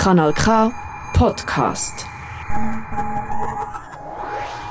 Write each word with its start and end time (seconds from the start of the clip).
Kanal 0.00 0.32
K 0.32 0.72
Podcast. 1.12 2.06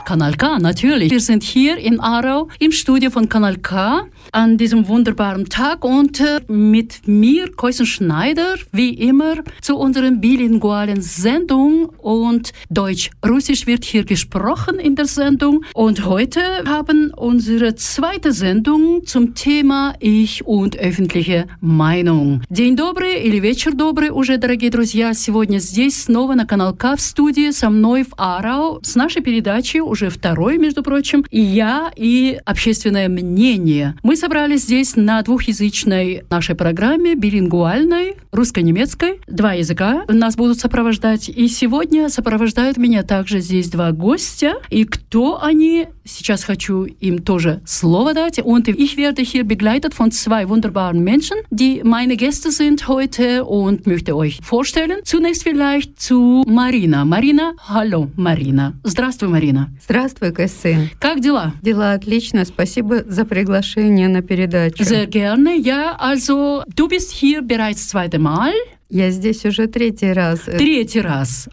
Kanal 0.09 0.35
K, 0.37 0.59
natürlich. 0.59 1.11
Wir 1.11 1.21
sind 1.21 1.43
hier 1.43 1.79
in 1.79 1.99
Aarau 1.99 2.49
im 2.59 2.73
Studio 2.73 3.11
von 3.11 3.29
Kanal 3.29 3.57
K 3.57 4.07
an 4.33 4.59
diesem 4.59 4.87
wunderbaren 4.87 5.49
Tag 5.49 5.85
und 5.85 6.21
äh, 6.21 6.41
mit 6.47 7.09
mir, 7.09 7.51
Koisen 7.53 7.87
Schneider, 7.87 8.57
wie 8.73 8.91
immer, 8.91 9.37
zu 9.63 9.77
unserer 9.77 10.11
bilingualen 10.11 11.01
Sendung 11.01 11.87
und 11.99 12.53
Deutsch-Russisch 12.69 13.67
wird 13.67 13.85
hier 13.85 14.05
gesprochen 14.05 14.79
in 14.79 14.95
der 14.95 15.07
Sendung. 15.07 15.65
Und 15.73 16.05
heute 16.05 16.41
haben 16.67 17.13
unsere 17.17 17.75
zweite 17.77 18.33
Sendung 18.33 19.07
zum 19.07 19.35
Thema 19.35 19.95
Ich 20.01 20.45
und 20.45 20.77
öffentliche 20.77 21.47
Meinung. 21.61 22.43
День 22.51 22.77
добрый 22.77 23.23
или 23.23 23.39
вечер 23.39 23.73
добрый 23.73 24.11
уже, 24.11 24.37
дорогие 24.37 24.71
друзья. 24.71 25.15
Сегодня 25.15 25.59
здесь 25.59 26.03
снова 26.03 26.35
на 26.35 26.45
канал 26.45 26.75
К 26.75 26.97
в 26.97 27.01
студии 27.01 27.51
со 27.53 27.71
мной 27.71 28.03
в 28.05 28.13
Арау 28.17 28.81
с 28.83 28.97
нашей 28.97 29.23
передачей, 29.23 29.81
уже 29.81 29.98
второй, 30.08 30.58
между 30.58 30.84
прочим, 30.84 31.26
и 31.30 31.42
я, 31.42 31.92
и 31.98 32.40
общественное 32.46 33.10
мнение. 33.10 33.96
Мы 34.04 34.16
собрались 34.16 34.64
здесь 34.64 34.96
на 34.96 35.22
двухязычной 35.22 36.24
нашей 36.30 36.56
программе, 36.56 37.16
билингвальной, 37.16 38.16
русско-немецкой. 38.32 39.20
Два 39.28 39.54
языка 39.54 40.06
нас 40.08 40.38
будут 40.38 40.60
сопровождать. 40.60 41.28
И 41.28 41.48
сегодня 41.50 42.08
сопровождают 42.10 42.78
меня 42.78 43.04
также 43.04 43.42
здесь 43.42 43.70
два 43.70 43.92
гостя. 43.92 44.54
И 44.70 44.86
кто 44.86 45.44
они? 45.44 45.88
Сейчас 46.06 46.44
хочу 46.44 46.84
им 46.86 47.20
тоже 47.20 47.62
слово 47.66 48.14
дать. 48.14 48.40
Und 48.40 48.68
ich 48.68 48.98
werde 48.98 49.22
hier 49.22 49.44
begleitet 49.44 49.94
von 49.94 50.12
zwei 50.12 50.48
wunderbaren 50.48 51.04
Menschen, 51.04 51.38
die 51.52 51.82
meine 51.84 52.16
Gäste 52.16 52.52
sind 52.52 52.88
heute 52.88 53.46
und 53.46 53.86
möchte 53.86 54.16
euch 54.16 54.40
vorstellen. 54.42 55.00
Zunächst 55.04 55.44
vielleicht 55.44 56.00
zu 56.00 56.44
Marina. 56.48 57.06
Marina, 57.06 57.54
hallo 57.68 58.10
Marina. 58.16 58.74
Здравствуй, 58.84 59.30
Марина. 59.30 59.70
Здравствуй, 59.90 60.32
Кайсын. 60.32 60.92
Как 61.00 61.20
дела? 61.20 61.54
Дела 61.64 61.94
отлично. 61.94 62.46
Спасибо 62.46 63.04
за 63.08 63.26
приглашение 63.26 64.08
на 64.08 64.22
передачу. 64.22 64.84
Sehr 64.84 65.08
gerne. 65.08 65.58
Ja, 65.58 65.98
also 65.98 66.62
du 66.76 66.88
bist 66.88 67.12
hier 67.12 67.42
bereits 67.42 67.88
zweite 67.88 68.20
Mal. 68.20 68.54
Я 68.92 69.12
здесь 69.12 69.46
уже 69.46 69.68
третий 69.68 70.12
раз. 70.14 70.40
Tretий 70.46 71.02
раз. 71.02 71.48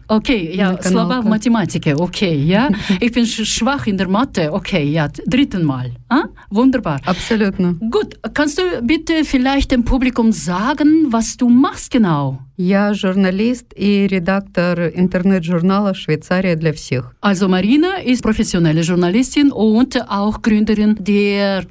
Ja, 0.55 0.71
На 0.71 0.81
слова 0.81 1.21
в. 1.21 1.25
Mathematik. 1.27 1.85
Okay, 1.85 2.33
ja. 2.35 2.69
Ich 2.99 3.11
bin 3.11 3.25
sch- 3.25 3.45
schwach 3.45 3.85
in 3.85 3.95
der 3.97 4.07
Mathe. 4.07 4.51
Okay, 4.51 4.83
ja, 4.91 5.07
dritten 5.27 5.63
Mal. 5.63 5.91
Ah? 6.09 6.23
Wunderbar. 6.49 6.99
Абсолютно. 7.05 7.75
Gut, 7.91 8.15
kannst 8.33 8.57
du 8.57 8.63
bitte 8.81 9.23
vielleicht 9.23 9.69
dem 9.71 9.83
Publikum 9.83 10.31
sagen, 10.31 11.11
was 11.11 11.37
du 11.37 11.47
machst 11.47 11.91
genau? 11.91 12.39
Я 12.59 12.95
журналист 12.95 13.67
и 13.75 14.07
редактор 14.07 14.87
интернет-журнала 14.95 15.93
«Швейцария 15.93 16.55
для 16.55 16.73
всех». 16.73 17.13
Also 17.21 17.47
Marina 17.47 17.99
ist 18.03 18.23
professionelle 18.23 18.81
Journalistin 18.81 19.51
und 19.51 19.95
auch 20.09 20.41
Gründerin 20.41 20.95
der 20.99 21.65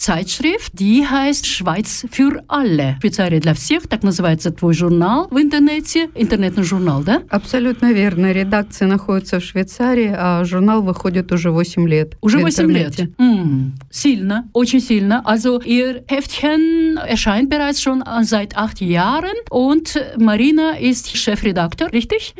Internetzeitschrift, 0.00 0.78
die 0.78 1.06
heißt 1.06 1.46
Schweiz 1.46 2.06
für 2.10 2.42
alle. 2.48 2.96
Швейцария 3.00 3.38
для 3.38 3.52
всех, 3.52 3.86
так 3.86 4.02
называется 4.02 4.50
твой 4.50 4.72
журнал 4.72 5.28
в 5.30 5.38
интернете, 5.38 6.08
интернетный 6.14 6.62
журнал, 6.62 7.02
да? 7.02 7.22
Абсолютно 7.28 7.92
верно. 7.92 8.32
Редакция 8.32 8.88
находится 8.88 9.40
в 9.40 9.44
Швейцарии, 9.44 10.10
а 10.16 10.42
журнал 10.44 10.80
выходит 10.82 11.30
уже 11.32 11.50
8 11.50 11.86
лет. 11.86 12.16
Уже 12.22 12.38
в 12.38 12.42
8 12.42 12.64
интернете. 12.64 13.02
лет. 13.02 13.10
М, 13.18 13.74
Сильно, 13.90 14.48
очень 14.54 14.80
сильно. 14.80 15.22
Also 15.26 15.60
ihr 15.62 16.02
Heftchen 16.08 16.96
erscheint 17.06 17.50
bereits 17.50 17.82
schon 17.82 18.02
seit 18.22 18.56
acht 18.56 18.80
Jahren 18.80 19.36
und 19.50 20.00
Marina 20.16 20.78
ist 20.80 21.14
Chefredakteur, 21.14 21.92
richtig? 21.92 22.34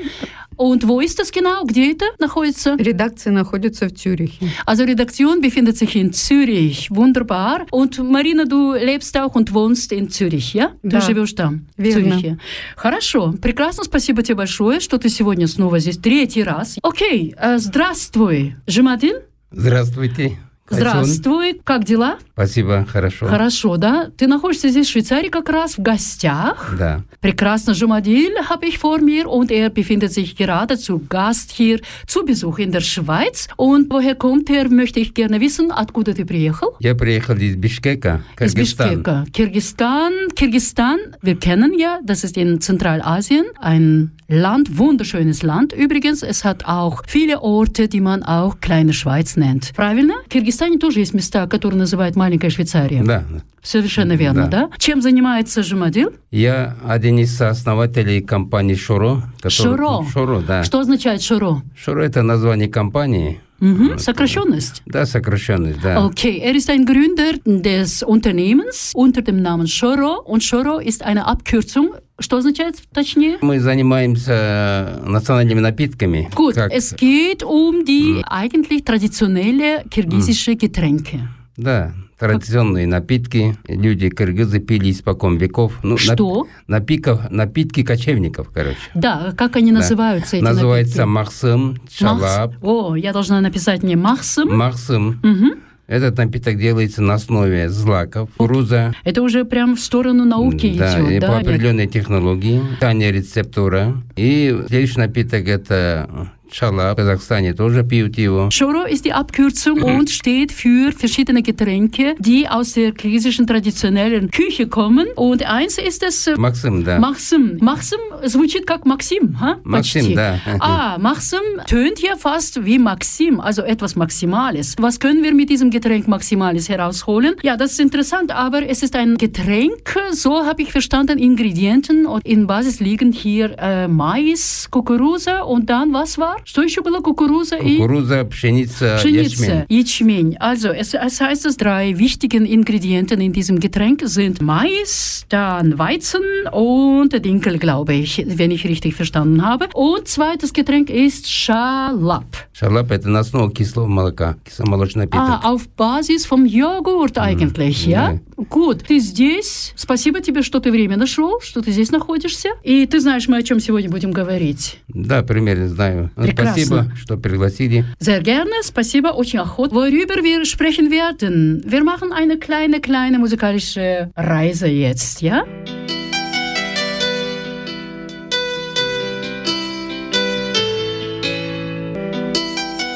Und 0.57 0.87
wo 0.87 0.99
ist 1.01 1.19
das 1.19 1.31
genau? 1.31 1.63
Где 1.65 1.91
это 1.91 2.05
находится? 2.19 2.75
Редакция 2.77 3.31
находится 3.33 3.87
в 3.87 3.93
Цюрихе. 3.93 4.47
Also 4.65 4.83
Redaktion 4.85 5.41
befindet 5.41 5.77
sich 5.77 5.95
in 5.95 6.13
Zürich. 6.13 6.89
Wunderbar. 6.89 7.65
Und 7.71 7.99
Marina, 7.99 8.45
du 8.45 8.73
lebst 8.73 9.17
auch 9.17 9.35
und 9.35 9.53
wohnst 9.53 9.91
in 9.91 10.09
Zürich, 10.09 10.53
ja? 10.53 10.71
Да. 10.83 11.01
живешь 11.01 11.33
там, 11.33 11.67
в 11.77 11.81
Верно. 11.81 12.11
Цюрихе. 12.19 12.37
Хорошо. 12.75 13.33
Прекрасно. 13.41 13.83
Спасибо 13.83 14.21
тебе 14.23 14.35
большое, 14.35 14.79
что 14.79 14.97
ты 14.97 15.09
сегодня 15.09 15.47
снова 15.47 15.79
здесь 15.79 15.97
третий 15.97 16.43
раз. 16.43 16.77
Окей. 16.83 17.33
э, 17.37 17.57
Здравствуй, 17.57 18.55
Жемадин. 18.67 19.17
Здравствуйте. 19.51 20.37
Кайсон. 20.70 20.86
Здравствуй. 20.86 21.60
Как 21.64 21.84
дела? 21.84 22.18
Спасибо, 22.32 22.86
хорошо. 22.88 23.26
Хорошо, 23.26 23.76
да? 23.76 24.08
Ты 24.16 24.28
находишься 24.28 24.68
здесь, 24.68 24.86
в 24.86 24.90
Швейцарии, 24.92 25.28
как 25.28 25.48
раз 25.48 25.76
в 25.76 25.82
гостях. 25.82 26.74
Да. 26.78 27.02
Прекрасно, 27.20 27.72
Jumadil 27.72 28.30
habe 28.48 28.66
ich 28.66 28.78
vor 28.78 29.00
mir 29.00 29.28
und 29.28 29.50
er 29.50 29.68
befindet 29.68 30.12
sich 30.12 30.36
gerade 30.36 30.78
zu 30.78 31.00
Gast 31.08 31.50
hier 31.50 31.80
zu 32.06 32.24
Besuch 32.24 32.60
in 32.60 32.70
der 32.70 32.80
Schweiz. 32.80 33.48
Und 33.56 33.90
woher 33.90 34.14
kommt 34.14 34.48
er, 34.48 34.68
möchte 34.70 35.00
ich 35.00 35.12
gerne 35.12 35.40
wissen. 35.40 35.70
Откуда 35.72 36.14
ты 36.14 36.24
приехал? 36.24 36.76
Я 36.78 36.94
приехал 36.94 37.34
из 37.36 37.56
Бишкека, 37.56 38.22
Из 38.38 38.54
Кыргызстан. 38.54 38.88
Бишкека. 38.90 39.24
Kirgistan, 39.32 40.12
Kirgistan, 40.36 40.98
wir 41.20 41.34
kennen 41.34 41.78
ja, 41.78 41.98
das 42.04 42.22
ist 42.22 42.36
in 42.36 42.60
Zentralasien 42.60 43.46
ein 43.58 44.12
Land, 44.28 44.78
wunderschönes 44.78 45.42
Land. 45.42 45.72
Übrigens, 45.72 46.22
es 46.22 46.44
hat 46.44 46.64
auch 46.64 47.02
viele 47.08 47.42
Orte, 47.42 47.88
die 47.88 48.00
man 48.00 48.22
auch 48.22 48.60
kleine 48.60 48.92
Schweiz 48.92 49.36
nennt. 49.36 49.72
Правильно? 49.74 50.14
В 50.24 50.28
Киргизстане 50.55 50.79
тоже 50.79 50.99
есть 50.99 51.13
места, 51.13 51.47
которые 51.47 51.77
называют 51.79 52.15
маленькая 52.15 52.49
Швейцария. 52.49 53.03
Да. 53.03 53.23
Совершенно 53.61 54.13
верно, 54.13 54.47
да? 54.47 54.67
Да. 54.67 54.69
Чем 54.77 55.01
занимается 55.01 55.63
Жумадил? 55.63 56.11
Я 56.31 56.77
один 56.87 57.17
из 57.19 57.35
сооснователей 57.35 58.21
компании 58.21 58.75
Шуро. 58.75 59.23
который- 59.41 59.51
Шуро. 59.77 60.05
Шуро, 60.13 60.39
да. 60.41 60.63
Что 60.63 60.79
означает 60.79 61.21
шуро? 61.21 61.61
Шуро 61.75 62.01
это 62.03 62.21
название 62.21 62.69
компании. 62.69 63.41
Mhm. 63.59 63.97
Сокращенность. 63.99 64.81
Да, 64.85 65.05
сокращенность, 65.05 65.81
да. 65.81 65.97
Okay, 65.97 66.41
er 66.41 66.53
ist 66.55 66.69
ein 66.69 66.85
Gründer 66.85 67.33
des 67.45 68.03
Unternehmens 68.03 68.91
unter 68.93 69.21
dem 69.21 69.41
Namen 69.41 69.67
Shoro 69.67 70.21
und 70.25 70.41
Shoro 70.43 70.79
ist 70.79 71.03
eine 71.03 71.25
Abkürzung. 71.25 71.93
Что 72.17 72.37
означает 72.37 72.75
точнее? 72.93 73.37
Мы 73.41 73.59
занимаемся 73.59 75.01
национальными 75.05 75.59
напитками. 75.59 76.29
Gut, 76.33 76.53
как- 76.53 76.71
es 76.71 76.95
geht 76.95 77.43
um 77.43 77.83
die 77.85 78.23
eigentlich 78.29 78.83
traditionelle 78.85 79.83
kirgisische 79.89 80.55
Getränke. 80.55 81.27
Да, 81.57 81.93
традиционные 82.17 82.87
напитки. 82.87 83.57
Люди 83.67 84.09
кыргызы 84.09 84.59
пили 84.59 84.91
испокон 84.91 85.37
веков. 85.37 85.73
Ну, 85.83 85.97
Что? 85.97 86.47
напиков, 86.67 87.29
напитки 87.29 87.83
кочевников, 87.83 88.49
короче. 88.53 88.77
Да, 88.93 89.33
как 89.37 89.57
они 89.57 89.71
Да. 89.71 89.79
называются 89.79 90.37
эти 90.37 90.43
Называется 90.43 90.99
напитки? 91.05 91.13
махсым, 91.13 91.69
Махс- 91.71 91.97
шалап. 91.97 92.53
О, 92.61 92.95
я 92.95 93.11
должна 93.11 93.41
написать 93.41 93.83
не 93.83 93.95
махсым. 93.97 94.55
Махсым. 94.55 95.19
Мгм. 95.21 95.51
Этот 95.87 96.17
напиток 96.17 96.57
делается 96.57 97.01
на 97.01 97.13
основе 97.15 97.69
злаков, 97.69 98.29
кукуруза, 98.37 98.93
Это 99.03 99.21
уже 99.21 99.45
прям 99.45 99.75
в 99.75 99.79
сторону 99.79 100.25
науки 100.25 100.75
да, 100.77 100.99
идет, 100.99 101.11
и 101.11 101.19
да? 101.19 101.27
по 101.27 101.37
определенной 101.37 101.87
технологии, 101.87 102.61
питание 102.71 103.11
рецептура. 103.11 104.01
И 104.15 104.63
следующий 104.67 104.99
напиток 104.99 105.47
это 105.47 106.31
шала. 106.54 106.92
В 106.92 106.96
Казахстане 106.96 107.54
тоже 107.54 107.84
пьют 107.84 108.18
его. 108.18 108.50
Shoro 108.50 108.84
ist 108.84 109.04
die 109.04 109.12
Abkürzung 109.12 109.82
und 109.82 110.10
steht 110.10 110.52
für 110.52 110.92
verschiedene 110.92 111.42
Getränke, 111.42 112.14
die 112.18 112.48
aus 112.48 112.72
der 112.72 112.92
kirgisischen 112.92 113.46
traditionellen 113.46 114.30
Küche 114.30 114.66
kommen. 114.66 115.06
Und 115.16 115.44
eins 115.46 115.78
ist 115.78 116.02
es 116.02 116.26
äh, 116.26 116.36
Максим, 116.36 116.84
да. 116.84 116.98
Maxim. 116.98 117.58
Maxim 117.60 117.98
звучит 118.24 118.66
как 118.66 118.84
Maxim, 118.86 119.40
ha? 119.40 119.58
Maxim, 119.64 120.02
Почти. 120.02 120.14
да. 120.14 120.40
Ah, 120.60 120.98
Maxim 120.98 121.40
tönt 121.66 121.98
hier 121.98 122.16
fast 122.16 122.64
wie 122.64 122.78
Maxim, 122.78 123.40
also 123.40 123.62
etwas 123.62 123.96
Maximales. 123.96 124.74
Was 124.78 124.98
können 124.98 125.22
wir 125.22 125.34
mit 125.34 125.50
diesem 125.50 125.70
Getränk 125.70 126.08
Maximales 126.08 126.68
herausholen? 126.68 127.34
Ja, 127.42 127.56
das 127.56 127.72
ist 127.72 127.80
interessant, 127.80 128.32
aber 128.32 128.68
es 128.68 128.82
ist 128.82 128.96
ein 128.96 129.16
Getränk, 129.16 129.96
so 130.12 130.44
habe 130.44 130.62
ich 130.62 130.72
verstanden, 130.72 131.18
Ingredienten 131.18 132.06
und 132.06 132.24
in 132.26 132.46
Basis 132.46 132.80
liegen 132.80 133.12
hier 133.12 133.56
äh, 133.58 133.88
Mais, 133.88 134.68
Kukuruse 134.70 135.44
und 135.44 135.70
dann 135.70 135.92
was 135.92 136.18
war? 136.18 136.36
Что 136.44 136.62
еще 136.62 136.82
было? 136.82 137.00
Кукуруза 137.00 137.56
и... 137.56 137.76
Кукуруза, 137.76 138.24
пшеница, 138.24 138.96
Pшenice, 138.96 139.66
ячмень. 139.66 139.66
Ячмень. 139.68 140.36
Also 140.38 140.70
es, 140.70 140.94
es 140.94 141.20
heißt, 141.20 141.44
dass 141.44 141.56
drei 141.56 141.98
wichtigen 141.98 142.46
Ingredienten 142.46 143.20
in 143.20 143.32
diesem 143.32 143.60
Getränk 143.60 144.02
sind 144.04 144.40
Mais, 144.40 145.24
dann 145.28 145.78
Weizen 145.78 146.22
und 146.52 147.12
Dinkel, 147.24 147.58
glaube 147.58 147.94
ich, 147.94 148.24
wenn 148.26 148.50
ich 148.50 148.64
richtig 148.64 148.94
verstanden 148.94 149.44
habe. 149.44 149.68
Und 149.74 150.08
zweites 150.08 150.52
Getränk 150.52 150.90
ist 150.90 151.30
Schalap. 151.30 152.24
Шалап 152.52 152.90
это 152.90 153.08
на 153.08 153.20
основе 153.20 153.52
кислого 153.52 153.86
молока, 153.86 154.36
кисломолочный 154.44 155.04
напиток. 155.04 155.28
Ah, 155.28 155.40
auf 155.50 155.68
Basis 155.70 156.26
vom 156.26 156.44
Joghurt 156.46 157.18
eigentlich, 157.18 157.86
ja? 157.86 158.18
Гуд, 158.37 158.83
ты 158.83 158.99
здесь. 158.99 159.71
Спасибо 159.77 160.19
тебе, 160.19 160.41
что 160.41 160.59
ты 160.59 160.69
время 160.69 160.97
нашел, 160.97 161.39
что 161.41 161.61
ты 161.61 161.71
здесь 161.71 161.91
находишься. 161.91 162.49
И 162.63 162.85
ты 162.85 162.99
знаешь, 162.99 163.27
мы 163.29 163.37
о 163.37 163.43
чем 163.43 163.61
сегодня 163.61 163.89
будем 163.89 164.11
говорить. 164.11 164.79
Да, 164.89 165.23
примерно 165.23 165.69
знаю. 165.69 166.11
Прекрасно. 166.15 166.51
Спасибо, 166.51 166.91
что 166.97 167.17
пригласили. 167.17 167.85
Sehr 167.99 168.21
gerne. 168.21 168.61
Спасибо, 168.61 169.07
очень 169.07 169.39
охотно. 169.39 169.75
Worüber 169.75 170.21
wir 170.21 170.43
sprechen 170.45 170.91
werden. 170.91 171.61
Wir 171.65 171.83
machen 171.83 172.11
eine 172.11 172.37
kleine, 172.37 172.81
kleine 172.81 173.19
musikalische 173.19 174.11
Reise 174.15 174.67
jetzt, 174.67 175.21
ja? 175.21 175.45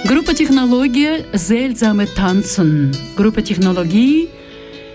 Группа 0.06 0.34
«Технология» 0.34 1.24
«Зельзаме 1.34 2.08
танцен». 2.08 2.92
Группа 3.16 3.44
«Технологии» 3.44 4.30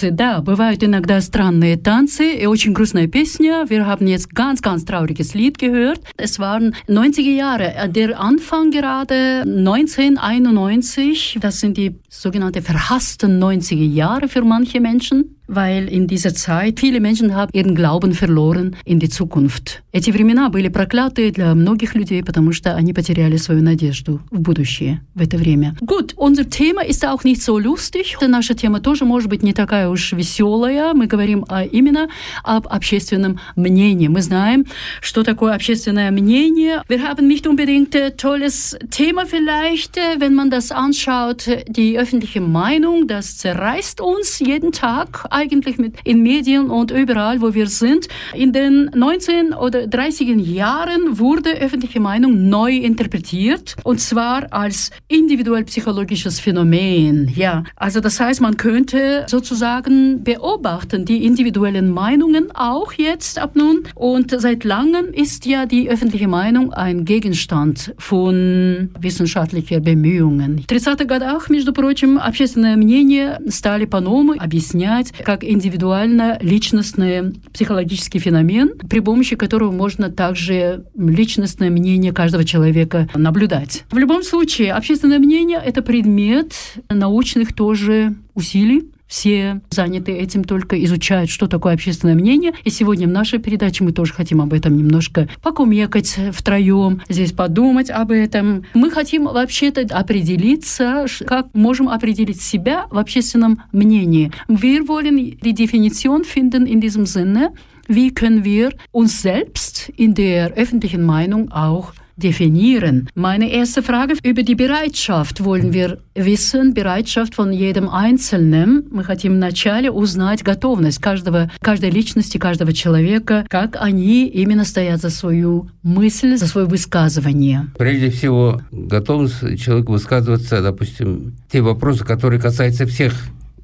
танцы, 0.00 0.10
да, 0.10 0.40
бывают 0.40 0.82
иногда 0.82 1.20
странные 1.20 1.76
Tanze, 1.76 2.34
и 2.34 2.46
очень 2.46 2.72
грустная 2.72 3.06
песня. 3.06 3.66
Wir 3.68 3.86
haben 3.86 4.06
jetzt 4.06 4.34
ganz, 4.34 4.62
ganz 4.62 4.84
trauriges 4.84 5.34
Lied 5.34 5.58
gehört. 5.58 6.00
Es 6.16 6.38
waren 6.38 6.74
90er 6.88 7.34
Jahre, 7.34 7.74
äh, 7.74 7.88
der 7.88 8.18
Anfang 8.18 8.70
gerade 8.70 9.42
1991. 9.44 11.38
Das 11.40 11.60
sind 11.60 11.76
die 11.76 11.98
sogenannte 12.08 12.62
verhassten 12.62 13.42
90er 13.42 13.84
Jahre 13.84 14.28
für 14.28 14.42
manche 14.42 14.80
Menschen 14.80 15.36
weil 15.49 15.87
in 15.89 16.07
dieser 16.07 16.33
Zeit 16.33 16.79
viele 16.79 16.99
Menschen 16.99 17.35
haben 17.35 17.51
ihren 17.53 17.75
Glauben 17.75 18.13
verloren 18.13 18.75
in 18.85 18.99
die 18.99 19.09
Zukunft. 19.09 19.83
Эти 19.91 20.11
времена 20.11 20.49
были 20.49 20.67
проклятые 20.69 21.31
для 21.31 21.53
многих 21.55 21.95
людей, 21.95 22.23
потому 22.23 22.51
что 22.51 22.75
они 22.75 22.93
потеряли 22.93 23.37
свою 23.37 23.61
надежду 23.61 24.21
в 24.31 24.39
будущее 24.39 25.01
в 25.13 25.21
это 25.21 25.37
время. 25.37 25.75
Gut, 25.81 26.13
unser 26.15 26.49
Thema 26.49 26.83
ist 26.83 27.05
auch 27.05 27.23
nicht 27.23 27.41
so 27.41 27.57
lustig. 27.59 28.17
Наша 28.21 28.53
тема 28.55 28.79
тоже 28.79 29.05
может 29.05 29.29
быть 29.29 29.43
не 29.43 29.53
такая 29.53 29.89
уж 29.89 30.13
веселая. 30.13 30.93
Мы 30.93 31.07
говорим 31.07 31.45
а 31.47 31.63
именно 31.63 32.09
об 32.43 32.67
общественном 32.67 33.39
мнении. 33.55 34.07
Мы 34.07 34.21
знаем, 34.21 34.65
что 35.01 35.23
такое 35.23 35.53
общественное 35.53 36.11
мнение. 36.11 36.81
Wir 36.89 37.03
haben 37.03 37.27
nicht 37.27 37.47
unbedingt 37.47 37.95
ein 37.95 38.17
tolles 38.17 38.77
Thema 38.89 39.25
vielleicht, 39.25 39.97
wenn 40.17 40.33
man 40.33 40.49
das 40.49 40.71
anschaut. 40.71 41.47
Die 41.67 41.97
öffentliche 41.97 42.41
Meinung, 42.41 43.07
das 43.07 43.37
zerreißt 43.37 44.01
uns 44.01 44.39
jeden 44.39 44.71
Tag 44.71 45.25
eigentlich 45.39 45.77
mit 45.77 45.95
in 46.03 46.21
Medien 46.21 46.69
und 46.69 46.91
überall, 46.91 47.41
wo 47.41 47.53
wir 47.53 47.67
sind. 47.67 48.07
In 48.33 48.51
den 48.51 48.91
19 48.95 49.53
oder 49.53 49.83
30er 49.83 50.39
Jahren 50.39 51.19
wurde 51.19 51.51
öffentliche 51.51 51.99
Meinung 51.99 52.49
neu 52.49 52.75
interpretiert 52.75 53.75
und 53.83 53.99
zwar 54.01 54.51
als 54.51 54.91
individuell 55.07 55.63
psychologisches 55.63 56.39
Phänomen. 56.39 57.31
Ja, 57.35 57.63
also 57.75 57.99
das 57.99 58.19
heißt, 58.19 58.41
man 58.41 58.57
könnte 58.57 59.25
sozusagen 59.27 60.23
beobachten 60.23 61.05
die 61.05 61.25
individuellen 61.25 61.89
Meinungen 61.89 62.51
auch 62.53 62.93
jetzt 62.93 63.39
ab 63.39 63.55
nun 63.55 63.83
und 63.95 64.33
seit 64.39 64.63
langem 64.63 65.13
ist 65.13 65.45
ja 65.45 65.65
die 65.65 65.89
öffentliche 65.89 66.27
Meinung 66.27 66.73
ein 66.73 67.05
Gegenstand 67.05 67.93
von 67.97 68.89
wissenschaftlicher 68.99 69.79
Bemühungen. 69.79 70.63
30 70.67 71.07
годах, 71.07 71.49
между 71.49 71.73
прочим, 71.73 72.17
общественное 72.17 72.75
мнение 72.75 73.39
стали 73.47 73.85
по-новому 73.85 74.33
объяснять 74.37 75.11
как 75.30 75.44
индивидуально-личностный 75.44 77.34
психологический 77.52 78.18
феномен, 78.18 78.70
при 78.88 78.98
помощи 78.98 79.36
которого 79.36 79.70
можно 79.70 80.10
также 80.10 80.86
личностное 80.96 81.70
мнение 81.70 82.12
каждого 82.12 82.44
человека 82.44 83.08
наблюдать. 83.14 83.84
В 83.92 83.98
любом 83.98 84.24
случае, 84.24 84.72
общественное 84.72 85.20
мнение– 85.20 85.62
это 85.64 85.82
предмет 85.82 86.52
научных 86.88 87.54
тоже 87.54 88.16
усилий, 88.34 88.90
все 89.10 89.60
заняты 89.70 90.12
этим, 90.12 90.44
только 90.44 90.82
изучают, 90.84 91.30
что 91.30 91.48
такое 91.48 91.74
общественное 91.74 92.14
мнение. 92.14 92.52
И 92.64 92.70
сегодня 92.70 93.08
в 93.08 93.10
нашей 93.10 93.40
передаче 93.40 93.82
мы 93.82 93.90
тоже 93.90 94.14
хотим 94.14 94.40
об 94.40 94.52
этом 94.52 94.76
немножко 94.76 95.28
покумекать 95.42 96.16
втроем, 96.32 97.02
здесь 97.08 97.32
подумать 97.32 97.90
об 97.90 98.12
этом. 98.12 98.64
Мы 98.72 98.90
хотим 98.90 99.24
вообще-то 99.24 99.82
определиться, 99.90 101.06
как 101.26 101.48
можем 101.54 101.88
определить 101.88 102.40
себя 102.40 102.86
в 102.90 102.98
общественном 102.98 103.64
мнении. 103.72 104.30
Wir 104.48 104.86
wollen 104.86 105.16
die 105.16 105.54
Definition 105.54 106.22
finden 106.22 106.66
in 106.66 106.80
diesem 106.80 107.04
Sinne, 107.04 107.52
wie 107.88 108.14
können 108.14 108.44
wir 108.44 108.70
uns 108.92 109.20
selbst 109.20 109.90
in 109.96 110.14
der 110.14 110.52
öffentlichen 110.52 111.02
Meinung 111.02 111.50
auch 111.50 111.92
definieren. 112.20 113.08
Meine 113.14 113.50
erste 113.50 113.82
Frage 113.82 114.14
über 114.22 114.42
die 114.42 114.54
Bereitschaft 114.54 115.44
wollen 115.44 115.72
wir 115.72 115.98
wissen, 116.14 116.74
Bereitschaft 116.74 117.34
von 117.34 117.52
jedem 117.52 117.88
Einzelnen. 117.88 118.84
Мы 118.90 119.04
хотим 119.04 119.34
вначале 119.34 119.90
узнать 119.90 120.42
готовность 120.42 120.98
каждого, 120.98 121.50
каждой 121.60 121.90
личности, 121.90 122.38
каждого 122.38 122.72
человека, 122.72 123.44
как 123.48 123.76
они 123.80 124.26
именно 124.28 124.64
стоят 124.64 125.00
за 125.00 125.10
свою 125.10 125.68
мысль, 125.82 126.36
за 126.36 126.46
свое 126.46 126.66
высказывание. 126.66 127.66
Прежде 127.78 128.10
всего, 128.10 128.60
готовность 128.70 129.58
человека 129.60 129.90
высказываться, 129.90 130.62
допустим, 130.62 131.34
те 131.50 131.60
вопросы, 131.60 132.04
которые 132.04 132.40
касаются 132.40 132.86
всех 132.86 133.14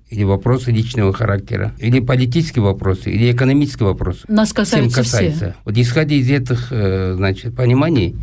или 0.08 0.25
вопросы 0.25 0.70
личного 0.70 1.12
характера, 1.12 1.72
или 1.78 2.00
политические 2.00 2.62
вопросы, 2.62 3.10
или 3.10 3.32
экономические 3.32 3.88
вопросы. 3.88 4.20
Нас 4.28 4.52
касаются 4.52 5.02
Всем 5.02 5.04
касается. 5.04 5.36
все. 5.36 5.54
Вот 5.64 5.76
исходя 5.76 6.14
из 6.14 6.30
этих, 6.30 6.68
э, 6.70 7.14
значит, 7.16 7.56
пониманий, 7.56 8.14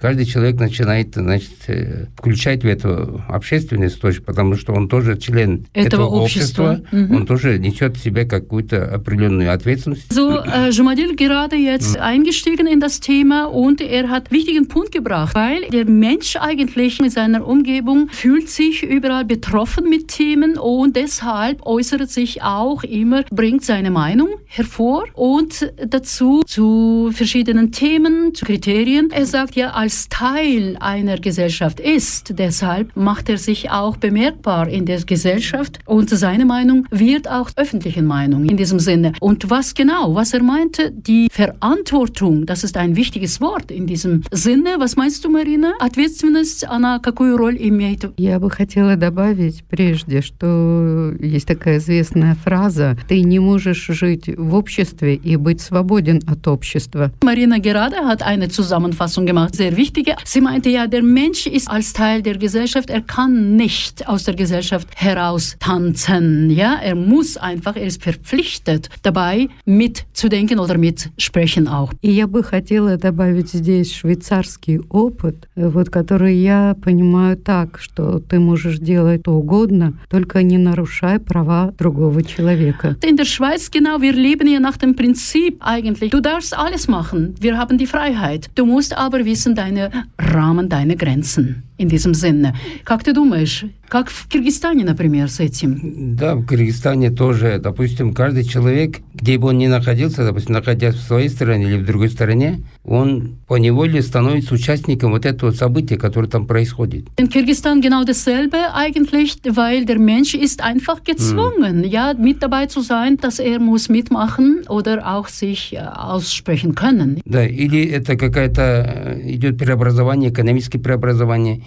каждый 0.00 0.24
человек 0.26 0.58
начинает, 0.58 1.14
значит, 1.14 1.52
э, 1.68 2.06
включать 2.16 2.64
в 2.64 2.66
эту 2.66 3.22
общественность 3.28 4.00
тоже, 4.00 4.20
потому 4.20 4.56
что 4.56 4.72
он 4.72 4.88
тоже 4.88 5.16
член 5.16 5.64
Этого 5.74 5.86
этого, 5.86 6.06
общества. 6.06 6.70
общества, 6.72 6.96
Мгм. 6.96 7.14
он 7.16 7.26
тоже 7.26 7.60
несет 7.60 7.96
в 7.96 8.02
себе 8.02 8.24
какую-то 8.24 8.84
определенную 8.92 9.52
ответственность. 9.52 10.10
So, 10.12 10.42
äh, 10.44 10.70
Jumadil 10.70 11.14
gerade 11.14 11.54
jetzt 11.54 11.96
eingestiegen 11.98 12.66
in 12.66 12.80
das 12.80 12.98
Thema 12.98 13.44
und 13.44 13.80
er 13.80 14.08
hat 14.10 14.32
wichtigen 14.32 14.66
Punkt 14.66 14.90
gebracht, 14.90 15.36
weil 15.36 15.68
der 15.70 15.84
Mensch 15.84 16.34
eigentlich 16.34 17.00
mit 17.00 17.12
seiner 17.12 17.46
Umgebung 17.46 18.08
fühlt 18.10 18.48
sich 18.48 18.82
überall 18.82 19.24
betroffen 19.24 19.88
mit 19.88 20.08
Themen 20.08 20.58
und 20.58 20.96
deshalb 20.96 21.64
äußert 21.64 22.10
sich 22.10 22.42
auch 22.42 22.82
immer, 22.82 23.22
bringt 23.30 23.64
seine 23.64 23.92
Meinung 23.92 24.30
hervor 24.46 25.04
und 25.14 25.72
dazu 25.86 26.42
zu 26.44 27.10
verschiedenen 27.14 27.70
Themen, 27.70 28.34
zu 28.34 28.44
Kriterien. 28.44 29.12
Er 29.12 29.26
sagt 29.26 29.54
ja, 29.54 29.70
als 29.86 30.08
Teil 30.08 30.76
einer 30.80 31.18
Gesellschaft 31.18 31.80
ist, 31.80 32.38
deshalb 32.38 32.94
macht 32.96 33.28
er 33.28 33.38
sich 33.38 33.70
auch 33.70 33.96
bemerkbar 33.96 34.68
in 34.68 34.86
der 34.86 35.00
Gesellschaft 35.02 35.78
und 35.86 36.10
seine 36.10 36.44
Meinung 36.44 36.86
wird 36.90 37.28
auch 37.28 37.50
öffentlichen 37.56 38.06
Meinung 38.06 38.44
in 38.44 38.56
diesem 38.56 38.78
Sinne. 38.78 39.12
Und 39.20 39.50
was 39.50 39.74
genau, 39.74 40.14
was 40.14 40.34
er 40.34 40.42
meinte, 40.42 40.90
die 40.90 41.28
Verantwortung, 41.30 42.46
das 42.46 42.64
ist 42.64 42.76
ein 42.76 42.96
wichtiges 42.96 43.40
Wort 43.40 43.70
in 43.70 43.86
diesem 43.86 44.22
Sinne. 44.30 44.76
Was 44.78 44.96
meinst 44.96 45.24
du, 45.24 45.30
Marina? 45.30 45.72
Ответственность, 45.80 46.64
она 46.64 46.98
какую 46.98 47.36
роль 47.36 47.56
имеет? 47.58 48.12
Я 48.16 48.38
бы 48.38 48.50
хотела 48.50 48.96
добавить 48.96 49.64
прежде, 49.68 50.22
что 50.22 51.12
есть 51.20 51.46
такая 51.46 51.78
известная 51.78 52.34
фраза 52.34 52.96
«ты 53.08 53.22
не 53.22 53.38
можешь 53.38 53.86
жить 53.86 54.30
в 54.36 54.54
обществе 54.54 55.14
и 55.14 55.36
быть 55.36 55.60
свободен 55.60 56.20
от 56.26 56.46
общества». 56.48 57.12
Marina 57.22 57.58
gerade 57.58 57.96
hat 58.04 58.22
eine 58.22 58.48
Zusammenfassung 58.48 59.26
gemacht, 59.26 59.54
sehr 59.54 59.75
wichtige. 59.76 60.16
Sie 60.24 60.40
meinte 60.40 60.70
ja, 60.70 60.86
der 60.86 61.02
Mensch 61.02 61.46
ist 61.46 61.68
als 61.68 61.92
Teil 61.92 62.22
der 62.22 62.38
Gesellschaft, 62.38 62.90
er 62.90 63.00
kann 63.00 63.56
nicht 63.56 64.06
aus 64.08 64.24
der 64.24 64.34
Gesellschaft 64.34 64.88
heraus 64.96 65.56
tanzen. 65.58 66.50
Ja, 66.50 66.78
er 66.82 66.94
muss 66.94 67.36
einfach, 67.36 67.76
er 67.76 67.86
ist 67.86 68.02
verpflichtet, 68.02 68.88
dabei 69.02 69.48
mitzudenken 69.64 70.58
oder 70.58 70.78
mitsprechen 70.78 71.66
auch. 71.68 71.92
И 72.00 72.10
я 72.12 72.26
бы 72.26 72.42
хотела 72.44 72.96
добавить 72.96 73.50
здесь 73.50 73.92
швейцарский 73.92 74.80
опыт, 74.88 75.48
э, 75.56 75.68
вот, 75.68 75.90
который 75.90 76.36
я 76.36 76.76
понимаю 76.82 77.36
так, 77.36 77.78
что 77.80 78.20
ты 78.20 78.38
можешь 78.38 78.78
делать 78.78 79.22
что 79.22 79.32
угодно, 79.32 79.94
только 80.08 80.42
не 80.42 80.58
нарушай 80.58 81.18
права 81.18 81.72
другого 81.78 82.22
человека. 82.22 82.96
In 83.02 83.16
der 83.16 83.24
Schweiz, 83.24 83.70
genau, 83.70 84.00
wir 84.00 84.12
leben 84.12 84.46
ja 84.46 84.60
nach 84.60 84.76
dem 84.76 84.94
Prinzip 84.94 85.56
eigentlich, 85.60 86.10
du 86.10 86.20
darfst 86.20 86.56
alles 86.56 86.88
machen, 86.88 87.34
wir 87.40 87.56
haben 87.56 87.78
die 87.78 87.86
Freiheit. 87.86 88.50
Du 88.54 88.66
musst 88.66 88.96
aber 88.96 89.24
wissen, 89.24 89.54
deine 89.67 89.91
Rahmen, 90.17 90.69
deine 90.69 90.95
Grenzen. 90.95 91.66
In 91.77 91.89
diesem 91.89 92.13
Sinne. 92.13 92.53
Как 92.83 93.03
ты 93.03 93.13
думаешь, 93.13 93.65
как 93.87 94.09
в 94.09 94.27
Киргизстане, 94.27 94.83
например, 94.83 95.29
с 95.29 95.39
этим? 95.39 96.15
Да, 96.15 96.35
в 96.35 96.45
Кыргызстане 96.45 97.09
тоже, 97.09 97.59
допустим, 97.61 98.13
каждый 98.13 98.43
человек, 98.43 98.97
где 99.13 99.37
бы 99.37 99.49
он 99.49 99.57
ни 99.57 99.67
находился, 99.67 100.25
допустим, 100.25 100.53
находясь 100.55 100.95
в 100.95 101.01
своей 101.01 101.29
стране 101.29 101.65
или 101.65 101.77
в 101.77 101.85
другой 101.85 102.09
стране, 102.09 102.61
он 102.83 103.37
по 103.47 103.57
неволе 103.57 104.01
становится 104.01 104.53
участником 104.55 105.11
вот 105.11 105.25
этого 105.25 105.51
события, 105.51 105.97
которое 105.97 106.27
там 106.27 106.47
происходит. 106.47 107.07
In 107.17 107.29
Kirgisistan 107.29 107.81
genau 107.81 108.03
dasselbe 108.03 108.57
eigentlich, 108.73 109.37
weil 109.45 109.85
der 109.85 109.99
Mensch 109.99 110.33
ist 110.33 110.61
einfach 110.61 111.03
gezwungen, 111.03 111.83
ja, 111.83 112.13
mit 112.13 112.41
dabei 112.41 112.65
zu 112.65 112.81
sein, 112.81 113.17
dass 113.17 113.39
er 113.39 113.59
muss 113.59 113.87
mitmachen 113.87 114.63
oder 114.67 115.15
auch 115.15 115.27
sich 115.27 115.73
äh, 115.73 115.79
aussprechen 115.79 116.75
können. 116.75 117.21
Да, 117.25 117.45
или 117.45 117.85
это 117.85 118.17
какая-то 118.17 118.61
э, 118.61 119.31
идет 119.31 119.57
преобразование, 119.57 120.31
экономическое 120.31 120.79
преобразование, 120.79 121.61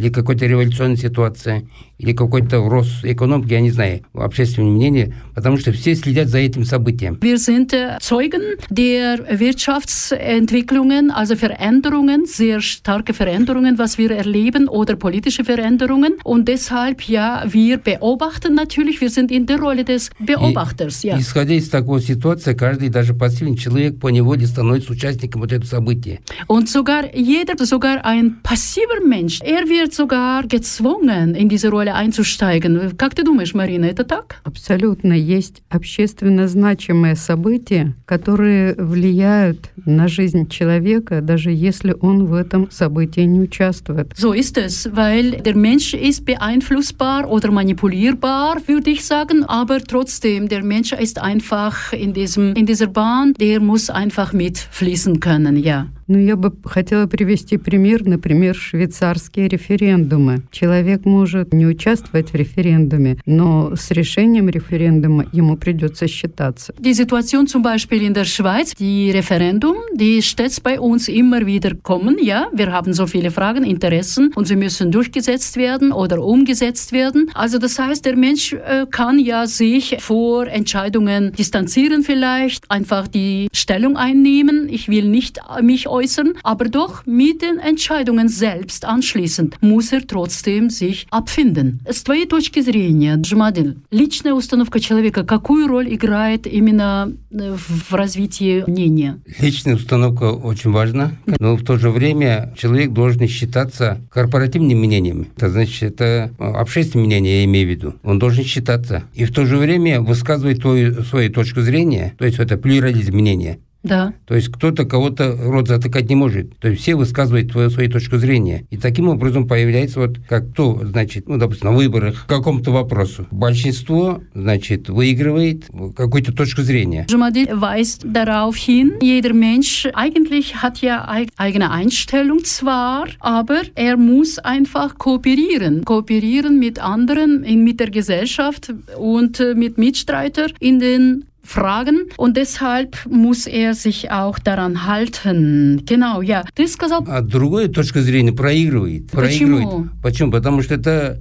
или 0.00 0.08
какая-то 0.08 0.46
революционная 0.46 0.96
ситуация, 0.96 1.64
или 1.98 2.12
какой-то 2.12 2.68
рост 2.68 3.04
экономики, 3.04 3.52
я 3.52 3.60
не 3.60 3.70
знаю, 3.70 4.00
общественное 4.14 4.70
мнение, 4.70 5.14
потому 5.34 5.58
что 5.58 5.72
все 5.72 5.94
следят 5.94 6.28
за 6.28 6.38
этим 6.38 6.64
событием. 6.64 7.18
Wir 7.20 7.38
sind 7.38 7.72
äh, 7.72 7.98
Zeugen 8.00 8.56
der 8.70 9.38
Wirtschaftsentwicklungen, 9.38 11.10
also 11.10 11.36
Veränderungen, 11.36 12.24
sehr 12.24 12.60
starke 12.60 13.12
Veränderungen, 13.12 13.78
was 13.78 13.98
wir 13.98 14.10
erleben 14.10 14.68
oder 14.68 14.96
politische 14.96 15.44
Veränderungen. 15.44 16.14
Und 16.24 16.48
deshalb, 16.48 17.02
ja, 17.02 17.44
wir 17.46 17.76
beobachten 17.78 18.54
natürlich, 18.54 19.00
wir 19.00 19.10
sind 19.10 19.30
in 19.30 19.46
der 19.46 19.60
Rolle 19.60 19.84
des 19.84 20.10
Beobachters. 20.18 21.02
Ja. 21.02 21.18
Исходя 21.18 21.54
из 21.54 21.68
такой 21.68 22.00
ситуации, 22.00 22.54
каждый, 22.54 22.88
даже 22.88 23.14
пассивный 23.14 23.56
человек 23.56 24.00
по 24.00 24.08
неволе 24.08 24.46
становится 24.46 24.92
участником 24.92 25.42
вот 25.42 25.52
этого 25.52 25.68
события. 25.68 26.20
Und 26.46 26.68
sogar 26.68 27.14
jeder, 27.14 27.54
sogar 27.66 28.04
ein 28.04 28.40
passiver 28.42 29.00
Mensch, 29.06 29.40
er 29.42 29.60
er 29.60 29.89
wird 29.90 29.94
sogar 29.94 30.46
gezwungen, 30.46 31.34
in 31.34 31.48
diese 31.48 31.70
Rolle 31.70 31.94
einzusteigen. 31.94 32.96
Как 32.96 33.14
ты 33.14 33.24
думаешь, 33.24 33.54
Марина, 33.54 33.86
это 33.86 34.04
так? 34.04 34.36
Абсолютно. 34.44 35.12
Есть 35.12 35.62
общественно 35.68 36.46
значимые 36.48 37.16
события, 37.16 37.94
которые 38.06 38.74
влияют 38.74 39.70
на 39.84 40.06
жизнь 40.08 40.48
человека, 40.48 41.20
даже 41.22 41.50
если 41.50 41.94
он 42.00 42.26
в 42.26 42.34
этом 42.34 42.70
событии 42.70 43.22
не 43.22 43.40
участвует. 43.40 44.12
So 44.16 44.32
ist 44.32 44.58
es, 44.58 44.88
weil 44.94 45.42
der 45.42 45.56
Mensch 45.56 45.94
ist 45.94 46.24
beeinflussbar 46.24 47.28
oder 47.28 47.50
manipulierbar, 47.50 48.58
würde 48.66 48.90
ich 48.90 49.04
sagen, 49.04 49.44
aber 49.44 49.80
trotzdem, 49.80 50.48
der 50.48 50.62
Mensch 50.62 50.92
ist 50.92 51.20
einfach 51.20 51.92
in, 51.92 52.12
diesem, 52.12 52.54
in 52.54 52.66
dieser 52.66 52.86
Bahn, 52.86 53.34
der 53.40 53.60
muss 53.60 53.90
einfach 53.90 54.32
mitfließen 54.32 55.18
können, 55.20 55.56
ja. 55.56 55.88
Ну, 56.09 56.19
я 56.19 56.35
бы 56.35 56.53
хотела 56.65 57.07
привести 57.07 57.57
пример, 57.57 58.05
например, 58.05 58.55
швейцарские 58.55 59.47
референдумы. 59.47 60.43
Человек 60.51 61.05
может 61.05 61.53
не 61.53 61.65
участвовать 61.65 62.31
в 62.31 62.35
референдуме, 62.35 63.17
но 63.25 63.75
с 63.75 63.91
решением 63.91 64.49
референдума 64.49 65.25
ему 65.31 65.57
придется 65.57 66.07
считаться. 66.07 66.73
Die 66.79 66.93
Situation 66.93 67.47
zum 67.47 67.63
Beispiel 67.63 68.03
in 68.03 68.13
der 68.13 68.25
Schweiz, 68.25 68.73
die 68.75 69.11
Referendum, 69.11 69.77
die 69.93 70.21
stets 70.21 70.59
bei 70.59 70.79
uns 70.79 71.07
immer 71.07 71.45
wieder 71.45 71.73
kommen. 71.75 72.17
Ja, 72.21 72.47
wir 72.53 72.71
haben 72.71 72.93
so 72.93 73.07
viele 73.07 73.31
Fragen, 73.31 73.63
Interessen 73.63 74.31
und 74.35 74.47
sie 74.47 74.55
müssen 74.55 74.91
durchgesetzt 74.91 75.57
werden 75.57 75.91
oder 75.91 76.23
umgesetzt 76.23 76.91
werden. 76.91 77.29
Also 77.33 77.57
das 77.57 77.79
heißt, 77.79 78.05
der 78.05 78.15
Mensch 78.15 78.53
äh, 78.53 78.85
kann 78.89 79.19
ja 79.19 79.47
sich 79.47 79.97
vor 79.99 80.47
Entscheidungen 80.47 81.31
distanzieren 81.33 82.03
vielleicht, 82.03 82.69
einfach 82.69 83.07
die 83.07 83.47
Stellung 83.53 83.97
einnehmen. 83.97 84.67
Ich 84.69 84.87
will 84.89 85.05
nicht 85.07 85.39
mich 85.61 85.87
äußern, 86.00 86.34
aber 86.42 86.66
doch 86.68 87.06
mit 87.06 87.42
den 87.42 87.58
Entscheidungen 87.58 88.28
selbst 88.28 88.84
anschließend 88.84 89.56
muss 89.60 89.92
er 89.92 90.06
trotzdem 90.06 90.70
sich 90.70 91.06
abfinden. 91.10 91.80
С 91.86 92.02
твоей 92.02 92.26
точки 92.26 92.60
зрения, 92.60 93.16
Джамадил, 93.16 93.76
личная 93.90 94.34
установка 94.34 94.80
человека 94.80 95.24
какую 95.24 95.68
роль 95.68 95.92
играет 95.94 96.46
именно 96.46 97.12
э, 97.30 97.56
в 97.56 97.94
развитии 97.94 98.64
мнения? 98.66 99.18
Личная 99.40 99.76
установка 99.76 100.24
очень 100.24 100.70
важна, 100.70 101.12
но 101.38 101.56
в 101.56 101.64
то 101.64 101.76
же 101.76 101.90
время 101.90 102.54
человек 102.56 102.92
должен 102.92 103.26
считаться 103.28 104.00
корпоративным 104.10 104.78
мнением. 104.78 105.26
Это 105.36 105.50
значит, 105.50 105.82
это 105.82 106.30
общественное 106.38 107.06
мнение, 107.06 107.38
я 107.40 107.44
имею 107.44 107.66
в 107.66 107.70
виду. 107.70 107.94
Он 108.02 108.18
должен 108.18 108.44
считаться. 108.44 109.04
И 109.14 109.24
в 109.24 109.32
то 109.32 109.44
же 109.44 109.56
время 109.56 110.00
высказывать 110.00 110.60
свою 110.62 111.32
точку 111.32 111.60
зрения, 111.60 112.14
то 112.18 112.24
есть 112.24 112.38
это 112.38 112.56
плюрализм 112.56 113.14
мнения. 113.14 113.58
Да. 113.82 114.12
То 114.26 114.34
есть 114.34 114.48
кто-то 114.48 114.84
кого-то 114.84 115.36
рот 115.40 115.68
затыкать 115.68 116.08
не 116.08 116.14
может. 116.14 116.58
То 116.58 116.68
есть 116.68 116.82
все 116.82 116.94
высказывают 116.94 117.50
твою, 117.50 117.70
свою 117.70 117.90
точку 117.90 118.18
зрения. 118.18 118.66
И 118.70 118.76
таким 118.76 119.08
образом 119.08 119.48
появляется 119.48 120.00
вот 120.00 120.18
как 120.28 120.52
то, 120.52 120.80
значит, 120.84 121.28
ну, 121.28 121.38
допустим, 121.38 121.70
на 121.70 121.76
выборах 121.76 122.26
к 122.26 122.28
какому-то 122.28 122.72
вопросу. 122.72 123.26
Большинство, 123.30 124.20
значит, 124.34 124.88
выигрывает 124.88 125.64
какую-то 125.96 126.32
точку 126.32 126.62
зрения. 126.62 127.06
Jumadil 127.08 127.60
weist 127.60 128.04
darauf 128.04 128.56
hin, 128.56 128.98
jeder 129.00 129.32
Mensch 129.32 129.86
eigentlich 129.94 130.62
hat 130.62 130.82
ja 130.82 131.08
eig- 131.08 131.30
eigene 131.36 131.70
Einstellung 131.70 132.44
zwar, 132.44 133.08
aber 133.18 133.62
er 133.74 133.96
muss 133.96 134.38
einfach 134.38 134.98
kooperieren. 134.98 135.84
Kooperieren 135.84 136.58
mit 136.58 136.78
anderen, 136.78 137.42
mit 137.64 137.80
der 137.80 137.90
Gesellschaft 137.90 138.72
und 138.98 139.40
äh, 139.40 139.54
mit 139.54 139.78
Mitstreitern 139.78 140.52
in 140.60 140.80
den 140.80 141.24
Fragen 141.50 142.06
und 142.16 142.36
deshalb 142.36 142.96
muss 143.06 143.48
er 143.48 143.74
sich 143.74 144.08
auch 144.10 144.38
daran 144.38 144.86
halten. 144.86 145.82
Genau, 145.84 146.22
ja. 146.22 146.44
Ты 146.54 146.68
сказал, 146.68 147.04
А 147.08 147.22
другая 147.22 147.66
точка 147.66 148.02
зрения 148.02 148.32
проигрывает. 148.32 149.10
Почему? 149.10 149.56
проигрывает. 149.56 149.90
Почему? 150.00 150.30
Потому 150.30 150.62
что 150.62 150.74
это 150.74 151.18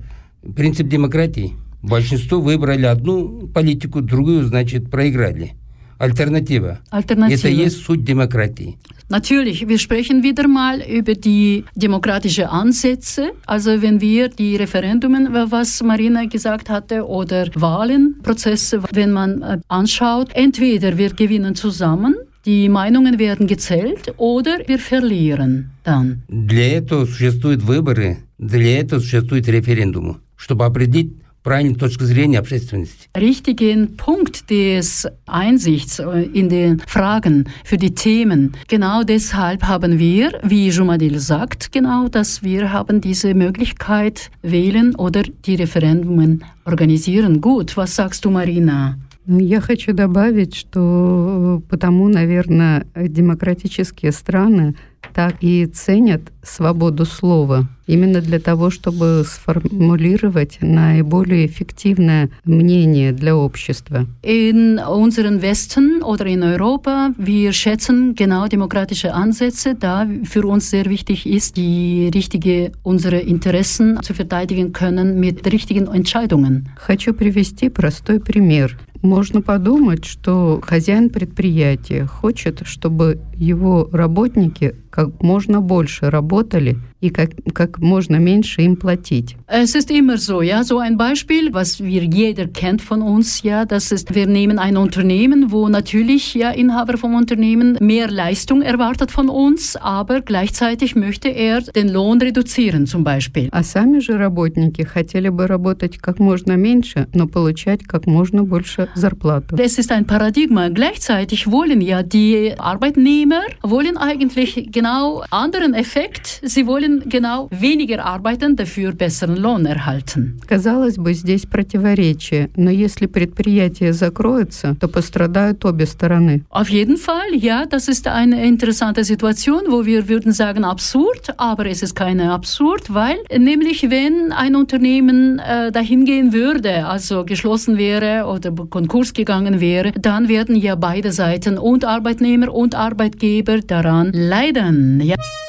принцип 0.56 0.88
демократии. 0.88 1.54
Большинство 1.82 2.40
выбрали 2.40 2.86
одну 2.86 3.48
политику, 3.48 4.02
другую, 4.02 4.46
значит, 4.46 4.92
проиграли. 4.92 5.54
Альтернатива. 5.99 6.81
Alternative. 6.91 7.39
Это 7.39 7.49
и 7.49 7.55
есть 7.55 7.85
суть 7.85 8.05
демократии. 8.05 8.77
Natürlich, 9.09 9.69
wir 9.69 9.79
sprechen 9.79 10.23
wieder 10.23 10.49
mal 10.49 10.81
über 10.81 11.15
die 11.15 11.65
demokratische 11.75 12.49
Ansätze. 12.49 13.33
Also 13.47 13.83
wenn 13.83 14.01
wir 14.01 14.29
die 14.29 14.57
Referendumen, 14.57 15.29
was 15.33 15.83
Marina 15.83 16.25
gesagt 16.25 16.71
hatte, 16.71 17.07
oder 17.07 17.47
Wahlenprozesse, 17.55 18.83
wenn 18.93 19.13
man 19.13 19.43
äh, 19.43 19.59
anschaut, 19.69 20.31
entweder 20.35 20.97
wir 20.97 21.11
gewinnen 21.11 21.55
zusammen, 21.55 22.15
die 22.47 22.69
Meinungen 22.69 23.19
werden 23.19 23.47
gezählt, 23.47 24.15
oder 24.17 24.59
wir 24.67 24.79
verlieren 24.79 25.71
dann. 25.83 26.23
Для 26.29 26.79
этого 26.79 27.05
существуют 27.07 27.63
выборы, 27.63 28.19
для 28.39 28.81
этого 28.81 29.01
существует 29.01 29.49
референдум, 29.49 30.19
чтобы 30.37 30.65
определить 30.65 31.13
правильную 31.45 31.79
точку 31.79 32.05
зрения 32.05 32.39
общественности. 32.39 33.09
richtigen 33.15 33.97
Punkt 33.97 34.49
des 34.51 35.07
Einsichts 35.27 35.99
äh, 35.99 36.23
in 36.33 36.49
den 36.49 36.81
Fragen 36.87 37.45
für 37.65 37.77
die 37.77 37.95
Themen. 37.95 38.55
Genau 38.67 39.03
deshalb 39.05 39.63
haben 39.63 39.99
wir, 39.99 40.41
wie 40.43 40.71
Jumadil 40.71 41.19
sagt, 41.19 41.71
genau, 41.71 42.09
dass 42.09 42.43
wir 42.43 42.73
haben 42.73 43.01
diese 43.01 43.35
Möglichkeit 43.35 44.31
wählen 44.43 44.95
oder 44.97 45.23
die 45.23 45.57
Referendumen 45.57 46.43
organisieren. 46.65 47.41
Gut, 47.43 47.77
was 47.77 47.95
sagst 47.95 48.25
du, 48.25 48.31
Marina? 48.31 48.97
Ну, 49.27 49.39
я 49.39 49.61
хочу 49.61 49.93
добавить, 49.95 50.55
что 50.55 51.61
э, 51.63 51.69
потому, 51.69 52.09
наверное, 52.09 52.87
демократические 52.95 54.13
страны 54.13 54.75
так 55.14 55.36
и 55.42 55.66
ценят 55.66 56.22
свободу 56.44 57.06
слова. 57.06 57.68
Именно 57.88 58.22
для 58.22 58.40
того, 58.40 58.70
чтобы 58.70 59.24
сформулировать 59.26 60.60
наиболее 60.62 61.48
эффективное 61.48 62.30
мнение 62.46 63.12
для 63.12 63.36
общества. 63.36 64.06
In 64.22 64.80
unseren 64.80 65.42
Westen 65.42 66.04
oder 66.04 66.28
in 66.28 66.44
Europa, 66.44 67.14
wir 67.18 67.52
schätzen 67.52 68.14
genau 68.16 68.48
demokratische 68.48 69.14
Ansätze, 69.14 69.74
da 69.74 70.08
für 70.24 70.46
uns 70.46 70.70
sehr 70.70 70.86
wichtig 70.86 71.26
ist, 71.26 71.58
die 71.58 72.12
richtige, 72.14 72.72
unsere 72.84 73.20
Interessen 73.20 74.00
zu 74.04 74.14
verteidigen 74.14 74.72
können 74.72 75.20
mit 75.20 75.52
richtigen 75.52 75.88
Entscheidungen. 75.88 76.70
Хочу 76.76 77.14
привести 77.14 77.70
простой 77.70 78.20
пример. 78.20 78.78
Можно 79.02 79.42
подумать, 79.42 80.04
что 80.04 80.62
хозяин 80.62 81.10
предприятия 81.10 82.06
хочет, 82.06 82.64
чтобы 82.66 83.20
его 83.34 83.88
работники 83.94 84.76
как 84.91 85.23
можно 85.23 85.61
больше 85.61 86.09
работали 86.09 86.77
и 87.01 87.11
как, 87.11 87.31
как 87.53 87.81
можно 87.81 88.17
меньше 88.17 88.63
им 88.63 88.77
платить. 88.77 89.37
Es 89.47 89.75
ist 89.75 89.91
immer 89.91 90.17
so, 90.17 90.41
ja, 90.41 90.63
so 90.65 90.79
ein 90.79 90.97
Beispiel, 90.97 91.53
was 91.53 91.83
wir 91.83 92.05
jeder 92.05 92.47
kennt 92.47 92.81
von 92.81 93.03
uns, 93.03 93.43
ja, 93.43 93.65
das 93.65 93.93
ist, 93.93 94.15
wir 94.15 94.27
nehmen 94.27 94.59
ein 94.59 94.77
Unternehmen, 94.77 95.51
wo 95.51 95.69
natürlich 95.69 96.35
ja 96.35 96.51
Inhaber 96.51 96.97
vom 96.97 97.15
Unternehmen 97.15 97.77
mehr 97.81 98.11
Leistung 98.11 98.63
erwartet 98.63 99.11
von 99.11 99.29
uns, 99.29 99.77
aber 99.77 100.21
gleichzeitig 100.21 100.95
möchte 100.95 101.29
er 101.29 101.61
den 101.61 101.89
Lohn 101.89 102.21
reduzieren 102.23 102.87
zum 102.87 103.05
Beispiel. 103.05 103.49
А 103.51 103.63
сами 103.63 103.99
же 103.99 104.17
работники 104.17 104.83
хотели 104.83 105.29
бы 105.29 105.47
работать 105.47 105.99
как 105.99 106.19
можно 106.19 106.57
меньше, 106.57 107.09
но 107.13 107.27
получать 107.27 107.83
как 107.85 108.07
можно 108.07 108.45
больше 108.45 108.89
зарплату. 108.95 109.57
Es 109.59 109.79
ist 109.79 109.91
ein 109.93 110.07
Paradigma. 110.07 110.69
Gleichzeitig 110.71 111.51
wollen 111.51 111.81
ja 111.81 112.03
die 112.03 112.55
Arbeitnehmer 112.57 113.43
wollen 113.63 113.97
eigentlich 113.97 114.69
genau 114.79 115.25
anderen 115.31 115.75
Effekt. 115.75 116.41
Sie 116.43 116.67
wollen 116.67 117.09
genau 117.09 117.49
weniger 117.51 118.05
arbeiten, 118.05 118.57
dafür 118.57 118.93
besseren 118.93 119.37
Lohn 119.37 119.67
erhalten. 119.67 120.41
Казалось 120.47 120.97
бы, 120.97 121.15
здесь 121.15 121.47
противоречие, 121.47 122.51
но 122.57 122.71
если 122.71 123.07
предприятие 123.07 123.93
закроется, 123.93 124.77
то 124.81 124.89
пострадают 124.89 125.65
обе 125.65 125.87
стороны. 125.87 126.43
Auf 126.51 126.69
jeden 126.69 126.97
Fall, 126.97 127.35
ja, 127.35 127.67
das 127.67 127.89
ist 127.89 128.07
eine 128.07 128.47
interessante 128.47 129.05
Situation, 129.05 129.63
wo 129.69 129.85
wir 129.85 130.09
würden 130.09 130.33
sagen 130.33 130.65
absurd, 130.65 131.35
aber 131.37 131.67
es 131.67 131.83
ist 131.83 131.95
keine 131.95 132.33
absurd, 132.33 132.93
weil 132.93 133.19
nämlich 133.37 133.91
wenn 133.91 134.33
ein 134.33 134.57
Unternehmen 134.57 135.39
äh, 135.39 135.73
dahin 135.73 136.05
gehen 136.05 136.33
würde, 136.33 136.87
also 136.87 137.25
geschlossen 137.25 137.77
wäre 137.79 138.27
oder 138.27 138.51
Konkurs 138.53 139.13
gegangen 139.13 139.61
wäre, 139.61 139.93
dann 139.93 140.29
werden 140.29 140.57
ja 140.57 140.75
beide 140.75 141.13
Seiten 141.13 141.59
und 141.59 141.85
Arbeitnehmer 141.85 142.53
und 142.53 142.75
Arbeitgeber 142.75 143.59
daran 143.61 144.11
leiden. 144.13 144.68
spennende. 144.70 145.49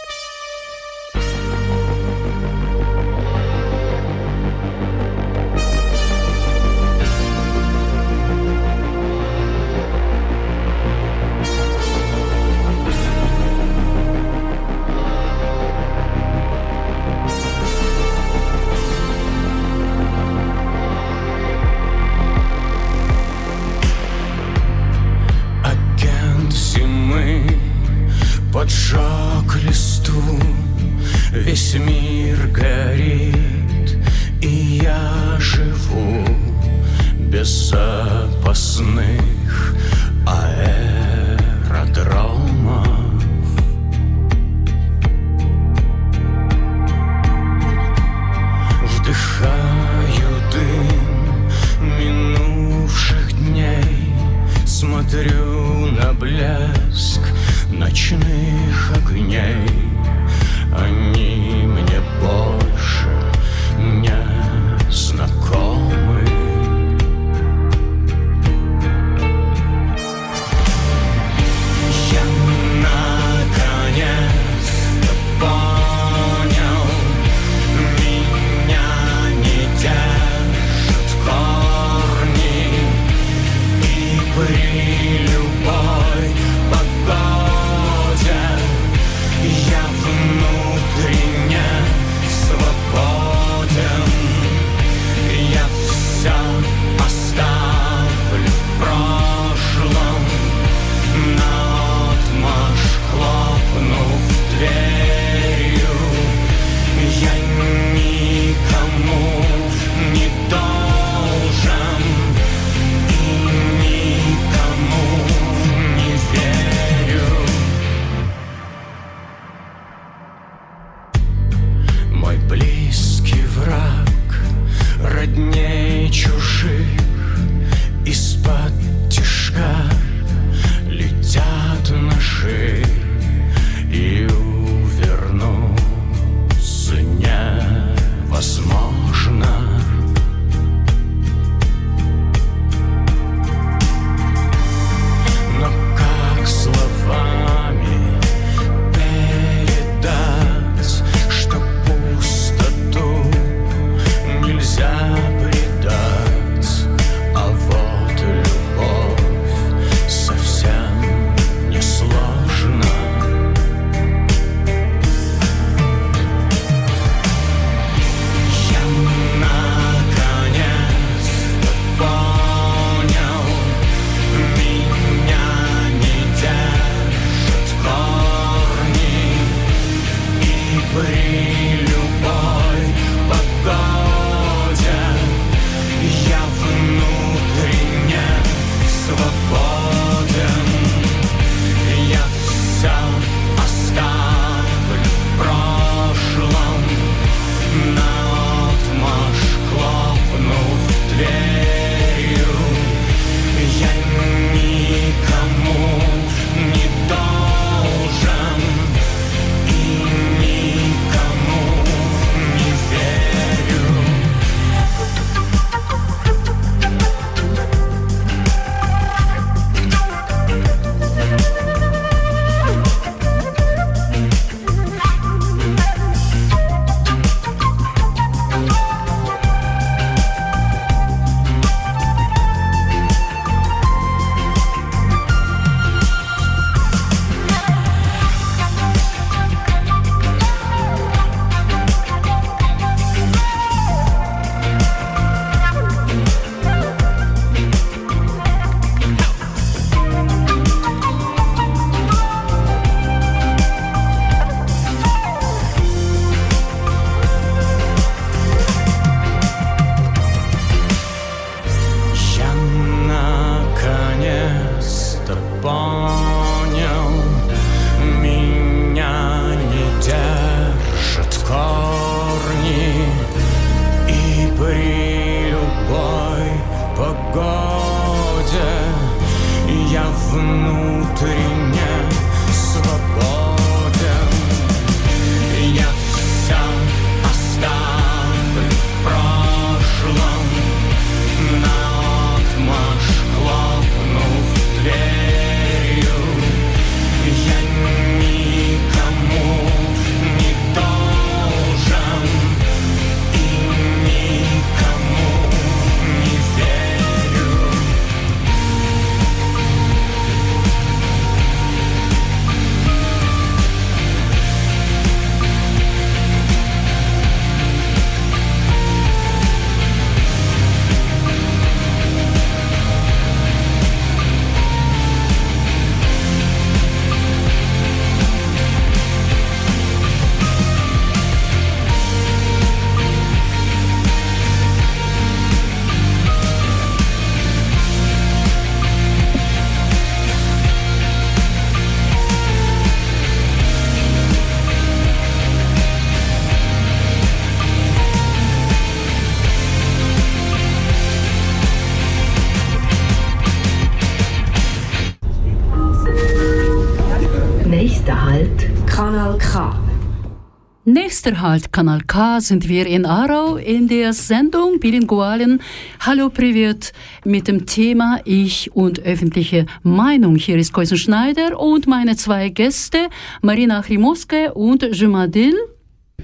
Österhalt, 361.21 361.71
Kanal 361.71 362.01
K, 362.07 362.41
sind 362.41 362.67
wir 362.67 362.87
in 362.87 363.05
Aarau 363.05 363.57
in 363.57 363.89
der 363.89 364.15
Sendung 364.15 364.81
Bilingualen 364.81 365.61
Hallo 366.01 366.31
privat 366.31 366.95
mit 367.27 367.47
dem 367.47 367.67
Thema 367.67 368.23
Ich 368.25 368.73
und 368.73 369.01
öffentliche 369.01 369.67
Meinung. 369.83 370.37
Hier 370.37 370.57
ist 370.57 370.73
Koisen 370.73 370.97
Schneider 370.97 371.61
und 371.61 371.87
meine 371.87 372.17
zwei 372.17 372.49
Gäste, 372.49 373.11
Marina 373.43 373.83
Chrimowska 373.83 374.53
und 374.53 374.83
Jumadil 374.97 375.57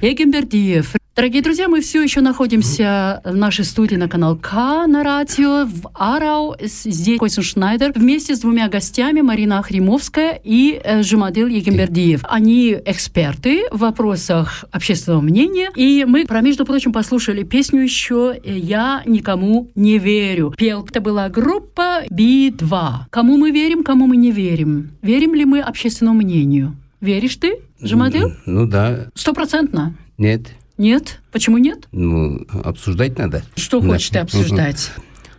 Egenberdiev. 0.00 0.96
Дорогие 1.16 1.40
друзья, 1.40 1.66
мы 1.66 1.80
все 1.80 2.02
еще 2.02 2.20
находимся 2.20 3.22
в 3.24 3.34
нашей 3.34 3.64
студии 3.64 3.96
на 3.96 4.06
канал 4.06 4.36
К 4.36 4.86
на 4.86 5.02
радио 5.02 5.64
в 5.64 5.88
Арау. 5.94 6.56
Здесь 6.60 7.18
Койсен 7.18 7.42
Шнайдер 7.42 7.92
вместе 7.94 8.36
с 8.36 8.40
двумя 8.40 8.68
гостями 8.68 9.22
Марина 9.22 9.60
Ахримовская 9.60 10.38
и 10.44 10.78
э, 10.84 11.02
Жумадил 11.02 11.46
Егембердиев. 11.46 12.20
Они 12.24 12.76
эксперты 12.84 13.62
в 13.72 13.78
вопросах 13.78 14.66
общественного 14.70 15.22
мнения. 15.22 15.70
И 15.74 16.04
мы, 16.06 16.26
про 16.26 16.42
между 16.42 16.66
прочим, 16.66 16.92
послушали 16.92 17.44
песню 17.44 17.80
еще 17.80 18.38
«Я 18.44 19.02
никому 19.06 19.70
не 19.74 19.96
верю». 19.96 20.52
Пел, 20.54 20.84
это 20.86 21.00
была 21.00 21.30
группа 21.30 22.02
Би-2. 22.10 22.90
Кому 23.08 23.38
мы 23.38 23.52
верим, 23.52 23.84
кому 23.84 24.06
мы 24.06 24.18
не 24.18 24.32
верим? 24.32 24.90
Верим 25.00 25.32
ли 25.32 25.46
мы 25.46 25.60
общественному 25.60 26.18
мнению? 26.18 26.76
Веришь 27.00 27.36
ты, 27.36 27.60
Жумадил? 27.80 28.32
Ну 28.44 28.66
да, 28.66 29.06
Стопроцентно. 29.14 29.94
нет. 30.18 30.42
Нет? 30.78 31.20
Почему 31.32 31.58
нет? 31.58 31.88
Ну, 31.92 32.46
обсуждать 32.64 33.18
надо. 33.18 33.42
Что 33.56 33.80
Да. 33.80 33.88
хочешь 33.88 34.10
ты 34.10 34.18
обсуждать? 34.18 34.90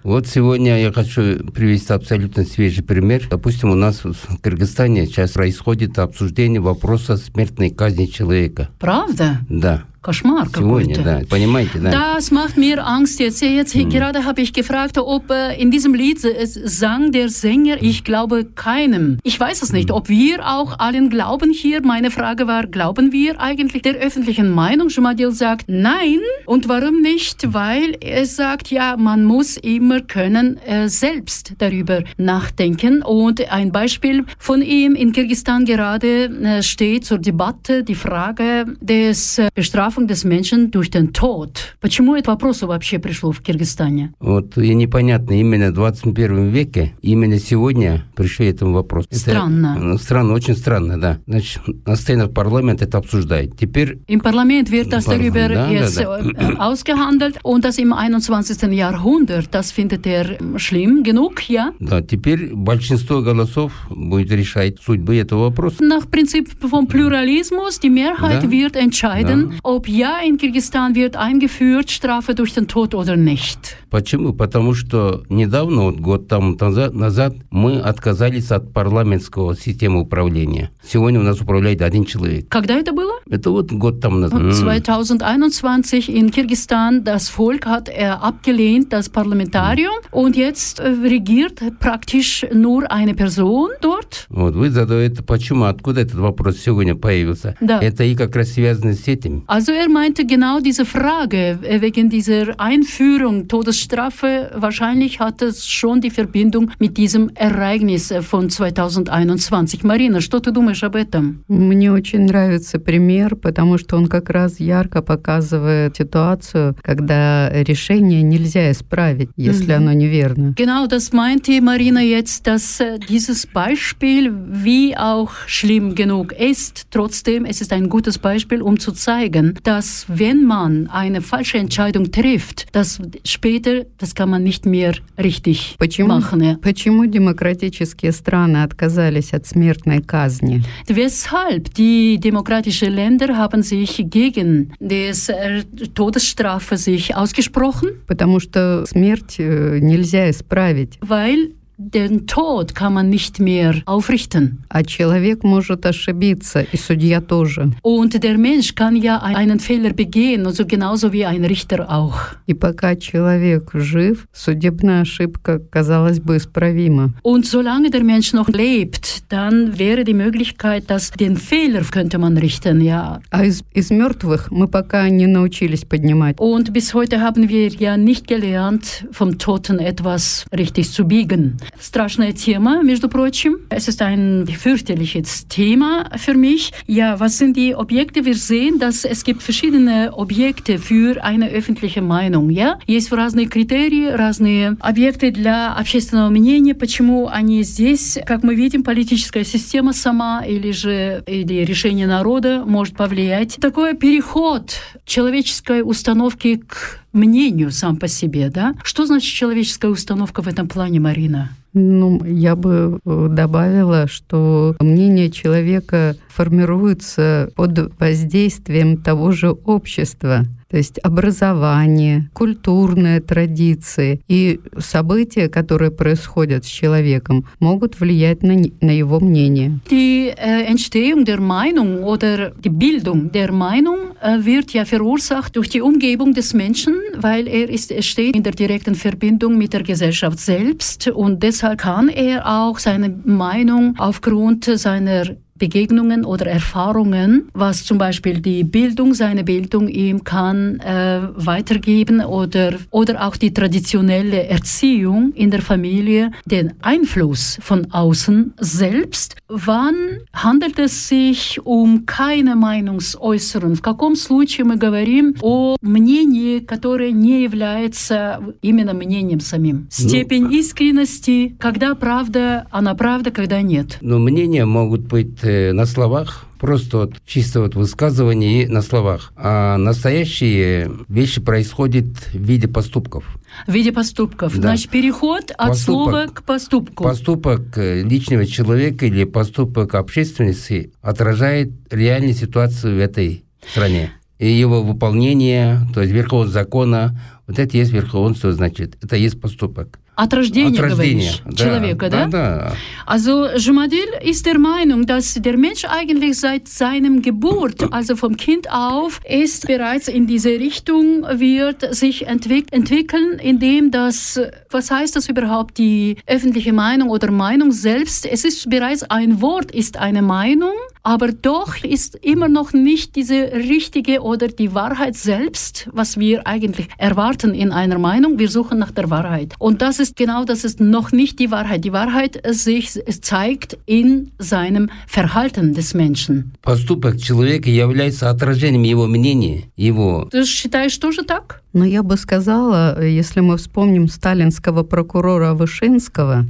Вот 0.03 0.25
сегодня 0.25 0.81
я 0.81 0.91
хочу 0.93 1.43
привести 1.51 1.91
абсолютно 1.91 2.43
свежий 2.45 2.83
пример. 2.83 3.27
Допустим, 3.29 3.71
у 3.71 3.75
нас 3.75 4.03
в 4.05 4.37
Кыргызстане 4.41 5.05
сейчас 5.05 5.31
происходит 5.31 5.99
обсуждение 5.99 6.61
вопроса 6.61 7.17
смертной 7.17 7.71
казни 7.71 8.05
человека. 8.05 8.69
Правда? 8.79 9.39
Да, 9.49 9.83
Кошмар 10.02 10.48
сегодня, 10.48 10.96
какой-то. 10.96 11.02
да. 11.04 11.22
Понимаете, 11.30 11.78
да? 11.78 11.90
Das 12.16 12.32
macht 12.32 12.56
mir 12.56 12.84
Angst 12.84 13.20
jetzt. 13.20 13.40
Jetzt 13.40 13.72
gerade 13.72 14.24
habe 14.24 14.40
ich 14.40 14.52
gefragt, 14.52 14.98
ob 14.98 15.30
äh, 15.30 15.54
in 15.54 15.70
diesem 15.70 15.94
Lied 15.94 16.24
es 16.24 16.54
sang 16.54 17.12
der 17.12 17.28
Sänger, 17.28 17.80
ich 17.80 18.02
glaube 18.02 18.44
keinem. 18.44 19.18
Ich 19.22 19.38
weiß 19.38 19.62
es 19.62 19.72
nicht, 19.72 19.92
ob 19.92 20.08
wir 20.08 20.44
auch 20.44 20.80
allen 20.80 21.08
glauben 21.08 21.52
hier. 21.52 21.82
Meine 21.82 22.10
Frage 22.10 22.48
war, 22.48 22.66
glauben 22.66 23.12
wir 23.12 23.40
eigentlich 23.40 23.82
der 23.82 23.94
öffentlichen 23.94 24.50
Meinung? 24.50 24.88
Jumadil 24.88 25.30
sagt 25.30 25.66
nein. 25.68 26.18
Und 26.46 26.68
warum 26.68 27.00
nicht? 27.00 27.52
Weil 27.52 27.96
er 28.00 28.26
sagt, 28.26 28.72
ja, 28.72 28.96
man 28.96 29.24
muss 29.24 29.56
immer 29.56 30.00
können 30.00 30.58
äh, 30.66 30.88
selbst 30.88 31.52
darüber 31.58 32.02
nachdenken. 32.16 33.02
Und 33.02 33.52
ein 33.52 33.70
Beispiel 33.70 34.24
von 34.36 34.62
ihm 34.62 34.96
in 34.96 35.12
Kirgisistan 35.12 35.64
gerade 35.64 36.24
äh, 36.24 36.62
steht 36.64 37.04
zur 37.04 37.18
Debatte 37.18 37.84
die 37.84 37.94
Frage 37.94 38.64
des 38.80 39.38
äh, 39.38 39.48
Bestrafung 39.54 39.92
des 40.05 40.23
Menschen 40.25 40.69
durch 40.69 40.91
den 40.91 41.11
Tod. 41.13 41.57
Почему 41.81 42.15
это 42.15 42.29
вопрос 42.31 42.61
вообще 42.61 42.99
пришло 42.99 43.31
в 43.31 43.41
Киргизстане? 43.41 44.13
Вот 44.19 44.57
и 44.57 44.75
непонятно, 44.75 45.39
именно 45.39 45.71
в 45.71 45.73
21 45.73 46.49
веке, 46.49 46.93
именно 47.01 47.39
сегодня 47.39 48.03
пришли 48.15 48.47
этому 48.47 48.73
вопросу. 48.73 49.07
Это, 49.09 49.19
Странно. 49.19 49.75
ну, 49.79 49.97
странно, 49.97 50.33
очень 50.33 50.55
странно, 50.55 50.99
да. 50.99 51.19
Значит, 51.25 51.61
постоянно 51.85 52.27
парламент 52.27 52.81
это 52.81 52.97
обсуждает. 52.99 53.57
Теперь 53.57 53.99
Im 54.07 54.19
Parlament 54.21 54.69
wird 54.69 54.91
das 54.91 55.05
Parlament, 55.05 55.35
darüber 55.35 55.47
da, 55.55 55.65
da, 55.67 55.71
jetzt 55.71 55.97
da. 55.99 56.19
äh, 56.19 56.55
ausgehandelt 56.57 57.37
und 57.43 57.63
das 57.63 57.77
im 57.79 57.93
21. 57.93 58.61
Jahrhundert, 58.73 59.47
das 59.53 59.71
findet 59.71 60.05
er 60.05 60.37
schlimm 60.57 61.03
genug, 61.03 61.49
ja? 61.49 61.73
Да, 61.79 62.01
теперь 62.01 62.53
большинство 62.53 63.21
голосов 63.21 63.71
будет 63.89 64.31
решать 64.31 64.79
судьбы 64.81 65.15
этого 65.17 65.45
вопроса. 65.45 65.77
Nach 65.83 66.05
Prinzip 66.09 66.49
vom 66.61 66.87
Pluralismus, 66.87 67.79
die 67.79 67.89
Mehrheit 67.89 68.43
Da. 68.43 68.51
wird 68.51 68.75
entscheiden, 68.75 69.53
ob 69.77 69.87
ja 69.87 70.19
in 70.25 70.37
Kirgisistan 70.37 70.95
wird 70.95 71.15
eingeführt, 71.15 71.91
Strafe 71.91 72.33
durch 72.33 72.53
den 72.53 72.67
Tod 72.67 72.95
oder 72.95 73.15
nicht. 73.15 73.77
Почему? 73.89 74.33
Потому 74.33 74.73
что 74.73 75.23
недавно, 75.29 75.83
вот 75.83 75.99
год 75.99 76.27
там 76.27 76.57
назад, 76.59 77.35
мы 77.51 77.79
отказались 77.79 78.51
от 78.51 78.73
парламентского 78.73 79.55
системы 79.55 80.01
управления. 80.01 80.71
Сегодня 80.83 81.19
у 81.19 81.23
нас 81.23 81.39
управляет 81.39 81.81
один 81.81 82.05
человек. 82.05 82.49
Когда 82.49 82.73
это 82.75 82.91
было? 82.91 83.13
Это 83.29 83.51
вот 83.51 83.71
год 83.71 84.01
там 84.01 84.19
назад. 84.19 84.41
М. 84.41 84.51
2021 84.51 86.09
in 86.09 86.31
Kirgisistan, 86.31 87.03
das 87.03 87.29
Volk 87.29 87.65
hat 87.65 87.87
äh, 87.87 88.05
abgelehnt, 88.05 88.91
das 88.91 89.09
Parlamentarium, 89.09 89.95
und 90.11 90.35
jetzt 90.35 90.79
äh, 90.79 90.89
regiert 90.89 91.61
praktisch 91.79 92.45
nur 92.51 92.91
eine 92.91 93.13
Person 93.13 93.69
dort. 93.81 94.25
Вот 94.29 94.55
вы 94.55 94.69
задаете, 94.69 95.23
почему, 95.23 95.65
откуда 95.65 96.01
этот 96.01 96.15
вопрос 96.15 96.57
сегодня 96.57 96.95
появился? 96.95 97.55
Да. 97.61 97.79
Это 97.79 98.03
и 98.03 98.15
как 98.15 98.35
раз 98.35 98.49
связано 98.49 98.93
с 98.93 99.07
этим. 99.07 99.45
Also 99.47 99.66
er 99.66 99.88
meinte 99.88 100.24
genau 100.26 100.60
diese 100.60 100.84
Frage 100.84 101.58
äh, 101.62 101.80
wegen 101.80 102.08
dieser 102.08 102.58
Einführung 102.58 103.48
Todesstrafe. 103.48 104.50
Wahrscheinlich 104.54 105.20
hat 105.20 105.42
es 105.42 105.66
schon 105.68 106.00
die 106.00 106.10
Verbindung 106.10 106.70
mit 106.78 106.96
diesem 106.96 107.30
Ereignis 107.34 108.10
äh, 108.10 108.22
von 108.22 108.48
2021. 108.50 109.84
Marina, 109.84 110.20
что 110.20 110.40
ты 110.40 110.50
думаешь 110.52 110.82
об 110.84 110.96
этом? 110.96 111.44
Мне 111.48 111.90
очень 111.92 112.26
нравится 112.26 112.78
пример, 112.78 113.36
потому 113.36 113.78
что 113.78 113.96
он 113.96 114.06
как 114.08 114.30
раз 114.30 114.60
ярко 114.60 115.02
показывает 115.02 115.96
ситуацию, 115.96 116.74
когда 116.82 117.48
решение 117.50 118.22
нельзя 118.22 118.70
исправить, 118.70 119.30
если 119.36 119.72
Мгм. 119.74 119.88
оно 119.88 119.92
неверно. 119.92 120.54
Genau, 120.56 120.86
das 120.86 121.12
meinte 121.12 121.60
Marina 121.60 122.00
jetzt, 122.00 122.46
dass 122.46 122.80
äh, 122.80 122.98
dieses 123.08 123.46
Beispiel, 123.46 124.32
wie 124.48 124.96
auch 124.96 125.30
schlimm 125.46 125.94
genug 125.94 126.32
ist, 126.32 126.86
trotzdem, 126.90 127.44
es 127.44 127.60
ist 127.60 127.72
ein 127.72 127.88
gutes 127.88 128.18
Beispiel, 128.18 128.62
um 128.62 128.78
zu 128.78 128.92
zeigen, 128.92 129.54
dass 129.62 130.06
wenn 130.08 130.44
man 130.44 130.88
eine 130.88 131.20
falsche 131.20 131.58
Entscheidung 131.58 132.10
trifft, 132.10 132.66
dass 132.72 133.00
später, 133.24 133.84
das 133.98 134.14
kann 134.14 134.30
man 134.30 134.42
nicht 134.42 134.66
mehr 134.66 134.94
richtig 135.18 135.76
Почему, 135.78 136.08
machen. 136.08 136.42
Ja. 136.42 136.56
почему 136.60 137.06
демократические 137.06 138.12
страны 138.12 138.62
отказались 138.62 139.32
от 139.32 139.46
смертной 139.46 140.02
казни? 140.02 140.62
Weshalb 140.88 141.72
die 141.74 142.18
demokratischen 142.18 142.92
Länder 142.94 143.36
haben 143.36 143.62
sich 143.62 144.04
gegen 144.08 144.72
die 144.80 145.10
äh, 145.28 145.62
Todesstrafe 145.94 146.76
sich 146.76 147.14
ausgesprochen? 147.16 147.90
Потому 148.06 148.40
что 148.40 148.84
смерть 148.86 149.36
э, 149.38 149.78
нельзя 149.80 150.30
исправить, 150.30 150.98
Weil 151.00 151.52
den 151.78 152.26
Tod 152.26 152.74
kann 152.74 152.94
man 152.94 153.08
nicht 153.08 153.40
mehr 153.40 153.74
aufrichten. 153.86 154.64
а 154.68 154.84
человек 154.84 155.42
может 155.42 155.84
ошибиться, 155.84 156.60
и 156.60 156.76
судья 156.76 157.20
тоже. 157.20 157.72
Und 157.82 158.22
der 158.22 158.38
Mensch 158.38 158.74
kann 158.74 158.96
ja 158.96 159.18
einen 159.18 159.58
Fehler 159.58 159.92
begehen, 159.92 160.46
also 160.46 160.64
genauso 160.66 161.12
wie 161.12 161.24
ein 161.24 161.44
Richter 161.44 161.90
auch. 161.90 162.16
И 162.46 162.54
пока 162.54 162.94
человек 162.96 163.70
жив, 163.74 164.26
судебная 164.32 165.02
ошибка, 165.02 165.58
казалось 165.58 166.20
бы, 166.20 166.36
исправима. 166.36 167.14
Und 167.22 167.46
solange 167.46 167.90
der 167.90 168.04
Mensch 168.04 168.32
noch 168.32 168.48
lebt, 168.48 169.24
dann 169.30 169.78
wäre 169.78 170.04
die 170.04 170.14
Möglichkeit, 170.14 170.88
dass 170.88 171.10
den 171.10 171.36
Fehler 171.36 171.82
könnte 171.90 172.18
man 172.18 172.36
richten, 172.36 172.80
ja. 172.80 173.20
А 173.30 173.44
из, 173.44 173.64
из 173.72 173.90
мертвых 173.90 174.50
мы 174.50 174.68
пока 174.68 175.08
не 175.08 175.26
научились 175.26 175.84
поднимать. 175.84 176.38
Und 176.38 176.72
bis 176.72 176.94
heute 176.94 177.20
haben 177.20 177.48
wir 177.48 177.68
ja 177.68 177.96
nicht 177.96 178.28
gelernt, 178.28 179.06
vom 179.10 179.38
Toten 179.38 179.78
etwas 179.78 180.46
richtig 180.52 180.90
zu 180.90 181.06
biegen. 181.06 181.56
Страшное 181.79 182.33
Thema, 182.33 182.83
между 182.83 183.09
прочим. 183.09 183.59
Es 183.69 183.87
ist 183.87 184.01
ein 184.01 184.45
fürchterliches 184.47 185.47
Thema 185.47 186.09
für 186.17 186.33
mich. 186.33 186.71
Ja, 186.87 187.19
was 187.19 187.37
sind 187.37 187.55
die 187.55 187.75
Objekte? 187.75 188.25
Wir 188.25 188.35
sehen, 188.35 188.79
dass 188.79 189.05
es 189.05 189.23
gibt 189.23 189.41
verschiedene 189.43 190.11
Objekte 190.13 190.77
für 190.77 191.23
eine 191.23 191.49
öffentliche 191.49 192.01
Meinung. 192.01 192.49
Ja? 192.49 192.79
Есть 192.87 193.11
разные 193.11 193.47
критерии, 193.47 194.07
разные 194.07 194.77
объекты 194.79 195.31
для 195.31 195.73
общественного 195.73 196.29
мнения. 196.29 196.75
Почему 196.75 197.27
они 197.27 197.63
здесь? 197.63 198.17
Как 198.25 198.43
мы 198.43 198.55
видим, 198.55 198.83
политическая 198.83 199.43
система 199.43 199.93
сама 199.93 200.43
или 200.45 200.71
же 200.71 201.23
или 201.27 201.65
решение 201.65 202.07
народа 202.07 202.63
может 202.65 202.95
повлиять. 202.95 203.57
Такой 203.59 203.95
переход 203.95 204.75
человеческой 205.05 205.81
установки 205.83 206.57
к 206.57 207.01
мнению 207.17 207.71
сам 207.71 207.97
по 207.97 208.07
себе, 208.07 208.49
да? 208.49 208.73
Что 208.83 209.05
значит 209.05 209.33
человеческая 209.33 209.91
установка 209.91 210.41
в 210.41 210.47
этом 210.47 210.67
плане, 210.67 210.99
Марина? 210.99 211.49
Ну, 211.73 212.23
я 212.25 212.55
бы 212.55 212.99
э, 213.05 213.27
добавила, 213.29 214.07
что 214.07 214.75
мнение 214.79 215.29
человека 215.29 216.15
формируется 216.29 217.51
под 217.55 217.99
воздействием 217.99 218.97
того 218.97 219.31
же 219.31 219.51
общества. 219.51 220.45
То 220.69 220.77
есть 220.77 220.99
образование, 220.99 222.29
культурные 222.33 223.21
традиции 223.21 224.21
и 224.27 224.59
события, 224.77 225.47
которые 225.47 225.91
происходят 225.91 226.65
с 226.65 226.67
человеком, 226.67 227.45
могут 227.59 227.99
влиять 227.99 228.43
на, 228.43 228.55
на 228.81 228.91
его 228.91 229.19
мнение. 229.19 229.79
Die 229.89 230.29
äh, 230.29 230.65
Entstehung 230.65 231.23
der 231.23 231.39
Meinung 231.39 232.03
oder 232.03 232.51
die 232.51 232.69
Bildung 232.69 233.31
der 233.31 233.51
Meinung 233.51 233.97
äh, 234.21 234.43
wird 234.43 234.71
ja 234.71 234.83
verursacht 234.83 235.55
durch 235.55 235.69
die 235.69 235.81
Umgebung 235.81 236.33
des 236.33 236.53
Menschen, 236.53 236.95
weil 237.15 237.47
er, 237.47 237.69
ist, 237.69 237.91
er 237.91 238.01
steht 238.01 238.35
in 238.35 238.43
der 238.43 238.53
direkten 238.53 238.95
Verbindung 238.95 239.57
mit 239.57 239.73
der 239.73 239.83
Gesellschaft 239.83 240.39
selbst 240.39 241.07
und 241.07 241.43
deshalb 241.43 241.79
kann 241.79 242.09
er 242.09 242.45
auch 242.45 242.79
seine 242.79 243.09
Meinung 243.25 243.95
aufgrund 243.97 244.65
seiner 244.65 245.37
Begegnungen 245.62 246.24
oder 246.24 246.46
Erfahrungen, 246.46 247.48
was 247.54 247.84
zum 247.84 247.96
Beispiel 247.96 248.40
die 248.40 248.64
Bildung, 248.64 249.14
seine 249.14 249.44
Bildung 249.44 249.86
ihm 249.86 250.24
kann 250.24 250.80
äh, 250.80 251.20
weitergeben 251.36 252.20
oder, 252.20 252.74
oder 252.90 253.24
auch 253.24 253.36
die 253.36 253.54
traditionelle 253.54 254.48
Erziehung 254.48 255.32
in 255.36 255.52
der 255.52 255.62
Familie, 255.62 256.32
den 256.46 256.72
Einfluss 256.82 257.58
von 257.60 257.92
außen 257.92 258.54
selbst. 258.58 259.36
Wann 259.46 259.94
handelt 260.32 260.80
es 260.80 261.06
sich 261.08 261.60
um 261.64 262.06
keine 262.06 262.56
Meinungsäußerung? 262.56 263.76
В 263.76 263.82
каком 263.82 264.16
случае 264.16 264.64
мы 264.64 264.76
говорим 264.76 265.36
о 265.42 265.76
мнении, 265.80 266.58
которое 266.58 267.12
не 267.12 267.44
является 267.44 268.40
именно 268.62 268.94
мнением 268.94 269.38
самим? 269.38 269.86
Степень 269.90 270.52
искренности, 270.52 271.54
когда 271.60 271.94
правда, 271.94 272.66
она 272.72 272.96
правда, 272.96 273.30
когда 273.30 273.62
нет. 273.62 273.98
Но 274.00 274.18
мнения 274.18 274.64
могут 274.64 275.02
быть 275.02 275.38
э, 275.44 275.45
на 275.47 275.85
словах, 275.85 276.45
просто 276.59 276.97
вот 276.97 277.13
чисто 277.25 277.61
вот 277.61 277.75
высказывание 277.75 278.63
и 278.63 278.67
на 278.67 278.81
словах. 278.81 279.33
А 279.35 279.77
настоящие 279.77 280.91
вещи 281.07 281.41
происходят 281.41 282.05
в 282.05 282.37
виде 282.37 282.67
поступков. 282.67 283.25
В 283.67 283.71
виде 283.71 283.91
поступков. 283.91 284.55
Да. 284.55 284.61
Значит, 284.61 284.89
переход 284.89 285.51
от 285.51 285.69
Поступок. 285.69 285.83
слова 285.83 286.27
к 286.27 286.43
поступку. 286.43 287.03
Поступок 287.03 287.77
э, 287.77 288.03
личного 288.03 288.45
человека 288.45 289.05
или 289.05 289.23
поступок 289.23 289.95
общественности 289.95 290.91
отражает 291.01 291.71
реальную 291.89 292.33
ситуацию 292.33 292.95
в 292.95 292.99
этой 292.99 293.43
стране. 293.69 294.11
И 294.39 294.51
его 294.51 294.83
выполнение, 294.83 295.81
то 295.93 296.01
есть 296.01 296.13
верховенство 296.13 296.53
закона, 296.53 297.19
вот 297.47 297.57
это 297.57 297.75
есть 297.75 297.91
верховенство, 297.91 298.51
значит, 298.51 298.97
это 299.01 299.15
есть 299.15 299.41
поступок. 299.41 299.99
От 300.16 300.34
рождения, 300.34 300.78
От 300.78 300.90
рождения, 300.90 301.14
говоришь, 301.14 301.42
да, 301.46 301.56
человека, 301.56 302.10
да? 302.10 302.26
Да, 302.26 302.56
да. 302.56 302.76
Also 303.06 303.48
Jumadil 303.56 304.08
ist 304.22 304.44
der 304.44 304.58
Meinung, 304.58 305.06
dass 305.06 305.34
der 305.34 305.56
Mensch 305.56 305.86
eigentlich 305.86 306.38
seit 306.38 306.68
seinem 306.68 307.22
Geburt, 307.22 307.90
also 307.92 308.14
vom 308.16 308.36
Kind 308.36 308.70
auf, 308.70 309.20
ist 309.24 309.66
bereits 309.66 310.08
in 310.08 310.26
diese 310.26 310.50
Richtung 310.50 311.22
wird 311.22 311.94
sich 311.94 312.26
entwick 312.26 312.66
entwickeln, 312.72 313.38
indem 313.38 313.90
das, 313.90 314.38
was 314.70 314.90
heißt 314.90 315.16
das 315.16 315.28
überhaupt, 315.30 315.78
die 315.78 316.16
öffentliche 316.26 316.74
Meinung 316.74 317.08
oder 317.08 317.30
Meinung 317.30 317.72
selbst, 317.72 318.26
es 318.26 318.44
ist 318.44 318.68
bereits 318.68 319.02
ein 319.04 319.40
Wort, 319.40 319.70
ist 319.70 319.96
eine 319.96 320.20
Meinung, 320.20 320.74
aber 321.02 321.32
doch 321.32 321.82
ist 321.82 322.14
immer 322.16 322.48
noch 322.48 322.72
nicht 322.72 323.16
diese 323.16 323.52
richtige 323.52 324.20
oder 324.20 324.46
die 324.46 324.74
Wahrheit 324.74 325.16
selbst, 325.16 325.88
was 325.92 326.18
wir 326.18 326.46
eigentlich 326.46 326.88
erwarten 326.96 327.54
in 327.54 327.72
einer 327.72 327.98
Meinung. 327.98 328.38
Wir 328.38 328.48
suchen 328.48 328.78
nach 328.78 328.92
der 328.92 329.10
Wahrheit. 329.10 329.54
Und 329.58 329.82
das 329.82 329.98
ist 329.98 330.05
genau, 330.15 330.45
das 330.45 330.63
ist 330.63 330.79
noch 330.79 331.11
nicht 331.11 331.39
die 331.39 331.51
Wahrheit. 331.51 331.83
Die 331.83 331.91
Wahrheit 331.91 332.41
sich 332.49 332.91
zeigt 333.21 333.77
in 333.85 334.31
seinem 334.39 334.89
Verhalten 335.07 335.73
des 335.73 335.93
Menschen. 335.93 336.53
Поступок 336.61 337.17
человека 337.17 337.69
является 337.69 338.29
отражением 338.29 338.83
его 338.83 339.07
мнения, 339.07 339.63
его 339.75 340.27
Ты 340.31 340.45
считаешь 340.45 340.97
тоже 340.97 341.23
так? 341.23 341.61
Но 341.73 341.85
я 341.85 342.03
бы 342.03 342.17
сказала, 342.17 343.03
если 343.03 343.41
мы 343.41 343.57
вспомним 343.57 344.07
сталинского 344.07 344.83
прокурора 344.83 345.53
Вышинского, 345.53 346.45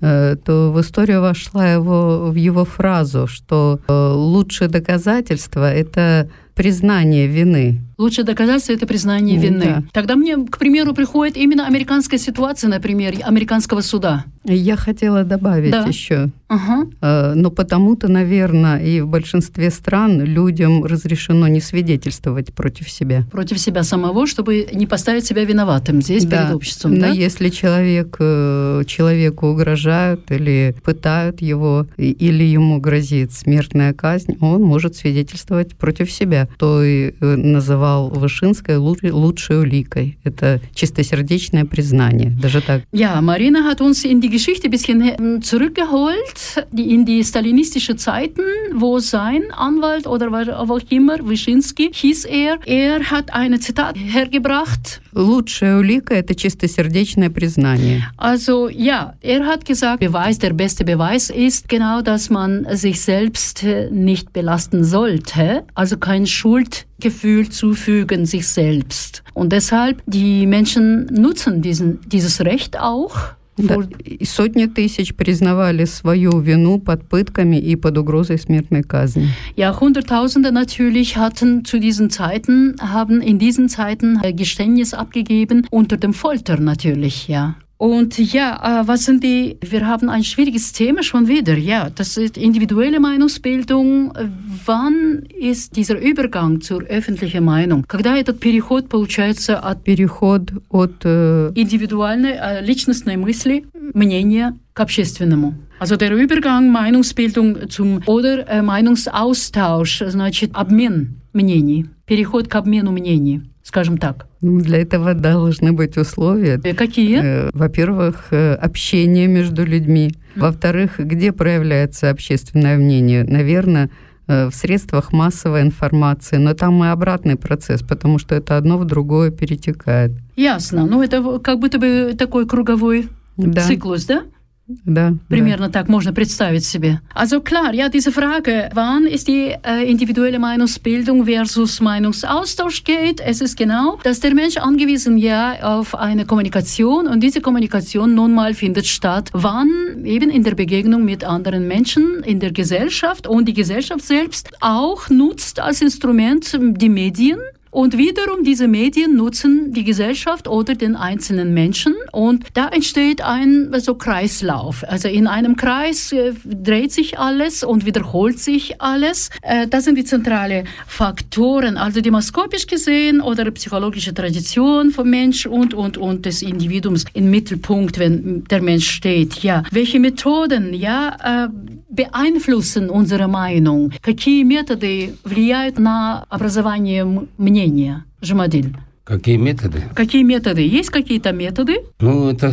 э, 0.00 0.36
то 0.44 0.72
в 0.72 0.80
историю 0.80 1.20
вошла 1.20 1.72
его, 1.72 2.30
в 2.30 2.34
его 2.34 2.64
фразу, 2.64 3.26
что 3.26 3.78
э, 3.86 4.12
лучшее 4.14 4.68
доказательство– 4.68 5.72
это 5.72 6.28
признание 6.54 7.26
вины. 7.26 7.80
Лучшее 7.98 8.24
доказательство– 8.24 8.72
это 8.74 8.86
признание 8.86 9.38
вины. 9.38 9.64
да. 9.64 9.82
Тогда 9.92 10.16
мне, 10.16 10.36
к 10.36 10.58
примеру, 10.58 10.92
приходит 10.92 11.36
именно 11.36 11.66
американская 11.66 12.18
ситуация, 12.18 12.68
например, 12.68 13.14
американского 13.22 13.80
суда. 13.80 14.24
Я 14.44 14.76
хотела 14.76 15.22
добавить 15.22 15.70
Да. 15.70 15.84
еще, 15.86 16.30
Ага. 16.48 16.88
э, 17.00 17.34
но 17.36 17.50
потому-то, 17.50 18.08
наверное, 18.08 18.78
и 18.82 19.00
в 19.00 19.06
большинстве 19.06 19.70
стран 19.70 20.20
людям 20.22 20.84
разрешено 20.84 21.46
не 21.46 21.60
свидетельствовать 21.60 22.52
против 22.52 22.90
себя. 22.90 23.24
Против 23.30 23.60
себя 23.60 23.84
самого, 23.84 24.26
чтобы 24.26 24.66
не 24.72 24.86
поставить 24.88 25.24
себя 25.24 25.44
виноватым 25.44 26.02
здесь 26.02 26.24
Да. 26.24 26.38
перед 26.42 26.54
обществом. 26.56 26.94
Но 26.94 27.00
да? 27.02 27.08
если 27.10 27.50
человек, 27.50 28.16
э, 28.18 28.82
человеку 28.86 29.46
угрожают 29.46 30.28
или 30.32 30.74
пытают 30.82 31.40
его, 31.40 31.86
или 31.96 32.42
ему 32.42 32.80
грозит 32.80 33.32
смертная 33.32 33.92
казнь, 33.92 34.36
он 34.40 34.62
может 34.62 34.96
свидетельствовать 34.96 35.76
против 35.76 36.10
себя. 36.10 36.41
То 36.57 36.83
и 36.83 37.13
э, 37.19 37.35
называл 37.35 38.09
Вышинское 38.09 38.79
лучшей, 38.79 39.11
лучшей 39.11 39.59
уликой. 39.59 40.17
Это 40.23 40.59
чистосердечное 40.73 41.65
признание. 41.65 42.31
Даже 42.41 42.61
так. 42.61 42.83
Ja, 42.91 43.19
Marina 43.21 43.63
hat 43.63 43.81
uns 43.81 44.05
in 44.05 44.21
die 44.21 44.29
Geschichte 44.29 44.67
ein 44.67 44.71
bisschen 44.71 45.01
ähm, 45.01 45.41
zurückgeholt, 45.41 46.65
die, 46.71 46.93
in 46.93 47.05
die 47.05 47.23
stalinistische 47.23 47.95
Zeiten, 47.95 48.43
wo 48.73 48.99
sein 48.99 49.51
Anwalt 49.51 50.07
oder 50.07 50.31
was 50.31 50.49
auch 50.49 50.79
immer, 50.89 51.17
Wyszynski, 51.19 51.91
hieß 51.93 52.25
er, 52.25 52.59
er 52.65 52.99
hat 53.11 53.33
ein 53.33 53.59
Zitat 53.59 53.95
hergebracht. 53.97 55.01
Лучшая 55.13 55.77
улика – 55.79 56.15
это 56.15 56.35
чистосердечное 56.35 57.29
признание. 57.29 58.03
Also 58.17 58.69
ja, 58.69 59.15
er 59.21 59.45
hat 59.45 59.65
gesagt, 59.65 59.99
Beweis, 59.99 60.37
der 60.37 60.53
beste 60.53 60.85
Beweis 60.85 61.29
ist 61.29 61.67
genau, 61.69 62.01
dass 62.01 62.29
man 62.29 62.67
sich 62.75 63.01
selbst 63.01 63.63
äh, 63.63 63.89
nicht 63.91 64.31
belasten 64.31 64.83
sollte, 64.83 65.63
also 65.73 65.97
kein 65.97 66.27
Schuldgefühl 66.31 67.49
zufügen 67.49 68.25
sich 68.25 68.47
selbst. 68.47 69.23
Und 69.33 69.51
deshalb, 69.51 70.01
die 70.05 70.45
Menschen 70.47 71.05
nutzen 71.07 71.61
diesen, 71.61 71.99
dieses 72.07 72.41
Recht 72.41 72.79
auch. 72.79 73.15
Да. 73.59 73.73
vor- 73.73 73.87
И 74.05 74.23
сотни 74.25 74.67
тысяч 74.67 75.15
признавали 75.15 75.85
свою 75.85 76.39
вину 76.41 76.77
под 76.79 77.09
пытками 77.09 77.55
и 77.57 77.75
под 77.75 77.97
угрозой 77.97 78.37
смертной 78.37 78.83
казни. 78.83 79.29
Ja, 79.55 79.79
Hunderttausende 79.79 80.51
natürlich 80.51 81.17
hatten 81.17 81.65
zu 81.65 81.79
diesen 81.79 82.11
Zeiten, 82.11 82.75
haben 82.79 83.19
in 83.19 83.39
diesen 83.39 83.67
Zeiten 83.67 84.19
äh, 84.21 84.31
Geständnis 84.31 84.93
abgegeben, 84.93 85.65
unter 85.71 85.97
dem 85.97 86.13
Folter 86.13 86.59
natürlich, 86.59 87.27
ja. 87.27 87.55
Und 87.81 88.17
ja, 88.17 88.81
äh, 88.81 88.87
was 88.87 89.05
sind 89.05 89.23
die, 89.23 89.57
wir 89.61 89.85
haben 89.85 90.09
ein 90.09 90.23
schwieriges 90.23 90.73
Thema 90.73 91.03
schon 91.03 91.27
wieder, 91.27 91.55
ja, 91.55 91.91
das 91.91 92.17
ist 92.17 92.35
individuelle 92.35 92.99
Meinungsbildung. 92.99 94.15
Äh, 94.15 94.29
Wann 94.65 95.23
ist 95.39 95.75
dieser 95.77 95.99
Übergang 95.99 96.59
zur 96.59 96.81
öffentlichen 96.83 97.45
Meinung? 97.45 97.85
Когда 97.87 98.17
этот 98.17 98.39
переход 98.39 98.89
получается 98.89 99.59
от 99.59 99.83
Переход 99.83 100.51
от 100.69 101.05
э, 101.05 101.51
индивидуальной, 101.55 102.33
äh, 102.33 102.61
личностной 102.65 103.15
мысли, 103.15 103.65
мнения 103.93 104.57
к 104.73 104.79
общественному. 104.81 105.53
Also 105.79 105.95
der 105.95 106.11
Übergang 106.11 106.71
Meinungsbildung 106.71 107.69
zum 107.69 108.01
oder 108.07 108.47
äh, 108.49 108.61
Meinungsaustausch, 108.61 110.03
значит 110.07 110.51
обмен 110.53 111.21
мнений, 111.33 111.85
переход 112.05 112.47
к 112.47 112.55
обмену 112.55 112.91
мнений, 112.91 113.43
скажем 113.61 113.97
так. 113.99 114.27
Ну, 114.42 114.60
для 114.60 114.78
этого 114.82 115.14
должны 115.14 115.72
быть 115.72 115.96
условия. 115.96 116.60
Э, 116.62 116.74
Какие? 116.74 117.20
Э, 117.22 117.50
Во-первых, 117.54 118.26
э, 118.32 118.54
общение 118.54 119.28
между 119.28 119.64
людьми. 119.64 120.14
Во-вторых, 120.36 120.98
где 120.98 121.32
проявляется 121.32 122.10
общественное 122.10 122.76
мнение? 122.76 123.24
Наверное, 123.24 123.88
э, 124.26 124.48
в 124.50 124.54
средствах 124.54 125.12
массовой 125.12 125.62
информации. 125.62 126.36
Но 126.38 126.54
там 126.54 126.82
и 126.84 126.88
обратный 126.88 127.36
процесс, 127.36 127.82
потому 127.82 128.18
что 128.18 128.34
это 128.34 128.56
одно 128.56 128.78
в 128.78 128.84
другое 128.84 129.30
перетекает. 129.30 130.12
Ясно. 130.36 130.86
Ну 130.86 131.02
это 131.02 131.38
как 131.38 131.58
будто 131.60 131.78
бы 131.78 132.14
такой 132.18 132.46
круговой 132.46 133.08
Да, 133.36 133.62
Zyklus, 133.68 134.06
да? 134.08 134.22
да, 134.71 135.13
Примерно 135.29 135.69
так 135.69 135.87
можно 135.87 136.11
представить 136.11 136.65
себе. 136.65 136.99
Also 137.15 137.41
klar, 137.41 137.73
ja, 137.73 137.87
diese 137.87 138.11
Frage, 138.11 138.69
wann 138.73 139.05
ist 139.05 139.27
die 139.29 139.55
äh, 139.63 139.89
individuelle 139.89 140.39
Meinungsbildung 140.39 141.25
versus 141.25 141.79
Meinungsaustausch 141.79 142.83
geht, 142.83 143.21
es 143.21 143.39
ist 143.39 143.55
genau, 143.55 143.97
dass 144.03 144.19
der 144.19 144.33
Mensch 144.33 144.57
angewiesen 144.57 145.17
ja 145.17 145.55
auf 145.61 145.95
eine 145.95 146.25
Kommunikation 146.25 147.07
und 147.07 147.21
diese 147.21 147.39
Kommunikation 147.39 148.13
nun 148.13 148.33
mal 148.33 148.53
findet 148.53 148.87
statt, 148.87 149.29
wann 149.31 150.03
eben 150.03 150.29
in 150.29 150.43
der 150.43 150.55
Begegnung 150.55 151.05
mit 151.05 151.23
anderen 151.23 151.65
Menschen 151.67 152.21
in 152.25 152.41
der 152.41 152.51
Gesellschaft 152.51 153.25
und 153.25 153.45
die 153.47 153.53
Gesellschaft 153.53 154.03
selbst 154.03 154.51
auch 154.59 155.09
nutzt 155.09 155.61
als 155.61 155.81
Instrument 155.81 156.59
die 156.61 156.89
Medien 156.89 157.39
und 157.71 157.97
wiederum 157.97 158.43
diese 158.43 158.67
Medien 158.67 159.15
nutzen 159.15 159.71
die 159.73 159.83
Gesellschaft 159.83 160.47
oder 160.47 160.73
den 160.73 160.95
einzelnen 160.95 161.53
Menschen 161.53 161.93
und 162.11 162.45
da 162.53 162.69
entsteht 162.69 163.21
ein 163.21 163.71
so 163.79 163.93
Kreislauf. 163.95 164.83
Also 164.87 165.09
in 165.09 165.27
einem 165.27 165.55
Kreis 165.57 166.11
äh, 166.11 166.33
dreht 166.45 166.91
sich 166.91 167.19
alles 167.19 167.63
und 167.63 167.85
wiederholt 167.85 168.39
sich 168.39 168.81
alles. 168.81 169.29
Äh, 169.41 169.67
das 169.67 169.83
sind 169.83 169.95
die 169.97 170.05
zentralen 170.05 170.65
Faktoren, 170.87 171.77
also 171.77 172.01
demoskopisch 172.01 172.65
gesehen 172.67 173.21
oder 173.21 173.49
psychologische 173.51 174.13
Tradition 174.13 174.89
vom 174.89 175.09
Mensch 175.09 175.45
und 175.45 175.73
und 175.73 175.97
und 175.97 176.25
des 176.25 176.41
Individuums 176.41 177.05
im 177.13 177.29
Mittelpunkt, 177.29 177.99
wenn 177.99 178.43
der 178.45 178.61
Mensch 178.61 178.89
steht. 178.89 179.43
Ja, 179.43 179.61
welche 179.71 179.99
Methoden 179.99 180.73
ja 180.73 181.45
äh, 181.45 181.49
beeinflussen 181.89 182.89
unsere 182.89 183.27
Meinung? 183.27 183.91
Какие 184.01 184.43
методы 184.43 185.13
влияют 185.23 185.77
на 185.79 186.23
образование 186.29 187.01
м- 187.01 187.27
Мнения? 187.62 188.04
Жамадиль. 188.20 188.76
Какие 189.04 189.36
методы? 189.36 189.84
Какие 189.94 190.22
методы? 190.22 190.66
Есть 190.66 190.90
какие-то 190.90 191.32
методы? 191.32 191.82
Ну, 192.00 192.30
это 192.30 192.52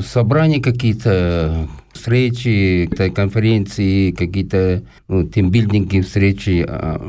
собрания 0.00 0.62
какие-то, 0.62 1.68
встречи, 1.92 2.88
конференции, 3.14 4.12
какие-то 4.12 4.82
ну, 5.08 5.24
тимбилдинги, 5.24 6.00
встречи, 6.00 6.64
а, 6.68 7.00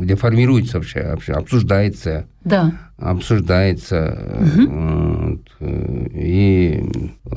где 0.00 0.16
формируется 0.16 0.78
вообще, 0.78 1.02
вообще 1.02 1.32
обсуждается, 1.32 2.26
Да. 2.44 2.72
обсуждается 2.96 4.40
вот, 4.56 5.40
э, 5.60 6.06
и 6.14 6.82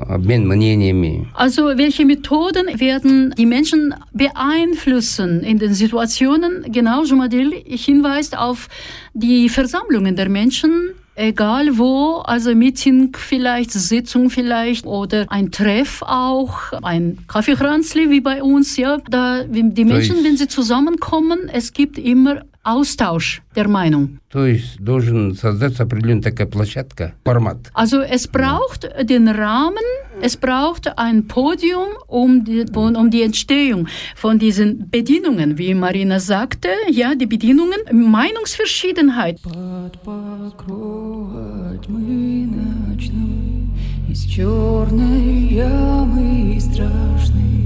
обмен 0.07 0.47
мнениями. 0.47 1.27
Also 1.35 1.77
welche 1.77 2.05
Methoden 2.05 2.67
werden 2.79 3.33
die 3.37 3.45
Menschen 3.45 3.93
beeinflussen 4.13 5.41
in 5.41 5.57
den 5.59 5.73
Situationen? 5.73 6.63
Genau, 6.67 7.03
Jumadil 7.03 7.51
hinweist 7.65 8.37
auf 8.37 8.69
die 9.13 9.49
Versammlungen 9.49 10.15
der 10.15 10.29
Menschen, 10.29 10.91
egal 11.21 11.77
wo, 11.77 12.17
also 12.25 12.55
Meeting 12.55 13.15
vielleicht, 13.17 13.71
Sitzung 13.71 14.29
vielleicht 14.29 14.85
oder 14.85 15.25
ein 15.29 15.51
Treff 15.51 16.01
auch, 16.01 16.73
ein 16.81 17.19
Kaffeekranzli 17.27 18.09
wie 18.09 18.21
bei 18.21 18.41
uns, 18.41 18.77
ja. 18.77 18.97
Da, 19.09 19.43
die 19.43 19.85
Menschen, 19.85 20.23
wenn 20.23 20.37
sie 20.37 20.47
zusammenkommen, 20.47 21.49
es 21.51 21.73
gibt 21.73 21.97
immer 21.97 22.41
Austausch 22.62 23.42
der 23.54 23.68
Meinung. 23.68 24.18
То 24.28 24.46
есть 24.46 24.80
должен 24.80 25.34
создаться 25.34 25.84
определенная 25.84 26.22
такая 26.22 26.46
площадка, 26.46 27.14
формат. 27.24 27.70
Also 27.74 28.00
es 28.00 28.26
braucht 28.26 28.88
den 29.02 29.28
Rahmen, 29.28 29.84
es 30.20 30.36
braucht 30.36 30.98
ein 30.98 31.28
Podium, 31.28 31.88
um 32.08 32.44
die, 32.44 32.64
um 32.74 33.10
die 33.10 33.22
Entstehung 33.22 33.88
von 34.16 34.38
diesen 34.38 34.90
Bedienungen, 34.90 35.58
wie 35.58 35.74
Marina 35.74 36.18
sagte, 36.18 36.68
ja, 36.90 37.14
die 37.14 37.26
Bedienungen, 37.26 37.80
Meinungsverschiedenheit. 37.92 39.40
Под 39.42 40.02
покровом 40.02 41.80
тьмы 41.84 42.46
ночной 42.46 43.68
Из 44.08 44.24
черной 44.24 45.48
ямы 45.50 46.56
и 46.56 46.60
страшных 46.60 47.36
мук 47.44 47.59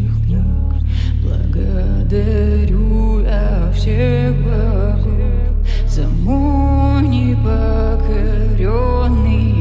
Благодарю 1.65 3.21
я 3.21 3.71
всех 3.73 4.35
богов. 4.35 5.55
За 5.87 6.07
мой 6.07 7.07
непокоренный 7.07 9.54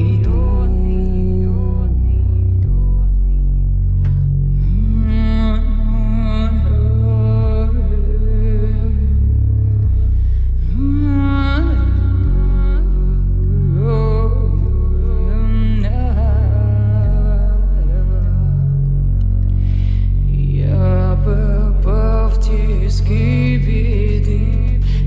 yüz 22.85 23.05
gibiydin 23.05 24.47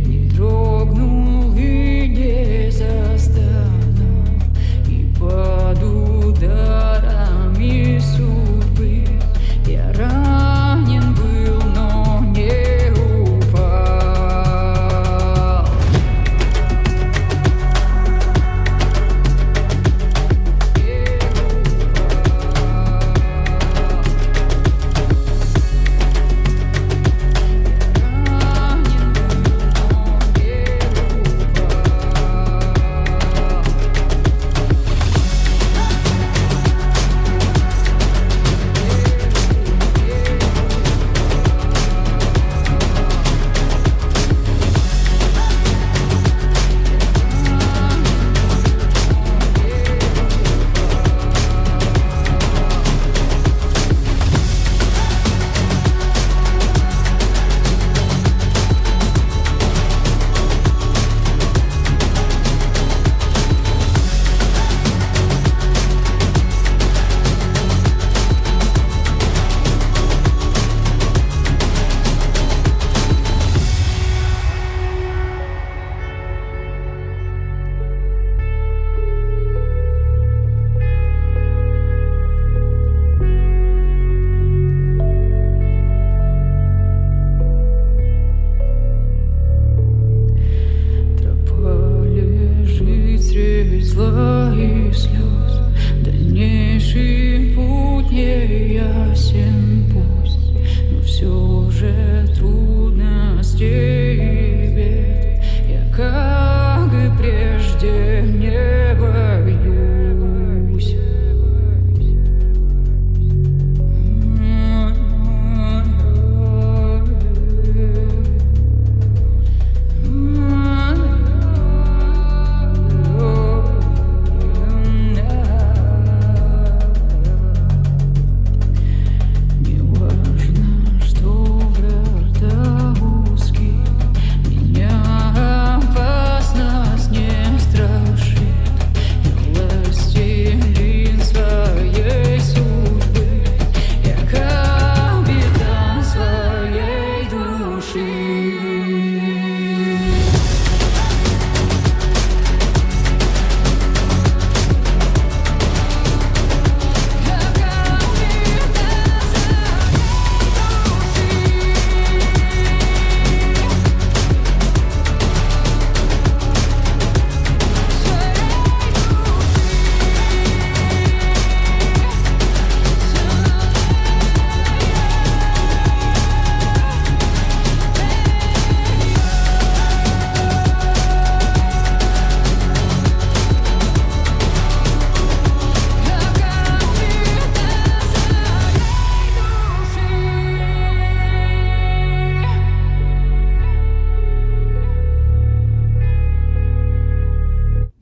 Bir 0.06 0.38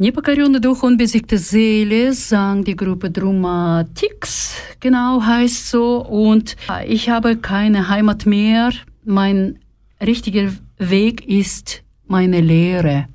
Непокоренный 0.04 0.60
дух, 0.60 0.82
unbesiegte 0.82 1.36
Seele, 1.36 2.12
sang 2.14 2.64
die 2.64 2.74
Gruppe 2.74 3.10
Drumatix, 3.10 4.54
genau 4.80 5.22
heißt 5.22 5.68
so. 5.68 6.04
Und 6.04 6.56
ich 6.86 7.10
habe 7.10 7.36
keine 7.36 7.88
Heimat 7.88 8.24
mehr. 8.24 8.70
Mein 9.04 9.58
richtiger 10.00 10.52
Weg 10.78 11.26
ist 11.28 11.82
meine 12.06 12.40
Lehre. 12.40 13.08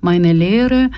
Meine 0.00 0.32
Lehre 0.32 0.90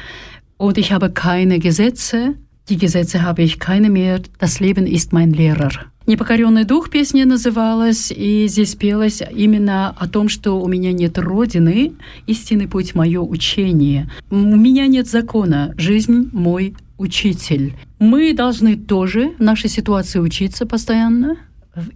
und 0.59 0.77
ich 0.77 0.93
habe 0.93 1.11
keine 1.11 1.59
Gesetze. 1.59 2.35
Die 2.69 2.77
Gesetze 2.77 3.23
habe 3.23 3.43
ich 3.43 3.59
keine 3.59 3.91
mehr. 3.91 4.21
Das 4.39 4.61
Leben 4.61 4.87
ist 4.87 5.13
mein 5.13 5.33
Lehrer. 5.33 5.71
Непокоренный 6.08 6.64
дух 6.64 6.90
песня 6.90 7.26
называлась, 7.26 8.14
и 8.16 8.48
здесь 8.48 8.76
пелось 8.76 9.22
именно 9.30 9.90
о 9.90 10.08
том, 10.08 10.30
что 10.30 10.62
у 10.62 10.68
меня 10.70 10.94
нет 10.94 11.18
родины, 11.18 11.96
истинный 12.28 12.70
путь 12.70 12.96
мое 12.96 13.20
учение. 13.20 14.10
У 14.30 14.38
меня 14.38 14.88
нет 14.88 15.08
закона, 15.10 15.74
жизнь 15.78 16.30
мой 16.32 16.78
учитель. 16.98 17.74
Мы 18.00 18.32
должны 18.32 18.78
тоже 18.78 19.34
в 19.38 19.44
нашей 19.44 19.70
ситуации 19.70 20.20
учиться 20.20 20.66
постоянно, 20.66 21.36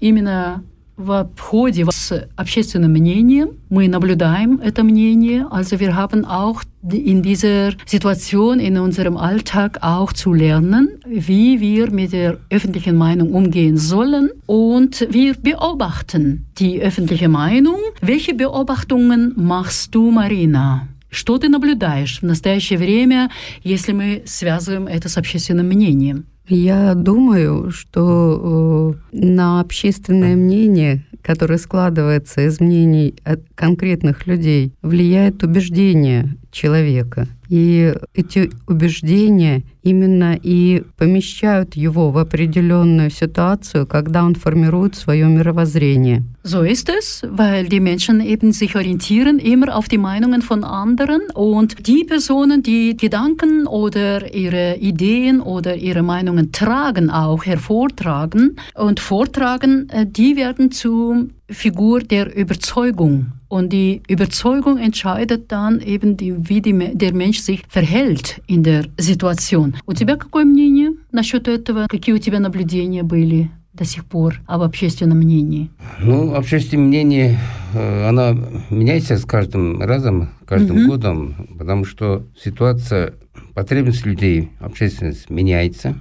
именно 0.01 0.61
в 1.00 1.28
ходе 1.38 1.84
с 1.90 2.28
общественным 2.36 2.92
мнением. 2.92 3.50
Мы 3.68 3.88
наблюдаем 3.88 4.60
это 4.60 4.82
мнение. 4.82 5.46
Also 5.50 5.78
wir 5.78 5.94
haben 5.94 6.24
auch 6.24 6.62
in 6.82 7.22
dieser 7.22 7.72
Situation, 7.84 8.60
in 8.60 8.78
unserem 8.78 9.16
Alltag 9.16 9.78
auch 9.82 10.12
zu 10.12 10.32
lernen, 10.32 10.88
wie 11.04 11.60
wir 11.60 11.90
mit 11.90 12.12
der 12.12 12.38
öffentlichen 12.50 12.96
Meinung 12.96 13.32
umgehen 13.32 13.76
sollen. 13.76 14.30
Und 14.46 15.06
wir 15.10 15.34
beobachten 15.34 16.46
die 16.58 16.80
öffentliche 16.80 17.28
Meinung. 17.28 17.80
Welche 18.00 18.34
Beobachtungen 18.34 19.34
machst 19.36 19.94
du, 19.94 20.10
Marina? 20.10 20.88
Что 21.08 21.38
ты 21.38 21.48
наблюдаешь 21.48 22.20
в 22.20 22.24
настоящее 22.24 22.78
время, 22.78 23.30
если 23.62 23.92
мы 23.92 24.22
связываем 24.26 24.86
это 24.86 25.08
с 25.08 25.16
общественным 25.16 25.66
мнением? 25.68 26.26
Я 26.47 26.95
думаю, 26.95 27.71
что 27.71 28.95
э, 29.13 29.17
на 29.17 29.61
общественное 29.61 30.35
мнение, 30.35 31.05
которое 31.21 31.57
складывается 31.57 32.41
из 32.41 32.59
мнений 32.59 33.15
конкретных 33.55 34.27
людей, 34.27 34.73
влияет 34.81 35.43
убеждение 35.43 36.35
человека. 36.51 37.27
И 37.49 37.93
эти 38.13 38.49
убеждения 38.67 39.63
именно 39.83 40.37
и 40.41 40.83
помещают 40.97 41.75
его 41.75 42.11
в 42.11 42.17
определенную 42.17 43.09
ситуацию, 43.09 43.85
когда 43.85 44.23
он 44.23 44.35
формирует 44.35 44.95
свое 44.95 45.25
мировоззрение. 45.25 46.23
So 46.43 46.63
ist 46.63 46.89
es, 46.89 47.23
weil 47.29 47.67
die 47.67 47.79
Menschen 47.79 48.19
eben 48.19 48.51
sich 48.51 48.75
orientieren 48.75 49.37
immer 49.37 49.75
auf 49.75 49.87
die 49.87 49.97
Meinungen 49.97 50.41
von 50.41 50.63
anderen 50.63 51.21
und 51.33 51.87
die 51.87 52.03
Personen, 52.03 52.63
die 52.63 52.97
Gedanken 52.97 53.67
oder 53.67 54.33
ihre 54.33 54.77
Ideen 54.77 55.41
oder 55.41 55.75
ihre 55.75 56.01
Meinungen 56.01 56.51
tragen, 56.51 57.09
auch 57.09 57.45
hervortragen 57.45 58.55
und 58.75 58.99
vortragen, 58.99 59.89
äh, 59.89 60.05
die 60.07 60.35
werden 60.35 60.71
zur 60.71 61.27
Figur 61.49 61.99
der 61.99 62.35
Überzeugung. 62.35 63.33
Und 63.51 63.73
die 63.73 64.01
Überzeugung 64.07 64.77
entscheidet 64.77 65.51
dann 65.51 65.81
eben, 65.81 66.15
die, 66.15 66.33
wie 66.47 66.61
die, 66.61 66.71
der 66.93 67.13
Mensch 67.13 67.39
sich 67.39 67.63
verhält 67.67 68.39
in 68.47 68.63
der 68.63 68.85
Situation. 68.97 69.75
У 69.85 69.91
тебя 69.93 70.15
какое 70.15 70.45
мнение 70.45 70.91
насчет 71.11 71.49
этого? 71.49 71.85
Какие 71.89 72.15
у 72.15 72.17
тебя 72.17 72.39
наблюдения 72.39 73.03
были 73.03 73.51
до 73.73 73.83
сих 73.83 74.05
пор 74.05 74.39
об 74.47 74.61
общественном 74.61 75.17
мнении? 75.17 75.69
Ну, 75.99 76.33
общественное 76.33 76.85
мнение, 76.87 77.39
э, 77.73 78.07
оно 78.07 78.37
меняется 78.69 79.17
с 79.17 79.25
каждым 79.25 79.81
разом, 79.81 80.29
каждым 80.45 80.77
Мгм. 80.83 80.87
годом, 80.89 81.35
потому 81.59 81.83
что 81.83 82.23
ситуация, 82.41 83.15
потребность 83.53 84.05
людей, 84.05 84.51
общественность 84.61 85.29
меняется. 85.29 85.95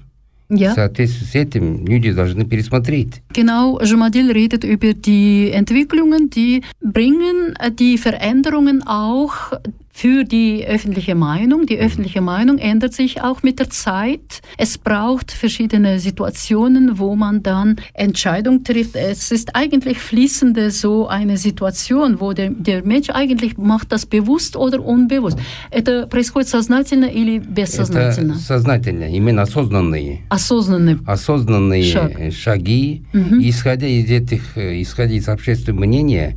Ja. 0.49 0.71
В 0.71 0.75
соответствии 0.75 1.25
с 1.25 1.35
этим 1.35 1.87
люди 1.87 2.11
должны 2.11 2.45
пересмотреть. 2.45 3.23
Genau, 3.33 3.79
Jamadil 3.81 4.31
redet 4.31 4.63
über 4.63 4.93
die 4.93 5.49
Entwicklungen, 5.51 6.29
die 6.29 6.61
bringen 6.81 7.55
äh, 7.59 7.71
die 7.71 7.97
Veränderungen 7.97 8.83
auch 8.85 9.53
für 9.91 10.25
die 10.25 10.65
öffentliche 10.67 11.15
Meinung. 11.15 11.65
Die 11.67 11.77
öffentliche 11.77 12.19
Meinung 12.19 12.57
ändert 12.57 12.93
sich 12.93 13.21
auch 13.21 13.43
mit 13.43 13.59
der 13.59 13.69
Zeit. 13.69 14.41
Es 14.57 14.77
braucht 14.77 15.31
verschiedene 15.31 16.01
Situationen, 16.01 16.99
wo 16.99 17.15
man 17.15 17.43
dann 17.43 17.77
Entscheidungen 17.93 18.65
trifft. 18.65 18.97
Es 18.97 19.31
ist 19.31 19.55
eigentlich 19.55 19.99
fließende 19.99 20.69
so 20.71 21.07
eine 21.07 21.37
Situation, 21.37 22.19
wo 22.19 22.33
der, 22.33 22.49
der 22.49 22.85
Mensch 22.85 23.09
eigentlich 23.09 23.57
macht 23.57 23.93
das 23.93 24.05
bewusst 24.05 24.57
oder 24.57 24.83
unbewusst. 24.83 25.37
Это 25.71 26.07
происходит 26.07 26.49
сознательно 26.49 27.05
или 27.05 27.39
бессознательно? 27.39 28.33
Это 28.33 28.41
сознательно, 28.41 29.05
именно 29.05 29.43
осознанные. 29.43 30.23
Осознанно. 30.27 30.99
осознанные 31.05 31.83
Шаг. 31.83 32.19
э, 32.19 32.31
шаги. 32.31 33.03
Мгм. 33.13 33.39
И 33.39 33.49
исходя 33.49 33.87
из 33.87 34.11
этих, 34.11 34.57
э, 34.57 34.81
исходя 34.81 35.13
из 35.13 35.29
общественного 35.29 35.85
мнения, 35.85 36.35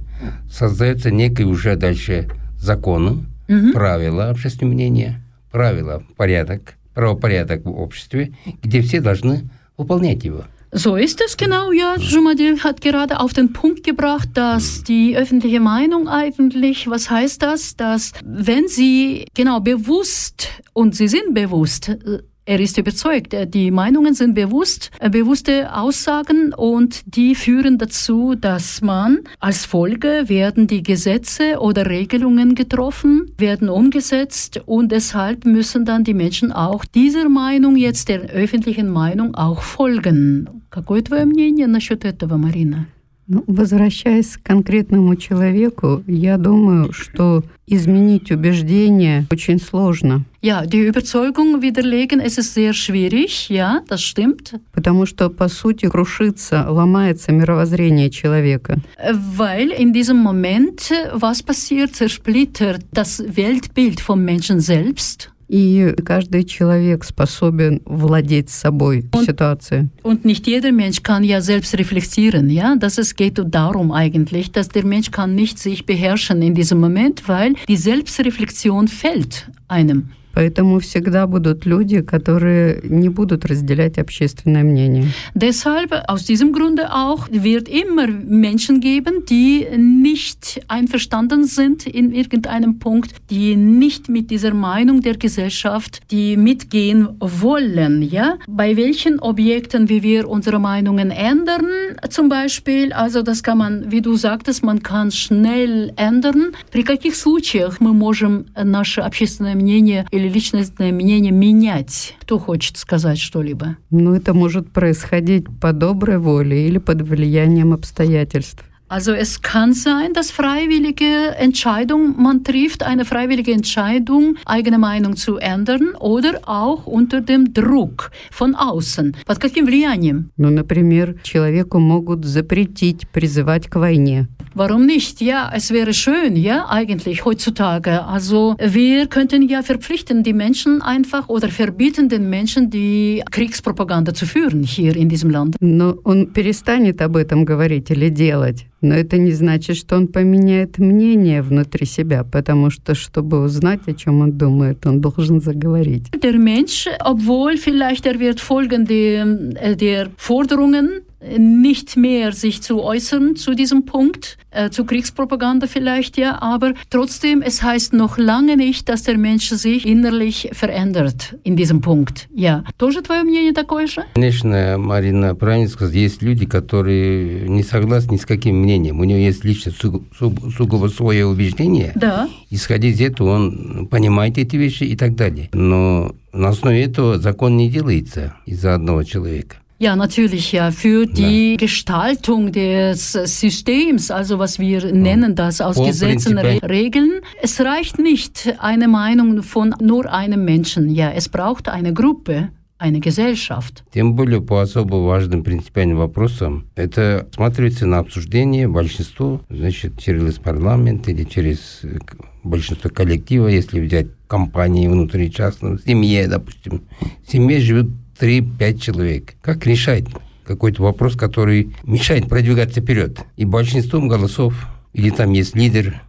создается 0.48 1.10
некий 1.10 1.44
уже 1.44 1.74
дальше 1.74 2.28
законы, 2.60 3.24
Мгм. 3.47 3.73
правила 3.73 4.29
общественного 4.29 4.73
мнения, 4.73 5.21
правила, 5.51 6.03
порядок, 6.15 6.75
правопорядок 6.93 7.65
в 7.65 7.69
обществе, 7.69 8.33
где 8.61 8.81
все 8.81 9.01
должны 9.01 9.49
выполнять 9.77 10.23
его. 10.23 10.45
So 10.75 10.97
ist 10.97 11.21
es 11.21 11.37
genau, 11.37 11.71
ja. 11.71 11.95
Jumadil 11.99 12.63
hat 12.63 12.81
gerade 12.81 13.19
auf 13.19 13.33
den 13.33 13.53
Punkt 13.53 13.83
gebracht, 13.83 14.29
dass 14.33 14.83
die 14.83 15.15
öffentliche 15.15 15.59
Meinung 15.59 16.07
eigentlich, 16.07 16.87
was 16.87 17.11
heißt 17.11 17.43
das? 17.43 17.75
Dass 17.75 18.11
wenn 18.25 18.67
sie 18.67 19.27
genau 19.35 19.59
bewusst, 19.59 20.49
und 20.73 20.95
sie 20.95 21.07
sind 21.07 21.35
bewusst, 21.35 21.89
äh, 21.89 22.23
er 22.48 22.60
ist 22.60 22.78
überzeugt, 22.78 23.34
äh, 23.34 23.46
die 23.46 23.70
Meinungen 23.70 24.14
sind 24.14 24.32
bewusst, 24.32 24.90
äh, 25.00 25.10
bewusste 25.10 25.74
Aussagen 25.74 26.54
und 26.54 27.02
die 27.04 27.34
führen 27.34 27.76
dazu, 27.76 28.34
dass 28.34 28.80
man 28.80 29.18
als 29.38 29.66
Folge 29.66 30.24
werden 30.28 30.66
die 30.66 30.82
Gesetze 30.82 31.58
oder 31.60 31.84
Regelungen 31.84 32.54
getroffen, 32.54 33.32
werden 33.36 33.68
umgesetzt 33.68 34.62
und 34.64 34.92
deshalb 34.92 35.44
müssen 35.44 35.84
dann 35.84 36.04
die 36.04 36.14
Menschen 36.14 36.50
auch 36.50 36.86
dieser 36.86 37.28
Meinung 37.28 37.76
jetzt 37.76 38.08
der 38.08 38.20
öffentlichen 38.30 38.88
Meinung 38.88 39.34
auch 39.34 39.60
folgen. 39.60 40.48
Какое 40.70 41.02
твое 41.02 41.26
мнение 41.26 41.68
насчет 41.68 42.04
этого, 42.06 42.38
Марина? 42.38 42.86
Ну, 43.27 43.43
возвращаясь 43.47 44.37
к 44.37 44.43
конкретному 44.43 45.15
человеку, 45.15 46.03
я 46.07 46.37
думаю, 46.37 46.91
что 46.91 47.43
изменить 47.67 48.31
убеждения 48.31 49.25
очень 49.31 49.59
сложно, 49.59 50.25
Ja, 50.45 50.65
die 50.65 50.85
Überzeugung 50.87 51.61
widerlegen, 51.61 52.19
es 52.19 52.37
ist 52.37 52.53
sehr 52.53 52.73
schwierig, 52.73 53.47
ja, 53.47 53.81
das 53.87 54.01
stimmt, 54.01 54.59
потому 54.73 55.05
что, 55.05 55.29
по 55.29 55.47
сути, 55.47 55.87
крушится, 55.87 56.65
ломается 56.69 57.31
мировоззрение 57.31 58.09
человека. 58.09 58.81
Äh, 58.97 59.13
weil 59.13 59.71
in 59.71 59.93
diesem 59.93 60.17
Moment, 60.17 60.91
äh, 60.91 61.11
was 61.13 61.41
passiert, 61.43 61.95
zersplittert 61.95 62.81
das 62.91 63.23
Weltbild 63.25 64.01
vom 64.01 64.21
Menschen 64.25 64.59
selbst. 64.59 65.32
И 65.48 65.94
каждый 66.04 66.44
человек 66.44 67.04
способен 67.04 67.80
владеть 67.86 68.50
собой 68.50 69.06
в 69.10 69.16
Он- 69.16 69.24
ситуации. 69.24 69.88
Und 70.02 70.26
nicht 70.26 70.46
jeder 70.46 70.72
Mensch 70.72 71.02
kann 71.02 71.24
ja 71.24 71.40
selbst 71.40 71.72
reflektieren, 71.78 72.50
ja. 72.50 72.76
Das 72.76 72.98
es 72.98 73.14
geht 73.14 73.40
darum 73.42 73.90
eigentlich, 73.90 74.52
dass 74.52 74.68
der 74.68 74.84
Mensch 74.84 75.10
kann 75.10 75.34
nicht 75.34 75.58
sich 75.58 75.86
beherrschen 75.86 76.42
in 76.42 76.54
diesem 76.54 76.80
Moment, 76.80 77.26
weil 77.28 77.54
die 77.66 77.78
Selbstreflexion 77.78 78.88
fällt 78.88 79.50
einem. 79.68 80.10
Поэтому 80.38 80.78
всегда 80.78 81.26
будут 81.26 81.66
люди, 81.66 82.00
которые 82.00 82.80
не 82.84 83.08
будут 83.08 83.44
разделять 83.44 83.98
общественное 83.98 84.62
мнение. 84.62 85.06
Deshalb, 85.34 85.92
aus 86.06 86.26
diesem 86.26 86.52
Grunde 86.52 86.94
auch, 86.94 87.26
wird 87.28 87.68
immer 87.68 88.06
Menschen 88.06 88.78
geben, 88.80 89.24
die 89.28 89.66
nicht 89.76 90.60
einverstanden 90.68 91.44
sind 91.44 91.88
in 91.88 92.12
irgendeinem 92.12 92.78
Punkt, 92.78 93.16
die 93.30 93.56
nicht 93.56 94.08
mit 94.08 94.30
dieser 94.30 94.54
Meinung 94.54 95.00
der 95.00 95.16
Gesellschaft, 95.16 96.02
die 96.12 96.36
mitgehen 96.36 97.08
wollen, 97.18 98.02
ja? 98.02 98.36
Bei 98.46 98.76
welchen 98.76 99.18
Objekten, 99.18 99.88
wie 99.88 100.04
wir 100.04 100.28
unsere 100.28 100.60
Meinungen 100.60 101.10
ändern, 101.10 101.66
zum 102.10 102.28
Beispiel, 102.28 102.92
also 102.92 103.22
das 103.22 103.42
kann 103.42 103.58
man, 103.58 103.90
wie 103.90 104.02
du 104.02 104.14
sagtest, 104.14 104.62
man 104.62 104.84
kann 104.84 105.10
schnell 105.10 105.92
ändern. 105.96 106.52
При 106.70 106.84
каких 106.84 107.16
случаях 107.16 107.80
мы 107.80 107.92
можем 107.92 108.46
наше 108.54 109.00
общественное 109.00 109.56
мнение 109.56 110.06
или 110.12 110.21
личностное 110.27 110.91
мнение 110.91 111.31
менять? 111.31 112.15
Кто 112.21 112.39
хочет 112.39 112.77
сказать 112.77 113.19
что-либо? 113.19 113.77
Но 113.89 114.15
это 114.15 114.33
может 114.33 114.71
происходить 114.71 115.45
по 115.61 115.73
доброй 115.73 116.17
воле 116.17 116.67
или 116.67 116.77
под 116.77 117.01
влиянием 117.01 117.73
обстоятельств. 117.73 118.63
Also 118.92 119.12
es 119.12 119.42
kann 119.42 119.74
sein, 119.74 120.14
dass 120.14 120.30
freiwillige 120.30 121.36
Entscheidung, 121.36 122.14
man 122.22 122.42
trifft 122.42 122.82
eine 122.82 123.04
freiwillige 123.04 123.52
Entscheidung, 123.52 124.36
eigene 124.46 124.78
Meinung 124.78 125.14
zu 125.14 125.36
ändern 125.36 125.90
oder 126.00 126.40
auch 126.46 126.86
unter 126.86 127.20
dem 127.20 127.52
Druck 127.52 128.10
von 128.30 128.54
außen. 128.54 129.14
Под 129.26 129.40
каким 129.40 129.66
влиянием? 129.66 130.30
Ну, 130.38 130.48
например, 130.48 131.16
человеку 131.22 131.78
могут 131.78 132.24
запретить 132.24 133.06
призывать 133.12 133.68
к 133.68 133.76
войне. 133.76 134.26
Warum 134.54 134.86
nicht? 134.86 135.20
Ja, 135.20 135.52
es 135.54 135.70
wäre 135.70 135.92
schön, 135.92 136.34
ja, 136.34 136.66
eigentlich 136.68 137.24
heutzutage. 137.24 138.04
Also 138.04 138.56
wir 138.58 139.06
könnten 139.06 139.48
ja 139.48 139.62
verpflichten 139.62 140.22
die 140.22 140.32
Menschen 140.32 140.82
einfach 140.82 141.28
oder 141.28 141.48
verbieten 141.48 142.08
den 142.08 142.28
Menschen, 142.30 142.70
die 142.70 143.22
Kriegspropaganda 143.30 144.14
zu 144.14 144.26
führen 144.26 144.62
hier 144.62 144.96
in 144.96 145.08
diesem 145.10 145.30
Land. 145.30 145.56
Но 145.60 145.98
он 146.04 146.32
перестанет 146.32 147.00
об 147.02 147.16
этом 147.16 147.44
говорить 147.44 147.90
или 147.90 148.08
делать. 148.08 148.66
Но 148.83 148.93
это 148.95 149.17
не 149.17 149.31
значит, 149.31 149.77
что 149.77 149.95
он 149.95 150.07
поменяет 150.07 150.77
мнение 150.77 151.41
внутри 151.41 151.85
себя, 151.85 152.25
потому 152.25 152.69
что, 152.69 152.95
чтобы 152.95 153.41
узнать, 153.41 153.79
о 153.87 153.93
чем 153.93 154.19
он 154.19 154.33
думает, 154.37 154.85
он 154.85 154.99
должен 154.99 155.39
заговорить. 155.39 156.09
Der 156.11 156.37
Mensch, 156.37 156.87
obwohl 156.99 157.57
vielleicht 157.57 158.05
er 158.05 158.19
wird 158.19 158.41
folgen 158.41 158.85
der, 158.85 159.25
äh, 159.55 159.75
der 159.77 160.09
Forderungen 160.17 161.01
nicht 161.36 161.96
mehr 161.96 162.32
sich 162.32 162.62
zu 162.62 162.82
äußern 162.82 163.34
zu 163.36 163.54
diesem 163.54 163.84
Punkt, 163.84 164.38
äh, 164.50 164.70
zu 164.70 164.84
Kriegspropaganda 164.84 165.66
vielleicht, 165.66 166.16
ja, 166.16 166.40
aber 166.40 166.74
trotzdem, 166.90 167.42
es 167.42 167.62
heißt 167.62 167.92
noch 167.92 168.18
lange 168.18 168.56
nicht, 168.56 168.88
dass 168.88 169.02
der 169.02 169.18
Mensch 169.18 169.48
sich 169.50 169.84
innerlich 169.86 170.48
verändert 170.52 171.34
in 171.42 171.56
diesem 171.56 171.80
Punkt. 171.80 172.28
Ja. 172.34 172.62
Тоже 172.78 173.02
твое 173.02 173.24
мнение 173.24 173.52
такое 173.52 173.86
же? 173.88 174.02
Конечно, 174.14 174.76
Марина 174.78 175.34
правильно 175.34 175.68
сказала, 175.68 175.94
есть 175.94 176.22
люди, 176.22 176.46
которые 176.46 177.48
не 177.48 177.62
согласны 177.62 178.12
ни 178.12 178.16
с 178.18 178.24
каким 178.26 178.62
мнением. 178.62 179.00
У 179.00 179.04
него 179.04 179.18
есть 179.18 179.44
лично 179.44 179.72
сугу- 179.72 180.04
сугу- 180.18 180.50
сугубо 180.50 180.88
свое 180.88 181.26
убеждение. 181.26 181.92
Да. 181.96 182.28
Исходя 182.50 182.88
из 182.88 183.00
этого, 183.00 183.30
он 183.30 183.88
понимает 183.90 184.38
эти 184.38 184.56
вещи 184.56 184.84
и 184.84 184.96
так 184.96 185.16
далее. 185.16 185.48
Но 185.52 186.12
на 186.32 186.50
основе 186.50 186.82
этого 186.84 187.18
закон 187.18 187.56
не 187.56 187.68
делается 187.68 188.34
из-за 188.46 188.74
одного 188.74 189.02
человека. 189.02 189.56
Ja, 189.82 189.94
natürlich, 189.94 190.50
ja. 190.52 190.72
Für 190.72 191.06
die 191.06 191.56
Gestaltung 191.56 192.50
des 192.50 193.12
Systems, 193.12 194.10
also 194.10 194.38
was 194.40 194.58
wir 194.58 194.92
nennen 194.92 195.36
das 195.36 195.60
aus 195.60 195.76
Vor 195.76 195.86
Gesetzen, 195.86 196.36
Re 196.36 196.58
Prinzip- 196.58 196.68
Regeln, 196.68 197.12
es 197.42 197.60
reicht 197.60 197.98
nicht 198.00 198.54
eine 198.58 198.88
Meinung 198.88 199.42
von 199.44 199.74
nur 199.80 200.12
einem 200.12 200.44
Menschen. 200.44 200.90
Ja, 200.90 201.10
es 201.12 201.28
braucht 201.28 201.68
eine 201.68 201.92
Gruppe, 201.92 202.48
eine 202.78 202.98
Gesellschaft. 202.98 203.84
Тем 203.92 204.16
более 204.16 204.40
по 204.40 204.60
особо 204.62 204.96
важным 204.96 205.44
принципиальным 205.44 205.98
вопросам 205.98 206.66
это 206.74 207.28
смотрится 207.32 207.86
на 207.86 207.98
обсуждение 207.98 208.66
большинство, 208.66 209.40
значит, 209.48 209.96
через 209.98 210.38
парламент 210.40 211.08
или 211.08 211.22
через 211.24 211.80
э, 211.84 211.98
к- 212.04 212.16
большинство 212.42 212.90
коллектива, 212.90 213.46
если 213.48 213.78
взять 213.80 214.06
компании 214.26 214.88
внутри 214.88 215.30
частного, 215.30 215.76
в 215.78 215.82
семье, 215.82 216.26
допустим. 216.28 216.82
В 217.26 217.30
семье 217.30 217.60
живет 217.60 217.86
3-5 218.23 218.79
человек. 218.79 219.33
Как 219.41 219.65
решать 219.67 220.05
какой-то 220.45 220.81
вопрос, 220.81 221.17
который 221.17 221.75
мешает 221.83 222.29
продвигаться 222.29 222.79
вперед? 222.79 223.19
И 223.35 223.43
большинством 223.43 224.07
голосов, 224.07 224.67
или 224.93 225.09
там 225.09 225.33
есть 225.33 225.55
лидер. 225.55 226.01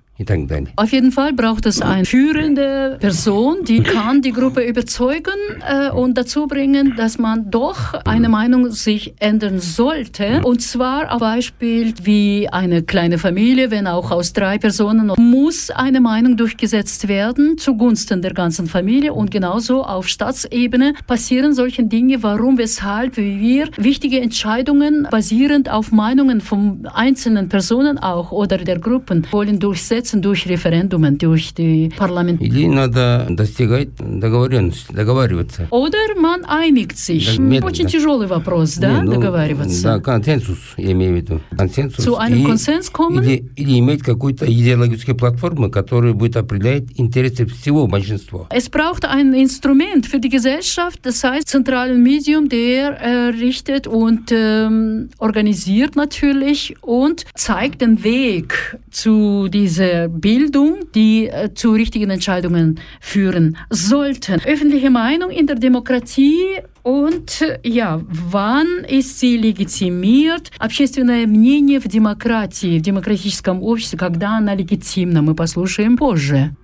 Auf 0.76 0.92
jeden 0.92 1.10
Fall 1.10 1.32
braucht 1.32 1.66
es 1.66 1.82
eine 1.82 2.04
führende 2.04 2.98
Person, 3.00 3.64
die 3.64 3.82
kann 3.82 4.22
die 4.22 4.30
Gruppe 4.30 4.62
überzeugen 4.62 5.32
äh, 5.68 5.90
und 5.90 6.16
dazu 6.16 6.46
bringen, 6.46 6.94
dass 6.96 7.18
man 7.18 7.50
doch 7.50 7.94
eine 8.04 8.28
Meinung 8.28 8.70
sich 8.70 9.14
ändern 9.18 9.58
sollte. 9.58 10.40
Und 10.44 10.62
zwar 10.62 11.10
am 11.10 11.18
Beispiel 11.18 11.94
wie 12.04 12.48
eine 12.48 12.84
kleine 12.84 13.18
Familie, 13.18 13.72
wenn 13.72 13.88
auch 13.88 14.12
aus 14.12 14.32
drei 14.32 14.56
Personen, 14.58 15.10
muss 15.16 15.70
eine 15.70 16.00
Meinung 16.00 16.36
durchgesetzt 16.36 17.08
werden 17.08 17.58
zugunsten 17.58 18.22
der 18.22 18.34
ganzen 18.34 18.68
Familie. 18.68 19.14
Und 19.14 19.32
genauso 19.32 19.82
auf 19.82 20.06
Staatsebene 20.06 20.94
passieren 21.08 21.54
solche 21.54 21.82
Dinge, 21.82 22.22
warum, 22.22 22.56
weshalb 22.56 23.16
wir 23.16 23.68
wichtige 23.78 24.20
Entscheidungen 24.20 25.08
basierend 25.10 25.68
auf 25.68 25.90
Meinungen 25.90 26.40
von 26.40 26.86
einzelnen 26.86 27.48
Personen 27.48 27.98
auch 27.98 28.30
oder 28.30 28.58
der 28.58 28.78
Gruppen 28.78 29.26
wollen 29.32 29.58
durchsetzen 29.58 30.03
durch 30.21 30.47
Referendumen, 30.47 31.17
durch 31.17 31.53
die 31.53 31.89
Parlament. 31.97 32.41
Или 32.41 32.67
надо 32.67 33.25
достигать 33.29 33.89
договоренности, 33.97 34.91
договариваться. 34.93 35.67
Oder 35.71 35.97
man 36.19 36.45
einigt 36.45 36.97
sich. 36.97 37.37
Да, 37.37 37.41
медленно. 37.41 37.65
Очень 37.67 37.87
тяжелый 37.87 38.27
вопрос, 38.27 38.75
да, 38.75 38.99
Не, 38.99 39.01
ну, 39.03 39.13
договариваться. 39.13 39.83
Да, 39.83 39.99
консенсус, 39.99 40.57
я 40.77 40.91
имею 40.91 41.13
в 41.13 41.15
виду. 41.17 41.41
Консенсус. 41.57 42.05
Zu 42.05 42.17
einem 42.17 42.39
И- 42.39 42.45
Konsens 42.45 42.91
kommen? 42.91 43.23
Или, 43.23 43.49
или 43.55 43.79
иметь 43.79 44.01
какую-то 44.03 44.45
идеологическую 44.45 45.15
платформу, 45.15 45.69
которая 45.69 46.13
будет 46.13 46.37
определять 46.37 46.83
интересы 46.97 47.45
всего 47.45 47.87
большинства. 47.87 48.47
Es 48.49 48.69
braucht 48.69 49.05
ein 49.05 49.33
Instrument 49.33 50.05
für 50.05 50.19
die 50.19 50.29
Gesellschaft, 50.29 50.99
das 51.03 51.23
heißt 51.23 51.47
zentralen 51.47 52.01
Medium, 52.03 52.49
der 52.49 52.99
äh, 53.01 53.27
richtet 53.29 53.87
und 53.87 54.31
ähm, 54.31 55.09
organisiert 55.17 55.95
natürlich 55.95 56.75
und 56.81 57.25
zeigt 57.35 57.81
den 57.81 58.03
Weg 58.03 58.77
zu 58.91 59.47
dieser 59.49 59.92
Bildung, 60.09 60.91
die 60.95 61.27
äh, 61.27 61.53
zu 61.53 61.71
richtigen 61.71 62.09
Entscheidungen 62.09 62.79
führen 62.99 63.57
sollten. 63.69 64.41
Öffentliche 64.45 64.89
Meinung 64.89 65.29
in 65.31 65.47
der 65.47 65.55
Demokratie 65.55 66.59
und 66.83 67.41
äh, 67.41 67.59
ja, 67.63 68.01
wann 68.07 68.67
ist 68.87 69.19
sie 69.19 69.37
legitimiert? 69.37 70.51
Общественное 70.59 71.27
мнение 71.27 71.79
в 71.79 71.87
демократии, 71.87 72.79
в 72.79 72.81
демократическом 72.81 73.61
обществе, 73.63 73.97
когда 73.97 74.37
она 74.37 74.55
легитимна, 74.55 75.21
мы 75.21 75.35
послушаем 75.35 75.97
позже. 75.97 76.55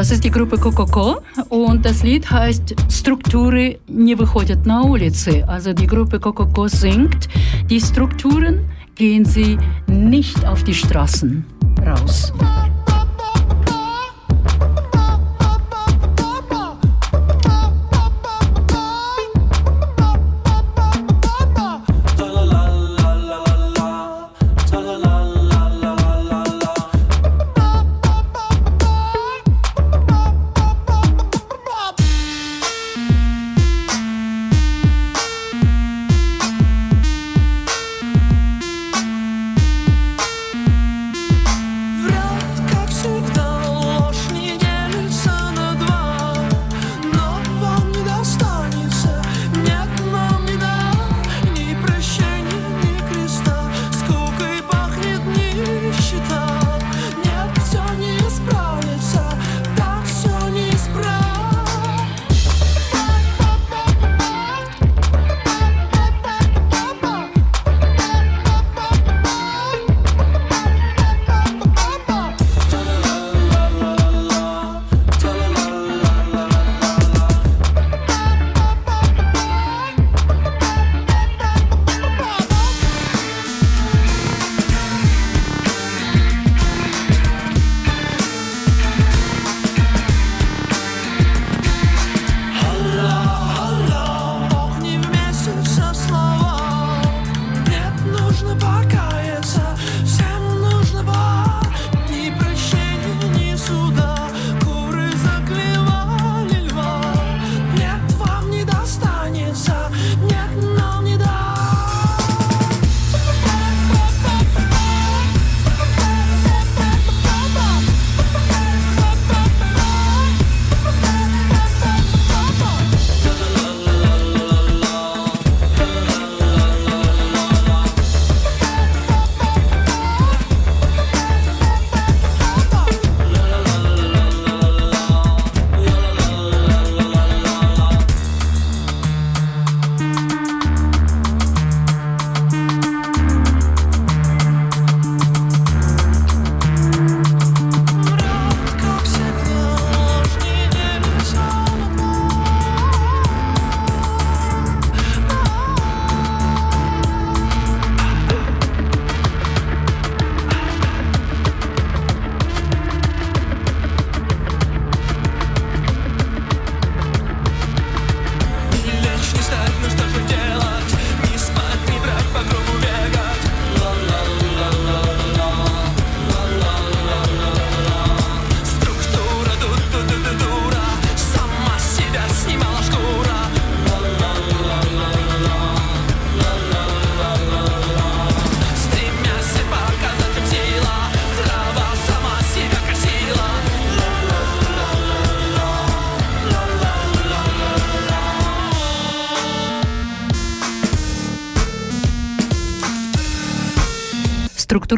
Das 0.00 0.10
ist 0.10 0.24
die 0.24 0.30
Gruppe 0.30 0.58
Kokoko 0.58 1.22
und 1.48 1.84
das 1.84 2.02
Lied 2.02 2.30
heißt 2.30 2.74
Strukturen 2.90 3.76
не 3.88 4.14
выходят 4.14 4.66
на 4.66 4.82
улицы. 4.82 5.44
Also 5.46 5.72
die 5.72 5.86
Gruppe 5.86 6.20
Kokoko 6.20 6.68
singt, 6.68 7.28
die 7.70 7.80
Strukturen 7.80 8.68
gehen 8.94 9.24
sie 9.24 9.58
nicht 9.86 10.44
auf 10.44 10.64
die 10.64 10.74
Straßen 10.74 11.44
raus. 11.86 12.32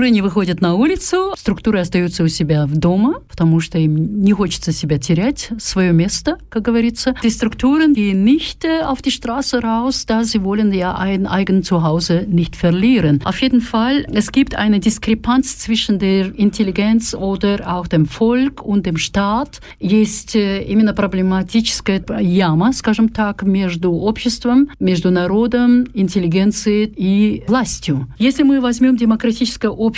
Структуры 0.04 0.16
не 0.16 0.22
выходят 0.22 0.60
на 0.60 0.76
улицу, 0.76 1.34
структуры 1.38 1.80
остаются 1.80 2.24
у 2.24 2.28
себя 2.28 2.66
в 2.66 2.76
дома, 2.76 3.22
потому 3.30 3.62
что 3.62 3.78
им 3.78 4.22
не 4.22 4.34
хочется 4.34 4.74
себя 4.74 4.98
терять, 4.98 5.52
свое 5.60 5.94
место, 5.94 6.40
как 6.50 6.64
говорится. 6.64 7.16
Die 7.24 7.32
Strukturen 7.32 7.94
gehen 7.94 8.26
nicht 8.26 8.66
äh, 8.66 8.82
auf 8.82 9.02
die 9.02 9.12
Straße 9.12 9.62
raus, 9.62 10.06
da 10.06 10.26
sie 10.26 10.44
wollen 10.44 10.74
ja 10.74 10.96
ein 10.96 11.26
eigenes 11.26 11.68
Zuhause 11.68 12.26
nicht 12.28 12.58
verlieren. 12.58 13.22
Auf 13.24 13.42
jeden 13.42 13.62
Fall, 13.62 14.06
es 14.12 14.34
gibt 14.34 14.56
eine 14.56 14.82
Diskrepanz 14.82 15.60
zwischen 15.60 16.00
der 16.00 16.38
Intelligenz 16.38 17.16
oder 17.16 17.74
auch 17.74 17.88
dem 17.88 18.06
Volk 18.06 18.62
und 18.62 18.86
dem 18.86 18.98
Staat. 18.98 19.62
Есть 19.80 20.36
э, 20.36 20.64
именно 20.64 20.94
проблематическая 20.94 22.04
яма, 22.20 22.74
скажем 22.74 23.08
так, 23.08 23.44
между 23.44 23.94
обществом, 23.94 24.68
между 24.82 25.12
народом, 25.12 25.86
интеллигенцией 25.94 26.94
и 26.94 27.44
властью. 27.48 28.10
Если 28.20 28.44
мы 28.44 28.60
возьмем 28.60 28.98
демократическое 28.98 29.70
общество, 29.70 29.93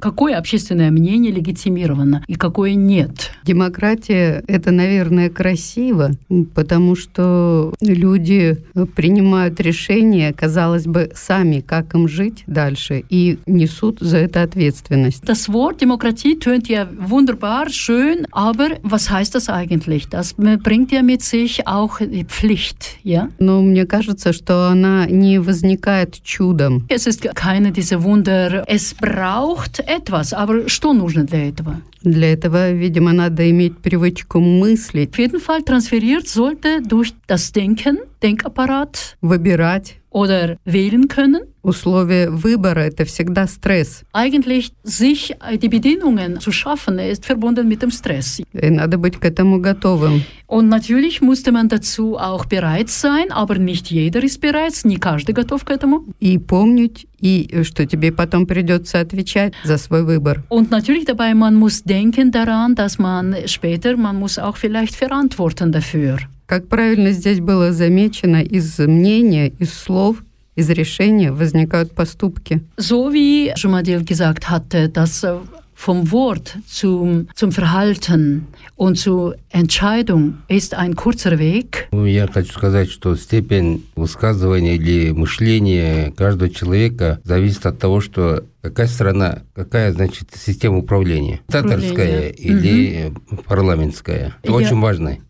какое 0.00 0.36
общественное 0.36 0.90
мнение 0.90 1.32
легитимировано 1.32 2.22
и 2.26 2.34
какое 2.34 2.74
нет? 2.74 3.30
Демократия— 3.44 4.42
это, 4.46 4.70
наверное, 4.70 5.30
красиво, 5.30 6.10
потому 6.54 6.94
что 6.96 7.74
люди 7.80 8.58
принимают 8.94 9.60
решения, 9.60 10.32
казалось 10.32 10.86
бы, 10.86 11.10
сами, 11.14 11.60
как 11.60 11.94
им 11.94 12.08
жить 12.08 12.44
дальше, 12.46 13.04
и 13.08 13.38
несут 13.46 14.00
за 14.00 14.18
это 14.18 14.42
ответственность. 14.42 15.24
Das 15.24 15.48
Wort 15.48 15.80
Demokratie 15.80 16.38
tönt 16.38 16.68
ja 16.68 16.88
wunderbar, 16.98 17.70
schön, 17.70 18.26
aber 18.32 18.78
was 18.82 19.10
heißt 19.10 19.34
das 19.34 19.48
eigentlich? 19.48 20.08
Das 20.08 20.34
bringt 20.34 20.92
ja 20.92 21.02
mit 21.02 21.22
sich 21.22 21.66
auch 21.66 22.00
die 22.00 22.24
Pflicht, 22.24 22.98
ja? 23.02 23.28
Но 23.38 23.62
мне 23.62 23.86
кажется, 23.86 24.32
что 24.32 24.68
она 24.68 25.06
не 25.06 25.38
возникает 25.38 26.22
чудом. 26.22 26.84
Es 26.88 27.06
ist 27.06 27.22
keine 27.34 27.72
dieser 27.72 28.02
Wunder. 28.02 28.64
Es 28.66 28.94
braucht 28.94 29.37
etwas, 29.86 30.32
aber 30.32 30.68
что 30.68 30.92
нужно 30.92 31.24
для 31.24 31.48
этого? 31.48 31.80
Для 32.02 32.32
этого, 32.32 32.72
видимо, 32.72 33.12
надо 33.12 33.48
иметь 33.50 33.78
привычку 33.78 34.40
мыслить, 34.40 35.10
Auf 35.10 35.18
jeden 35.18 35.40
Fall 35.40 35.62
transferiert 35.62 36.28
sollte 36.28 36.82
durch 36.82 37.14
das 37.26 37.52
Denken, 37.52 37.98
Denkapparat 38.22 39.16
выбирать. 39.20 39.96
oder 40.17 40.57
wählen 40.65 41.07
können. 41.07 41.41
Условия 41.63 42.29
выбора — 42.29 42.85
это 42.85 43.05
всегда 43.05 43.47
стресс. 43.47 44.03
Eigentlich 44.11 44.73
sich 44.83 45.31
äh, 45.31 45.57
die 45.57 45.69
Bedingungen 45.69 46.39
zu 46.39 46.51
schaffen, 46.51 46.99
ist 46.99 47.25
verbunden 47.25 47.67
mit 47.67 47.81
dem 47.81 47.89
Stress. 47.89 48.41
И 48.53 48.69
надо 48.69 48.97
быть 48.97 49.17
к 49.17 49.25
этому 49.25 49.59
готовым. 49.59 50.23
Und 50.47 50.67
natürlich 50.69 51.21
musste 51.21 51.51
man 51.51 51.69
dazu 51.69 52.17
auch 52.17 52.45
bereit 52.45 52.89
sein, 52.89 53.31
aber 53.31 53.57
nicht 53.57 53.89
jeder 53.91 54.23
ist 54.23 54.41
bereit, 54.41 54.73
не 54.83 54.97
каждый 54.97 55.33
готов 55.33 55.63
к 55.63 55.71
этому. 55.71 56.05
И 56.19 56.37
помнить, 56.37 57.07
и 57.19 57.63
что 57.63 57.85
тебе 57.85 58.11
потом 58.11 58.45
придется 58.45 58.99
отвечать 58.99 59.53
за 59.63 59.77
свой 59.77 60.03
выбор. 60.03 60.43
Und 60.49 60.69
natürlich 60.69 61.05
dabei, 61.05 61.33
man 61.33 61.55
muss 61.55 61.81
denken 61.83 62.31
daran, 62.31 62.75
dass 62.75 62.99
man 62.99 63.35
später, 63.47 63.95
man 63.97 64.19
muss 64.19 64.37
auch 64.37 64.57
vielleicht 64.57 64.95
verantworten 64.95 65.71
dafür. 65.71 66.19
Как 66.48 66.66
правильно 66.66 67.12
здесь 67.12 67.40
было 67.40 67.72
замечено, 67.72 68.42
из 68.42 68.78
мнения, 68.78 69.48
из 69.48 69.70
слов, 69.74 70.24
из 70.56 70.70
решения 70.70 71.30
возникают 71.30 71.92
поступки. 71.92 72.62
So 72.78 73.12
wie 73.12 73.52
Jumadil 73.54 74.02
gesagt 74.02 74.48
hatte, 74.48 74.88
dass 74.88 75.22
äh, 75.24 75.36
vom 75.74 76.10
Wort 76.10 76.56
zum, 76.66 77.28
zum 77.34 77.52
Verhalten 77.52 78.46
und 78.76 78.98
zur 78.98 79.36
Entscheidung 79.50 80.38
ist 80.48 80.72
ein 80.72 80.96
kurzer 80.96 81.38
Weg. 81.38 81.88
Ну, 81.92 82.06
Я 82.06 82.26
хочу 82.26 82.50
сказать, 82.54 82.88
что 82.90 83.14
степень 83.14 83.84
высказывания 83.94 84.76
или 84.76 85.10
мышления 85.10 86.12
каждого 86.16 86.48
человека 86.48 87.20
зависит 87.24 87.66
от 87.66 87.78
того, 87.78 88.00
что 88.00 88.44
какая 88.62 88.86
страна, 88.86 89.42
какая, 89.54 89.92
значит, 89.92 90.30
система 90.34 90.78
управления. 90.78 91.40
Татарская 91.48 92.30
или 92.30 93.12
парламентская. 93.46 94.34
Это 94.42 94.52
Я- 94.52 94.56
очень 94.56 94.80
важные 94.80 95.20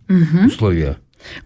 условия. 0.46 0.96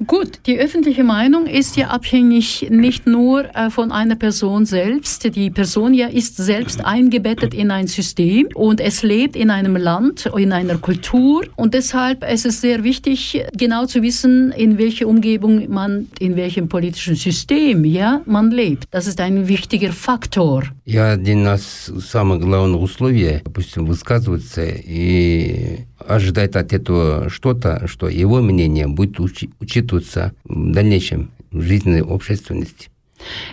Gut, 0.06 0.40
die 0.46 0.60
öffentliche 0.60 1.04
Meinung 1.04 1.46
ist 1.46 1.78
ja 1.78 1.88
abhängig 1.88 2.68
nicht 2.70 3.08
nur 3.08 3.46
äh, 3.56 3.70
von 3.70 3.92
einer 3.92 4.16
Person 4.16 4.66
selbst. 4.66 5.36
Die 5.36 5.50
Person 5.50 5.94
ja 5.94 6.08
ist 6.08 6.38
selbst 6.38 6.84
eingebettet 6.84 7.54
in 7.54 7.72
ein 7.72 7.88
System 7.88 8.48
und 8.54 8.80
es 8.80 9.04
lebt 9.04 9.36
in 9.36 9.50
einem 9.50 9.76
Land, 9.76 10.30
in 10.38 10.52
einer 10.52 10.78
Kultur. 10.78 11.46
Und 11.56 11.74
deshalb 11.74 12.24
ist 12.30 12.46
es 12.46 12.62
sehr 12.62 12.84
wichtig, 12.84 13.44
genau 13.54 13.86
zu 13.86 14.02
wissen, 14.02 14.52
in 14.52 14.78
welcher 14.78 15.08
Umgebung 15.08 15.70
man, 15.70 16.08
in 16.20 16.36
welchem 16.36 16.68
politischen 16.68 17.16
System 17.16 17.86
ja, 17.86 18.22
man 18.26 18.52
lebt. 18.52 18.86
Das 18.92 19.08
ist 19.08 19.20
ein 19.20 19.48
wichtiger 19.48 19.92
Faktor. 19.92 20.64
И 20.86 20.98
один 20.98 21.46
из 21.48 21.92
самых 22.00 22.40
главных 22.40 22.82
условий, 22.82 23.42
допустим, 23.44 23.86
высказываться 23.86 24.64
и 24.64 25.86
ожидать 26.07 26.57
от 26.57 26.73
этого 26.73 27.29
что-то, 27.29 27.87
что 27.87 28.09
его 28.09 28.41
мнение 28.41 28.87
будет 28.87 29.21
учи- 29.21 29.51
учитываться 29.61 30.33
в 30.45 30.73
дальнейшем 30.73 31.31
в 31.51 31.61
жизненной 31.63 32.03
общественности. 32.03 32.89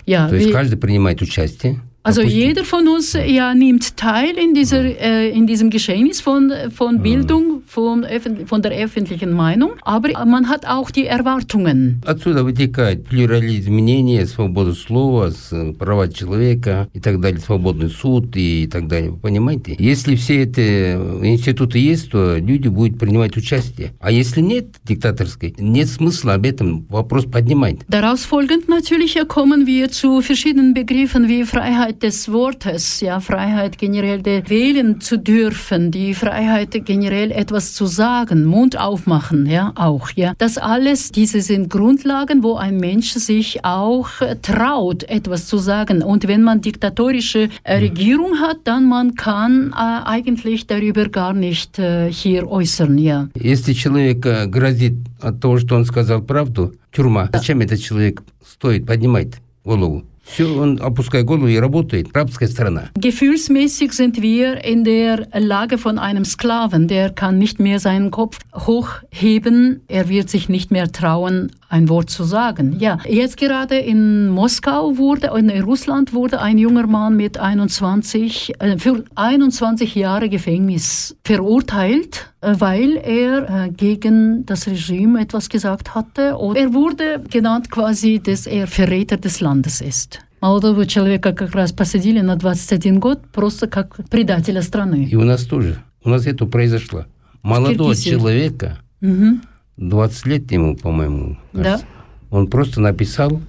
Ja, 0.06 0.30
То 0.30 0.36
есть 0.36 0.52
каждый 0.52 0.78
принимает 0.78 1.22
участие. 1.22 1.82
Also 2.07 2.21
Допустим, 2.21 2.39
jeder 2.43 2.65
von 2.65 2.87
uns 2.87 3.15
ja 3.15 3.55
nimmt 3.55 3.97
teil 3.97 4.37
in, 4.37 4.53
dieser, 4.53 4.85
äh, 4.85 5.31
in 5.31 5.47
diesem 5.47 5.71
Geschehnis 5.71 6.21
von, 6.21 6.53
von 6.71 7.01
Bildung, 7.01 7.63
von, 7.67 8.05
öffent- 8.05 8.47
von 8.47 8.61
der 8.61 8.73
öffentlichen 8.73 9.33
Meinung, 9.33 9.71
aber 9.81 10.11
man 10.27 10.51
hat 10.51 10.67
auch 10.67 10.91
die 10.91 11.07
Erwartungen. 11.07 12.03
Отсюда 12.05 12.45
вытекает 12.45 13.07
плюрализм 13.07 13.73
мнения, 13.73 14.27
свобода 14.27 14.75
слова, 14.75 15.31
с- 15.31 15.73
права 15.79 16.09
человека 16.13 16.89
и 16.93 17.01
так 17.01 17.21
далее, 17.23 17.41
свободный 17.41 17.89
суд 17.89 18.37
и 18.37 18.67
так 18.71 18.87
далее. 18.87 19.13
Вы 19.13 19.17
понимаете? 19.17 19.75
Если 19.79 20.15
все 20.17 20.43
эти 20.43 20.93
институты 21.25 21.79
есть, 21.79 22.11
то 22.11 22.37
люди 22.37 22.69
будут 22.69 22.99
принимать 22.99 23.35
участие. 23.39 23.95
А 23.99 24.11
если 24.11 24.43
нет 24.43 24.67
диктаторской, 24.85 25.55
нет 25.59 25.89
смысла 25.89 26.35
об 26.35 26.45
этом 26.45 26.85
вопрос 26.91 27.25
поднимать. 27.25 27.79
Daraus 27.89 28.27
folgend 28.27 28.69
natürlich 28.69 29.15
ja, 29.15 29.25
kommen 29.25 29.67
wir 29.67 29.89
zu 29.91 30.21
verschiedenen 30.21 30.75
Begriffen 30.75 31.29
wie 31.29 31.45
Freiheit 31.45 31.88
des 32.03 32.31
Wortes, 32.31 33.01
ja, 33.01 33.21
Freiheit 33.21 33.79
generell 33.79 34.23
de 34.23 34.49
wählen 34.49 35.01
zu 35.01 35.19
dürfen, 35.19 35.91
die 35.91 36.15
Freiheit 36.15 36.85
generell 36.85 37.31
etwas 37.31 37.75
zu 37.75 37.87
sagen, 37.87 38.45
Mund 38.45 38.79
aufmachen, 38.79 39.47
ja, 39.47 39.73
auch, 39.75 40.11
ja. 40.15 40.35
Das 40.39 40.59
alles, 40.59 41.11
diese 41.13 41.41
sind 41.41 41.71
Grundlagen, 41.71 42.43
wo 42.43 42.57
ein 42.57 42.77
Mensch 42.77 43.13
sich 43.13 43.65
auch 43.65 44.21
äh, 44.21 44.37
traut, 44.41 45.05
etwas 45.05 45.47
zu 45.47 45.59
sagen. 45.59 46.03
Und 46.03 46.29
wenn 46.29 46.43
man 46.43 46.61
diktatorische 46.61 47.49
äh, 47.63 47.77
Regierung 47.77 48.41
hat, 48.41 48.59
dann 48.65 48.89
man 48.89 49.15
kann 49.15 49.73
äh, 49.73 50.09
eigentlich 50.09 50.67
darüber 50.67 51.09
gar 51.09 51.33
nicht 51.33 51.79
äh, 51.79 52.11
hier 52.11 52.49
äußern, 52.49 52.99
ja. 52.99 53.29
Если 53.35 53.73
человек 53.73 54.25
э, 54.27 54.47
грозит 54.47 54.95
от 55.21 55.41
того, 55.41 55.59
что 55.59 55.77
он 55.77 55.85
сказал 55.85 56.21
правду, 56.23 56.75
тюрьма. 56.93 57.29
Зачем 57.33 57.61
этот 57.61 57.81
человек 57.81 58.23
стоит 58.45 58.87
поднимать 58.87 59.35
голову? 59.65 60.05
Все, 60.29 60.47
он 60.59 60.81
опускает 60.81 61.27
голову 61.27 61.47
и 61.47 61.57
работает. 61.57 62.09
Рабская 62.15 62.49
страна. 62.49 62.89
Gefühlsmäßig 62.99 63.93
sind 63.93 64.23
wir 64.23 64.65
in 64.65 64.83
der 64.83 65.29
Lage 65.39 65.79
von 65.79 65.99
einem 65.99 66.25
Sklaven. 66.25 66.89
Der 66.89 67.11
kann 67.11 67.39
nicht 67.39 67.61
mehr 67.61 67.79
seinen 67.79 68.11
Kopf 68.11 68.39
hochheben. 68.55 69.83
Er 69.87 70.09
wird 70.09 70.31
sich 70.31 70.49
nicht 70.49 70.71
mehr 70.71 70.91
trauen, 70.91 71.53
ein 71.69 71.89
Wort 71.89 72.09
zu 72.09 72.25
sagen. 72.25 72.77
Ja, 72.79 72.99
jetzt 73.09 73.37
gerade 73.37 73.77
in 73.77 74.29
Moskau 74.29 74.97
wurde, 74.97 75.31
in 75.37 75.51
Russland 75.63 76.15
wurde 76.15 76.41
ein 76.41 76.57
junger 76.57 76.87
Mann 76.87 77.17
mit 77.17 77.39
21, 77.39 78.55
äh, 78.61 78.79
für 78.79 79.05
21 79.15 79.95
Jahre 79.95 80.29
Gefängnis 80.29 81.17
verurteilt, 81.25 82.33
äh, 82.38 82.38
weil 82.42 82.98
er 82.98 83.66
äh, 83.66 83.70
gegen 83.70 84.46
das 84.46 84.68
Regime 84.68 85.22
etwas 85.22 85.50
gesagt 85.50 85.94
hatte. 85.96 86.38
Und 86.38 86.56
er 86.58 86.74
wurde 86.74 87.22
genannt 87.30 87.70
quasi, 87.70 88.20
dass 88.20 88.48
er 88.48 88.68
Verräter 88.68 89.18
des 89.18 89.42
Landes 89.42 89.82
ist. 89.82 90.20
Молодого 90.42 90.86
человека 90.86 91.34
как 91.34 91.54
раз 91.54 91.74
посадили 91.74 92.22
на 92.22 92.38
21 92.38 93.00
год 93.00 93.20
просто 93.34 93.68
как 93.68 93.98
предателя 94.10 94.62
страны. 94.62 95.04
И 95.12 95.16
у 95.16 95.24
нас 95.24 95.44
тоже. 95.44 95.84
У 96.04 96.10
нас 96.10 96.26
это 96.26 96.46
произошло. 96.46 97.06
Молодого 97.44 97.94
человека, 97.96 98.80
Мгм. 99.02 99.42
20 99.78 100.26
лет 100.28 100.52
ему, 100.52 100.76
по-моему, 100.78 101.38
кажется, 101.54 101.86
он 102.32 102.48
просто 102.48 102.80
написал 102.82 103.42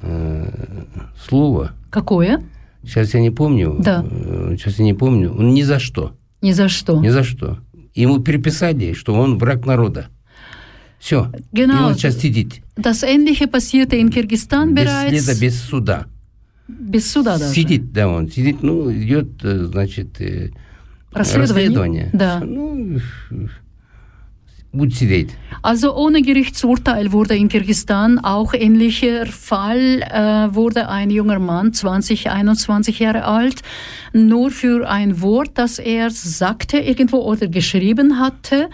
э, 0.00 0.48
слово. 1.18 1.72
Какое? 1.90 2.42
Сейчас 2.84 3.14
я 3.14 3.20
не 3.20 3.30
помню. 3.30 3.76
Да. 3.78 4.04
э, 4.10 4.56
сейчас 4.58 4.78
я 4.78 4.84
не 4.84 4.94
помню. 4.94 5.32
Он 5.32 5.54
ни 5.54 5.62
за 5.62 5.78
что. 5.78 6.12
Ни 6.42 6.52
за 6.52 6.68
что. 6.68 7.00
Ни 7.00 7.08
за 7.10 7.22
что. 7.22 7.58
Ему 7.94 8.20
переписали, 8.20 8.92
что 8.94 9.14
он 9.14 9.38
враг 9.38 9.66
народа. 9.66 10.08
Все. 10.98 11.30
И 11.52 11.56
Genau. 11.56 11.88
он 11.88 11.94
сейчас 11.94 12.18
сидит. 12.18 12.60
Das 12.76 13.02
Ähnliche 13.02 13.46
passierte 13.48 13.96
in 13.96 14.08
Kirgistan 14.10 14.72
Без 14.74 14.84
bereits. 14.86 15.20
следа, 15.24 15.40
без 15.40 15.60
суда. 15.60 16.06
Без 16.68 17.10
суда 17.10 17.38
даже. 17.38 17.52
Сидит, 17.52 17.92
да, 17.92 18.08
он 18.08 18.30
сидит, 18.30 18.62
ну, 18.62 18.90
идет, 18.92 19.44
э, 19.44 19.64
значит, 19.66 20.20
э, 20.20 20.50
Расследование. 21.12 22.06
расследование. 22.06 22.10
Да. 22.12 22.40
Ну, 22.40 22.98
будет 24.73 24.95
сидеть. 24.95 25.29
Also 25.63 25.95
ohne 25.95 26.21
Gerichtsurteil 26.21 27.11
wurde 27.11 27.35
in 27.35 27.47
Kirgisistan 27.47 28.19
auch 28.19 28.53
ähnlicher 28.53 29.25
Fall, 29.25 30.01
äh, 30.03 30.53
wurde 30.53 30.89
ein 30.89 31.09
junger 31.09 31.39
Mann, 31.39 31.73
20, 31.73 32.29
21 32.29 32.99
Jahre 32.99 33.23
alt, 33.23 33.61
nur 34.13 34.51
für 34.51 34.87
ein 34.87 35.21
Wort, 35.21 35.51
das 35.55 35.79
er 35.79 36.09
sagte 36.11 36.77
irgendwo 36.79 37.17
oder 37.17 37.47
geschrieben 37.47 38.19
hatte, 38.19 38.69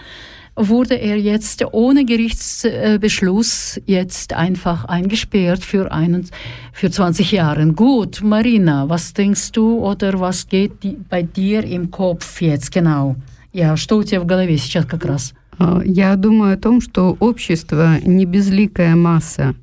wurde 0.56 0.94
er 0.94 1.16
jetzt 1.18 1.64
ohne 1.72 2.04
Gerichtsbeschluss 2.04 3.80
jetzt 3.86 4.32
einfach 4.34 4.84
eingesperrt 4.84 5.64
für, 5.64 5.90
einen, 5.90 6.28
für 6.72 6.90
20 6.90 7.32
Jahre. 7.32 7.66
Gut, 7.72 8.20
Marina, 8.22 8.88
was 8.88 9.12
denkst 9.12 9.52
du 9.52 9.78
oder 9.78 10.18
was 10.20 10.46
geht 10.48 10.82
di- 10.82 10.96
bei 11.08 11.22
dir 11.22 11.64
im 11.64 11.90
Kopf 11.90 12.40
jetzt 12.40 12.70
genau? 12.72 13.16
Ja, 13.52 13.76
что 13.76 13.96
у 13.98 14.02
тебя 14.02 14.20
в 14.20 14.26
голове 14.26 14.56
сейчас 14.58 14.84
как 14.86 15.04
раз? 15.04 15.32
А, 15.59 15.81
Я 15.85 16.15
думаю 16.15 16.53
о 16.53 16.57
том, 16.57 16.81
что 16.81 17.15
общество 17.19 17.97
не 18.05 18.25
безликая 18.25 18.95
масса. 18.95 19.55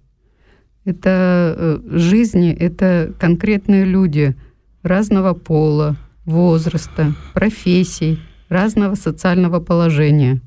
Это 0.84 1.80
э, 1.90 1.98
жизни, 1.98 2.52
это 2.52 3.12
конкретные 3.18 3.84
люди 3.84 4.36
разного 4.82 5.34
пола, 5.34 5.96
возраста, 6.24 7.12
профессий, 7.34 8.20
разного 8.48 8.94
социального 8.94 9.58
положения. 9.58 10.40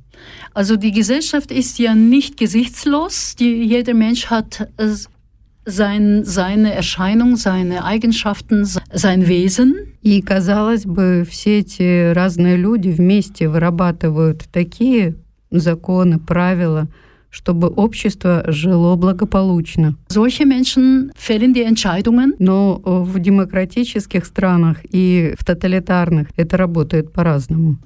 Also 0.54 0.76
die 0.78 0.92
Gesellschaft 0.92 1.52
ist 1.52 1.80
ja 1.80 1.94
nicht 1.96 2.38
gesichtslos. 2.38 3.36
Die, 3.36 3.64
jeder 3.64 3.94
Mensch 3.94 4.28
hat 4.28 4.70
äh, 4.78 4.94
sein, 5.66 6.24
seine 6.26 6.74
Erscheinung, 6.74 7.36
seine 7.36 7.84
Eigenschaften, 7.86 8.66
se- 8.66 8.82
sein 8.94 9.28
Wesen. 9.28 9.74
И, 10.02 10.22
казалось 10.22 10.86
бы, 10.86 11.26
все 11.30 11.60
эти 11.60 12.14
разные 12.14 12.56
люди 12.56 12.90
вместе 12.90 13.50
вырабатывают 13.50 14.46
такие 14.52 15.16
законы, 15.52 16.20
правила, 16.20 16.88
чтобы 17.30 17.68
общество 17.68 18.44
жило 18.48 18.96
благополучно. 18.96 19.96
Но 22.40 22.82
э, 22.86 22.90
в 22.90 23.20
демократических 23.20 24.26
странах 24.26 24.78
и 24.92 25.34
в 25.38 25.46
тоталитарных 25.46 26.28
это 26.36 26.58
работает 26.58 27.14
по-разному. 27.14 27.78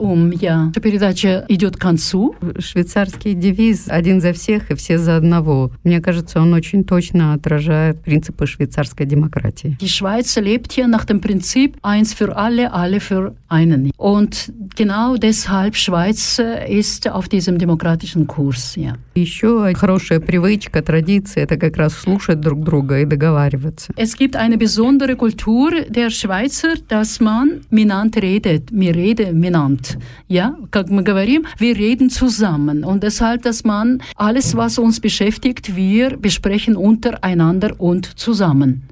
Um. 0.00 0.72
Передача 0.80 1.44
идет 1.48 1.76
к 1.76 1.80
концу. 1.80 2.34
Швейцарский 2.58 3.34
девиз 3.34 3.86
«один 3.88 4.20
за 4.20 4.32
всех 4.32 4.70
и 4.70 4.74
все 4.74 4.98
за 4.98 5.16
одного». 5.16 5.70
Мне 5.84 6.00
кажется, 6.00 6.40
он 6.40 6.52
очень 6.52 6.84
точно 6.84 7.34
отражает 7.34 8.02
принципы 8.02 8.46
швейцарской 8.46 9.06
демократии. 9.06 9.76
Die 9.80 9.88
Schweiz 9.88 10.36
lebt 10.36 10.72
hier 10.72 10.86
nach 10.88 11.04
dem 11.04 11.20
Prinzip 11.20 11.76
eins 11.82 12.12
für 12.12 12.36
alle, 12.36 12.72
alle 12.72 13.00
für 13.00 13.34
einen. 13.48 13.90
Und 14.09 14.51
genau 14.75 15.17
deshalb 15.17 15.75
Schweiz 15.75 16.39
äh, 16.39 16.67
ist 16.71 17.09
auf 17.09 17.27
diesem 17.27 17.57
demokratischen 17.57 18.27
Kurs. 18.27 18.75
Ja. 18.75 18.97
Еще 19.15 19.73
хорошая 19.75 20.19
привычка, 20.19 20.81
традиция – 20.81 21.45
это 21.45 21.57
как 21.57 21.77
раз 21.77 21.93
слушать 21.93 22.41
друг 22.41 22.63
друга 22.63 22.99
и 22.99 23.05
договариваться. 23.05 23.93
Es 23.95 24.15
gibt 24.15 24.35
eine 24.35 24.57
besondere 24.57 25.15
Kultur 25.15 25.71
der 25.89 26.09
Schweizer, 26.09 26.75
dass 26.87 27.19
man 27.19 27.61
minant 27.69 28.17
redet. 28.17 28.71
Wir 28.71 28.93
reden 28.95 29.39
minant. 29.39 29.97
Ja, 30.27 30.55
как 30.71 30.89
мы 30.89 31.03
говорим, 31.03 31.45
wir 31.59 31.75
reden 31.75 32.09
zusammen. 32.09 32.83
Und 32.83 33.03
deshalb, 33.03 33.43
dass 33.43 33.63
man 33.63 34.01
alles, 34.15 34.55
was 34.55 34.77
uns 34.77 34.99
beschäftigt, 34.99 35.75
wir 35.75 36.17
besprechen 36.17 36.75
untereinander 36.75 37.79
und 37.79 38.05
zusammen. 38.19 38.83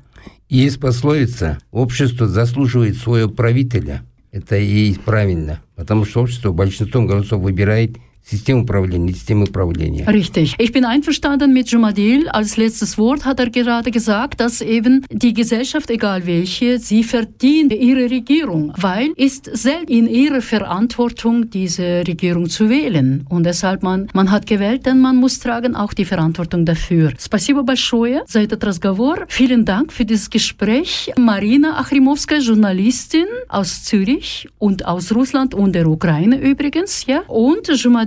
Есть 0.50 0.80
пословица 0.80 1.58
«Общество 1.72 2.28
заслуживает 2.28 2.98
своего 2.98 3.28
правителя». 3.28 4.04
Это 4.31 4.57
и 4.57 4.95
правильно, 4.95 5.62
потому 5.74 6.05
что 6.05 6.22
общество 6.22 6.53
большинством 6.53 7.07
голосов 7.07 7.41
выбирает 7.41 7.97
систему 8.26 8.62
управления, 8.62 9.06
не 9.06 9.14
систему 9.14 9.46
управления. 9.46 10.06
Richtig. 10.06 10.56
Ich 10.58 10.72
bin 10.72 10.86
einverstanden 10.86 11.54
mit 11.54 11.70
Jumadil. 11.70 12.30
Als 12.30 12.58
letztes 12.58 12.98
Wort 12.98 13.26
hat 13.26 13.39
er 13.39 13.50
gerade 13.50 13.91
gesagt, 13.91 14.39
dass 14.39 14.62
eben 14.62 15.06
die 15.12 15.34
Gesellschaft, 15.34 15.89
egal 15.89 16.26
welche, 16.26 16.80
sie 16.80 17.04
verdient 17.04 17.74
ihre 17.74 18.10
Regierung, 18.10 18.74
weil 18.78 19.12
ist 19.16 19.50
selbst 19.54 19.89
in 19.89 20.08
ihrer 20.08 20.41
Verantwortung, 20.41 21.50
diese 21.50 22.04
Regierung 22.08 22.50
zu 22.50 22.70
wählen. 22.70 23.26
Und 23.30 23.46
deshalb 23.46 23.84
man, 23.84 24.08
man 24.14 24.32
hat 24.32 24.48
gewählt, 24.48 24.86
denn 24.86 25.00
man 25.00 25.18
muss 25.18 25.39
tragen 25.39 25.76
auch 25.76 25.94
die 25.94 26.06
Verantwortung 26.06 26.66
dafür. 26.66 27.12
Спасибо 27.18 27.64
большое 27.64 28.24
за 28.26 28.41
этот 28.41 28.64
разговор. 28.64 29.26
Vielen 29.28 29.66
Dank 29.66 29.91
für 29.91 30.06
dieses 30.06 30.30
Gespräch. 30.30 31.12
Marina 31.18 31.78
Achrimovskaya, 31.78 32.39
Journalistin 32.39 33.26
aus 33.50 33.84
Zürich 33.84 34.48
und 34.60 34.86
aus 34.86 35.12
Russland 35.14 35.54
und 35.54 35.74
der 35.74 35.88
Ukraine 35.88 36.39
übrigens, 36.39 37.06
ja. 37.06 37.22
Und 37.28 37.68
Jumadil 37.68 38.07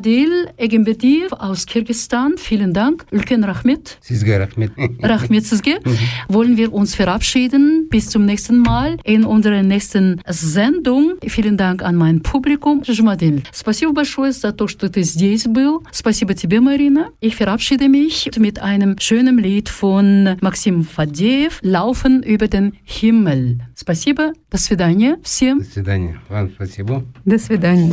Egenbediv 0.57 1.33
aus 1.33 1.67
Kirgisistan. 1.67 2.35
Vielen 2.37 2.73
Dank. 2.73 3.07
Ülken 3.11 3.45
Rahmet. 3.45 3.99
Сизга 4.01 4.39
рахмет. 4.39 4.73
Rahmet 5.03 5.45
Sizge. 5.47 5.81
Wollen 6.29 6.57
wir 6.57 6.73
uns 6.73 6.95
verabschieden. 6.95 7.89
Bis 7.91 8.09
zum 8.09 8.25
nächsten 8.25 8.59
Mal 8.59 8.97
in 9.05 9.25
unserer 9.25 9.63
nächsten 9.63 10.21
Sendung. 10.29 11.15
Vielen 11.27 11.57
Dank 11.57 11.83
an 11.83 11.97
mein 11.97 12.23
Publikum. 12.23 12.83
Jumadil, 12.85 13.43
спасибо 13.53 13.93
большое 13.93 14.33
за 14.33 14.53
то, 14.53 14.69
что 14.69 14.89
ты 14.89 15.03
здесь 15.03 15.45
был. 15.47 15.83
Спасибо 15.93 16.35
тебе, 16.35 16.61
Marina. 16.61 17.09
Ich 17.21 17.37
verabschiede 17.37 17.89
mich 17.89 18.31
mit 18.39 18.61
einem 18.61 18.97
schönen 18.99 19.39
Lied 19.39 19.69
von 19.69 20.37
Maxim 20.41 20.85
Fadeev, 20.85 21.59
Laufen 21.63 22.23
über 22.23 22.49
den 22.49 22.75
Himmel. 22.85 23.59
Спасибо. 23.75 24.33
До 24.51 24.59
свидания 24.59 25.19
всем. 25.23 25.59
До 25.59 25.65
свидания. 25.65 26.21
Вам 26.29 26.51
спасибо. 26.51 27.05
До 27.25 27.39
свидания. 27.39 27.93